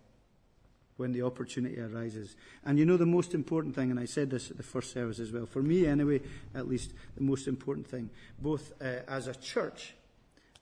when 0.98 1.14
the 1.14 1.22
opportunity 1.22 1.80
arises. 1.80 2.36
And 2.66 2.78
you 2.78 2.86
know 2.86 2.98
the 2.98 3.06
most 3.06 3.34
important 3.34 3.74
thing, 3.74 3.90
and 3.90 3.98
I 3.98 4.04
said 4.04 4.30
this 4.30 4.52
at 4.52 4.58
the 4.58 4.64
first 4.64 4.92
service 4.92 5.20
as 5.20 5.32
well, 5.32 5.46
for 5.46 5.62
me 5.62 5.86
anyway, 5.86 6.20
at 6.54 6.68
least, 6.68 6.92
the 7.16 7.24
most 7.24 7.48
important 7.48 7.88
thing, 7.88 8.10
both 8.38 8.74
uh, 8.82 9.00
as 9.08 9.28
a 9.28 9.36
church 9.36 9.94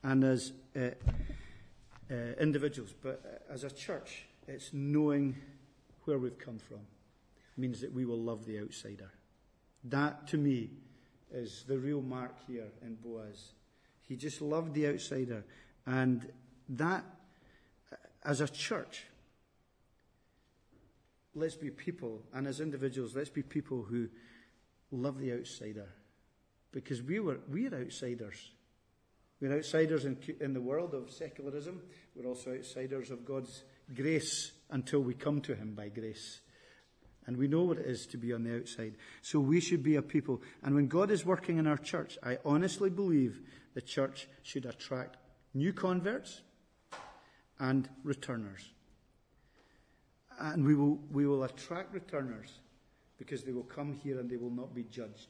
and 0.04 0.22
as 0.22 0.52
uh, 0.76 0.90
uh, 2.08 2.14
individuals, 2.38 2.94
but 3.02 3.20
uh, 3.50 3.52
as 3.52 3.64
a 3.64 3.70
church, 3.70 4.26
it's 4.46 4.70
knowing 4.72 5.34
where 6.06 6.18
we've 6.18 6.38
come 6.38 6.58
from. 6.58 6.80
Means 7.56 7.80
that 7.80 7.92
we 7.92 8.04
will 8.04 8.20
love 8.20 8.44
the 8.44 8.58
outsider. 8.60 9.10
That, 9.84 10.26
to 10.28 10.36
me, 10.36 10.70
is 11.32 11.64
the 11.66 11.78
real 11.78 12.02
mark 12.02 12.34
here 12.46 12.68
in 12.82 12.96
Boaz. 12.96 13.52
He 14.06 14.16
just 14.16 14.40
loved 14.40 14.74
the 14.74 14.88
outsider. 14.88 15.44
And 15.86 16.30
that, 16.68 17.04
as 18.24 18.40
a 18.40 18.48
church, 18.48 19.04
let's 21.34 21.56
be 21.56 21.70
people, 21.70 22.22
and 22.32 22.46
as 22.46 22.60
individuals, 22.60 23.14
let's 23.14 23.30
be 23.30 23.42
people 23.42 23.82
who 23.82 24.08
love 24.90 25.18
the 25.18 25.32
outsider. 25.32 25.88
Because 26.72 27.02
we 27.02 27.20
were, 27.20 27.38
we're 27.48 27.74
outsiders. 27.74 28.50
We're 29.40 29.56
outsiders 29.56 30.04
in, 30.04 30.18
in 30.40 30.52
the 30.52 30.60
world 30.60 30.94
of 30.94 31.10
secularism. 31.10 31.82
We're 32.14 32.28
also 32.28 32.54
outsiders 32.54 33.10
of 33.10 33.24
God's 33.24 33.64
grace 33.94 34.52
until 34.70 35.00
we 35.00 35.14
come 35.14 35.40
to 35.42 35.54
Him 35.54 35.74
by 35.74 35.88
grace. 35.88 36.40
And 37.26 37.36
we 37.36 37.48
know 37.48 37.64
what 37.64 37.78
it 37.78 37.86
is 37.86 38.06
to 38.08 38.16
be 38.16 38.32
on 38.32 38.44
the 38.44 38.56
outside. 38.56 38.94
So 39.20 39.40
we 39.40 39.60
should 39.60 39.82
be 39.82 39.96
a 39.96 40.02
people. 40.02 40.42
And 40.62 40.74
when 40.74 40.86
God 40.86 41.10
is 41.10 41.26
working 41.26 41.58
in 41.58 41.66
our 41.66 41.76
church, 41.76 42.18
I 42.22 42.38
honestly 42.44 42.88
believe 42.88 43.40
the 43.74 43.80
church 43.80 44.28
should 44.42 44.64
attract 44.64 45.16
new 45.52 45.72
converts 45.72 46.42
and 47.58 47.88
returners. 48.04 48.70
And 50.38 50.64
we 50.64 50.74
will, 50.74 50.98
we 51.10 51.26
will 51.26 51.44
attract 51.44 51.92
returners 51.92 52.52
because 53.18 53.42
they 53.42 53.52
will 53.52 53.64
come 53.64 53.92
here 53.92 54.20
and 54.20 54.30
they 54.30 54.36
will 54.36 54.50
not 54.50 54.74
be 54.74 54.84
judged. 54.84 55.28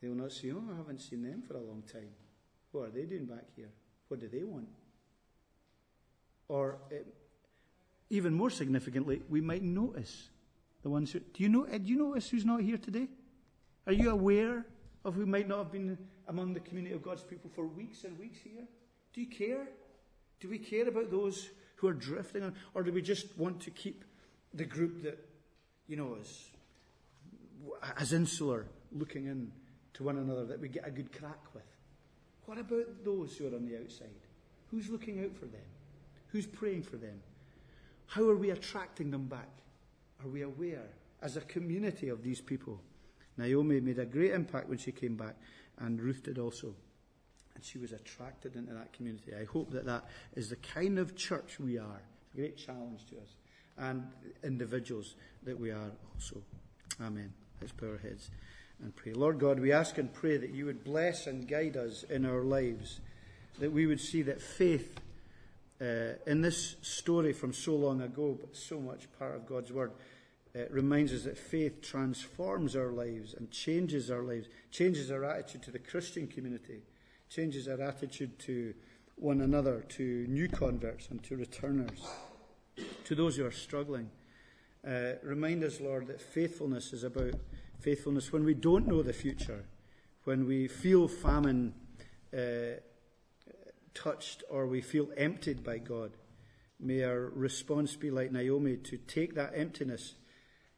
They 0.00 0.08
will 0.08 0.16
not 0.16 0.32
say, 0.32 0.50
Oh, 0.52 0.62
I 0.72 0.76
haven't 0.76 1.00
seen 1.00 1.22
them 1.22 1.42
for 1.46 1.54
a 1.54 1.62
long 1.62 1.82
time. 1.90 2.10
What 2.72 2.88
are 2.88 2.90
they 2.90 3.04
doing 3.04 3.26
back 3.26 3.44
here? 3.56 3.70
What 4.08 4.20
do 4.20 4.28
they 4.28 4.44
want? 4.44 4.68
Or, 6.48 6.78
uh, 6.90 6.96
even 8.10 8.34
more 8.34 8.50
significantly, 8.50 9.22
we 9.28 9.40
might 9.40 9.62
notice 9.62 10.28
the 10.82 10.90
ones 10.90 11.12
who. 11.12 11.20
Do 11.20 11.42
you, 11.42 11.48
know, 11.48 11.64
do 11.64 11.84
you 11.84 11.96
notice 11.96 12.28
who's 12.28 12.44
not 12.44 12.60
here 12.60 12.76
today? 12.76 13.08
Are 13.86 13.92
you 13.92 14.10
aware 14.10 14.66
of 15.04 15.14
who 15.14 15.26
might 15.26 15.48
not 15.48 15.58
have 15.58 15.72
been 15.72 15.96
among 16.28 16.52
the 16.52 16.60
community 16.60 16.94
of 16.94 17.02
God's 17.02 17.22
people 17.22 17.50
for 17.54 17.66
weeks 17.66 18.04
and 18.04 18.18
weeks 18.18 18.38
here? 18.42 18.66
Do 19.14 19.20
you 19.20 19.28
care? 19.28 19.66
Do 20.40 20.48
we 20.48 20.58
care 20.58 20.88
about 20.88 21.10
those 21.10 21.50
who 21.76 21.88
are 21.88 21.92
drifting 21.92 22.42
on? 22.42 22.54
Or 22.74 22.82
do 22.82 22.92
we 22.92 23.00
just 23.00 23.38
want 23.38 23.60
to 23.62 23.70
keep 23.70 24.04
the 24.52 24.64
group 24.64 25.02
that, 25.04 25.18
you 25.86 25.96
know, 25.96 26.16
is 26.20 26.50
as 27.96 28.12
insular 28.12 28.66
looking 28.92 29.26
in 29.26 29.52
to 29.94 30.02
one 30.02 30.18
another 30.18 30.44
that 30.46 30.60
we 30.60 30.68
get 30.68 30.86
a 30.86 30.90
good 30.90 31.16
crack 31.16 31.54
with? 31.54 31.62
What 32.46 32.58
about 32.58 33.04
those 33.04 33.36
who 33.36 33.46
are 33.46 33.54
on 33.54 33.66
the 33.66 33.78
outside? 33.78 34.08
Who's 34.70 34.88
looking 34.88 35.22
out 35.24 35.36
for 35.36 35.46
them? 35.46 35.60
Who's 36.28 36.46
praying 36.46 36.82
for 36.82 36.96
them? 36.96 37.20
How 38.10 38.28
are 38.28 38.36
we 38.36 38.50
attracting 38.50 39.10
them 39.10 39.26
back? 39.26 39.48
Are 40.22 40.28
we 40.28 40.42
aware 40.42 40.86
as 41.22 41.36
a 41.36 41.40
community 41.40 42.08
of 42.08 42.22
these 42.22 42.40
people? 42.40 42.80
Naomi 43.36 43.80
made 43.80 43.98
a 43.98 44.04
great 44.04 44.32
impact 44.32 44.68
when 44.68 44.78
she 44.78 44.92
came 44.92 45.16
back, 45.16 45.36
and 45.78 46.00
Ruth 46.00 46.22
did 46.22 46.38
also 46.38 46.74
and 47.60 47.64
she 47.66 47.76
was 47.76 47.92
attracted 47.92 48.56
into 48.56 48.72
that 48.72 48.90
community. 48.94 49.32
I 49.38 49.44
hope 49.44 49.70
that 49.72 49.84
that 49.84 50.04
is 50.34 50.48
the 50.48 50.56
kind 50.56 50.98
of 50.98 51.14
church 51.14 51.60
we 51.60 51.76
are. 51.76 52.00
It's 52.22 52.34
a 52.34 52.36
great 52.36 52.56
challenge 52.56 53.06
to 53.10 53.16
us 53.16 53.34
and 53.76 54.06
individuals 54.42 55.14
that 55.42 55.60
we 55.60 55.70
are 55.70 55.90
also. 56.14 56.42
Amen. 57.02 57.32
Let's 57.60 57.72
bow 57.72 57.88
our 57.88 57.98
heads 57.98 58.30
and 58.82 58.96
pray. 58.96 59.12
Lord 59.12 59.38
God, 59.38 59.60
we 59.60 59.72
ask 59.72 59.98
and 59.98 60.10
pray 60.10 60.38
that 60.38 60.54
you 60.54 60.64
would 60.64 60.84
bless 60.84 61.26
and 61.26 61.46
guide 61.46 61.76
us 61.76 62.02
in 62.04 62.24
our 62.24 62.42
lives, 62.42 63.00
that 63.58 63.72
we 63.72 63.84
would 63.84 64.00
see 64.00 64.22
that 64.22 64.40
faith 64.40 64.98
uh, 65.80 66.14
in 66.26 66.42
this 66.42 66.76
story 66.82 67.32
from 67.32 67.52
so 67.52 67.74
long 67.74 68.02
ago, 68.02 68.36
but 68.40 68.56
so 68.56 68.80
much 68.80 69.08
part 69.18 69.34
of 69.34 69.46
God's 69.46 69.72
Word, 69.72 69.92
it 70.54 70.70
reminds 70.70 71.12
us 71.12 71.24
that 71.24 71.38
faith 71.38 71.80
transforms 71.80 72.74
our 72.74 72.90
lives 72.90 73.34
and 73.34 73.50
changes 73.50 74.10
our 74.10 74.22
lives, 74.22 74.48
changes 74.70 75.10
our 75.10 75.24
attitude 75.24 75.62
to 75.62 75.70
the 75.70 75.78
Christian 75.78 76.26
community 76.26 76.82
changes 77.30 77.68
our 77.68 77.80
attitude 77.80 78.38
to 78.40 78.74
one 79.14 79.40
another, 79.40 79.84
to 79.88 80.26
new 80.28 80.48
converts 80.48 81.08
and 81.10 81.22
to 81.22 81.36
returners, 81.36 82.04
to 83.04 83.14
those 83.14 83.36
who 83.36 83.46
are 83.46 83.52
struggling. 83.52 84.10
Uh, 84.86 85.12
remind 85.22 85.62
us, 85.62 85.80
Lord, 85.80 86.08
that 86.08 86.20
faithfulness 86.20 86.92
is 86.92 87.04
about 87.04 87.34
faithfulness 87.78 88.32
when 88.32 88.44
we 88.44 88.54
don't 88.54 88.88
know 88.88 89.02
the 89.02 89.12
future, 89.12 89.64
when 90.24 90.46
we 90.46 90.66
feel 90.68 91.06
famine 91.06 91.72
uh, 92.34 92.80
touched 93.94 94.42
or 94.50 94.66
we 94.66 94.80
feel 94.80 95.08
emptied 95.16 95.62
by 95.64 95.78
God. 95.78 96.12
May 96.78 97.02
our 97.04 97.30
response 97.34 97.96
be 97.96 98.10
like 98.10 98.32
Naomi 98.32 98.76
to 98.76 98.96
take 98.96 99.34
that 99.34 99.52
emptiness 99.54 100.14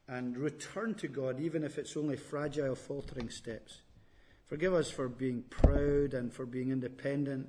and 0.08 0.36
return 0.36 0.94
to 0.96 1.08
God, 1.08 1.40
even 1.40 1.62
if 1.62 1.78
it's 1.78 1.96
only 1.96 2.16
fragile, 2.16 2.74
faltering 2.74 3.30
steps. 3.30 3.82
Forgive 4.44 4.74
us 4.74 4.90
for 4.90 5.08
being 5.08 5.44
proud 5.48 6.14
and 6.14 6.32
for 6.32 6.44
being 6.44 6.70
independent 6.70 7.48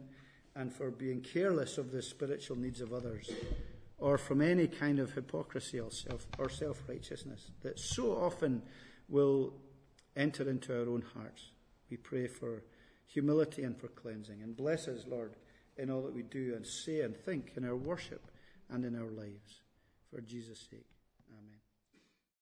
and 0.55 0.71
for 0.71 0.91
being 0.91 1.21
careless 1.21 1.77
of 1.77 1.91
the 1.91 2.01
spiritual 2.01 2.57
needs 2.57 2.79
of 2.79 2.93
others 2.93 3.29
or 3.97 4.17
from 4.17 4.41
any 4.41 4.67
kind 4.67 4.99
of 4.99 5.13
hypocrisy 5.13 5.79
or 5.79 5.91
self 5.91 6.27
or 6.37 6.49
self-righteousness 6.49 7.51
that 7.61 7.79
so 7.79 8.11
often 8.11 8.61
will 9.09 9.53
enter 10.15 10.49
into 10.49 10.73
our 10.73 10.87
own 10.87 11.03
hearts. 11.13 11.49
We 11.89 11.97
pray 11.97 12.27
for 12.27 12.63
humility 13.07 13.63
and 13.63 13.77
for 13.77 13.87
cleansing 13.87 14.41
and 14.41 14.55
bless 14.55 14.87
us, 14.87 15.05
Lord, 15.07 15.35
in 15.77 15.89
all 15.89 16.01
that 16.03 16.13
we 16.13 16.23
do 16.23 16.53
and 16.55 16.65
say 16.65 17.01
and 17.01 17.15
think 17.15 17.53
in 17.55 17.65
our 17.65 17.75
worship 17.75 18.21
and 18.69 18.85
in 18.85 18.95
our 18.95 19.09
lives. 19.11 19.61
For 20.09 20.21
Jesus' 20.21 20.67
sake. 20.69 20.92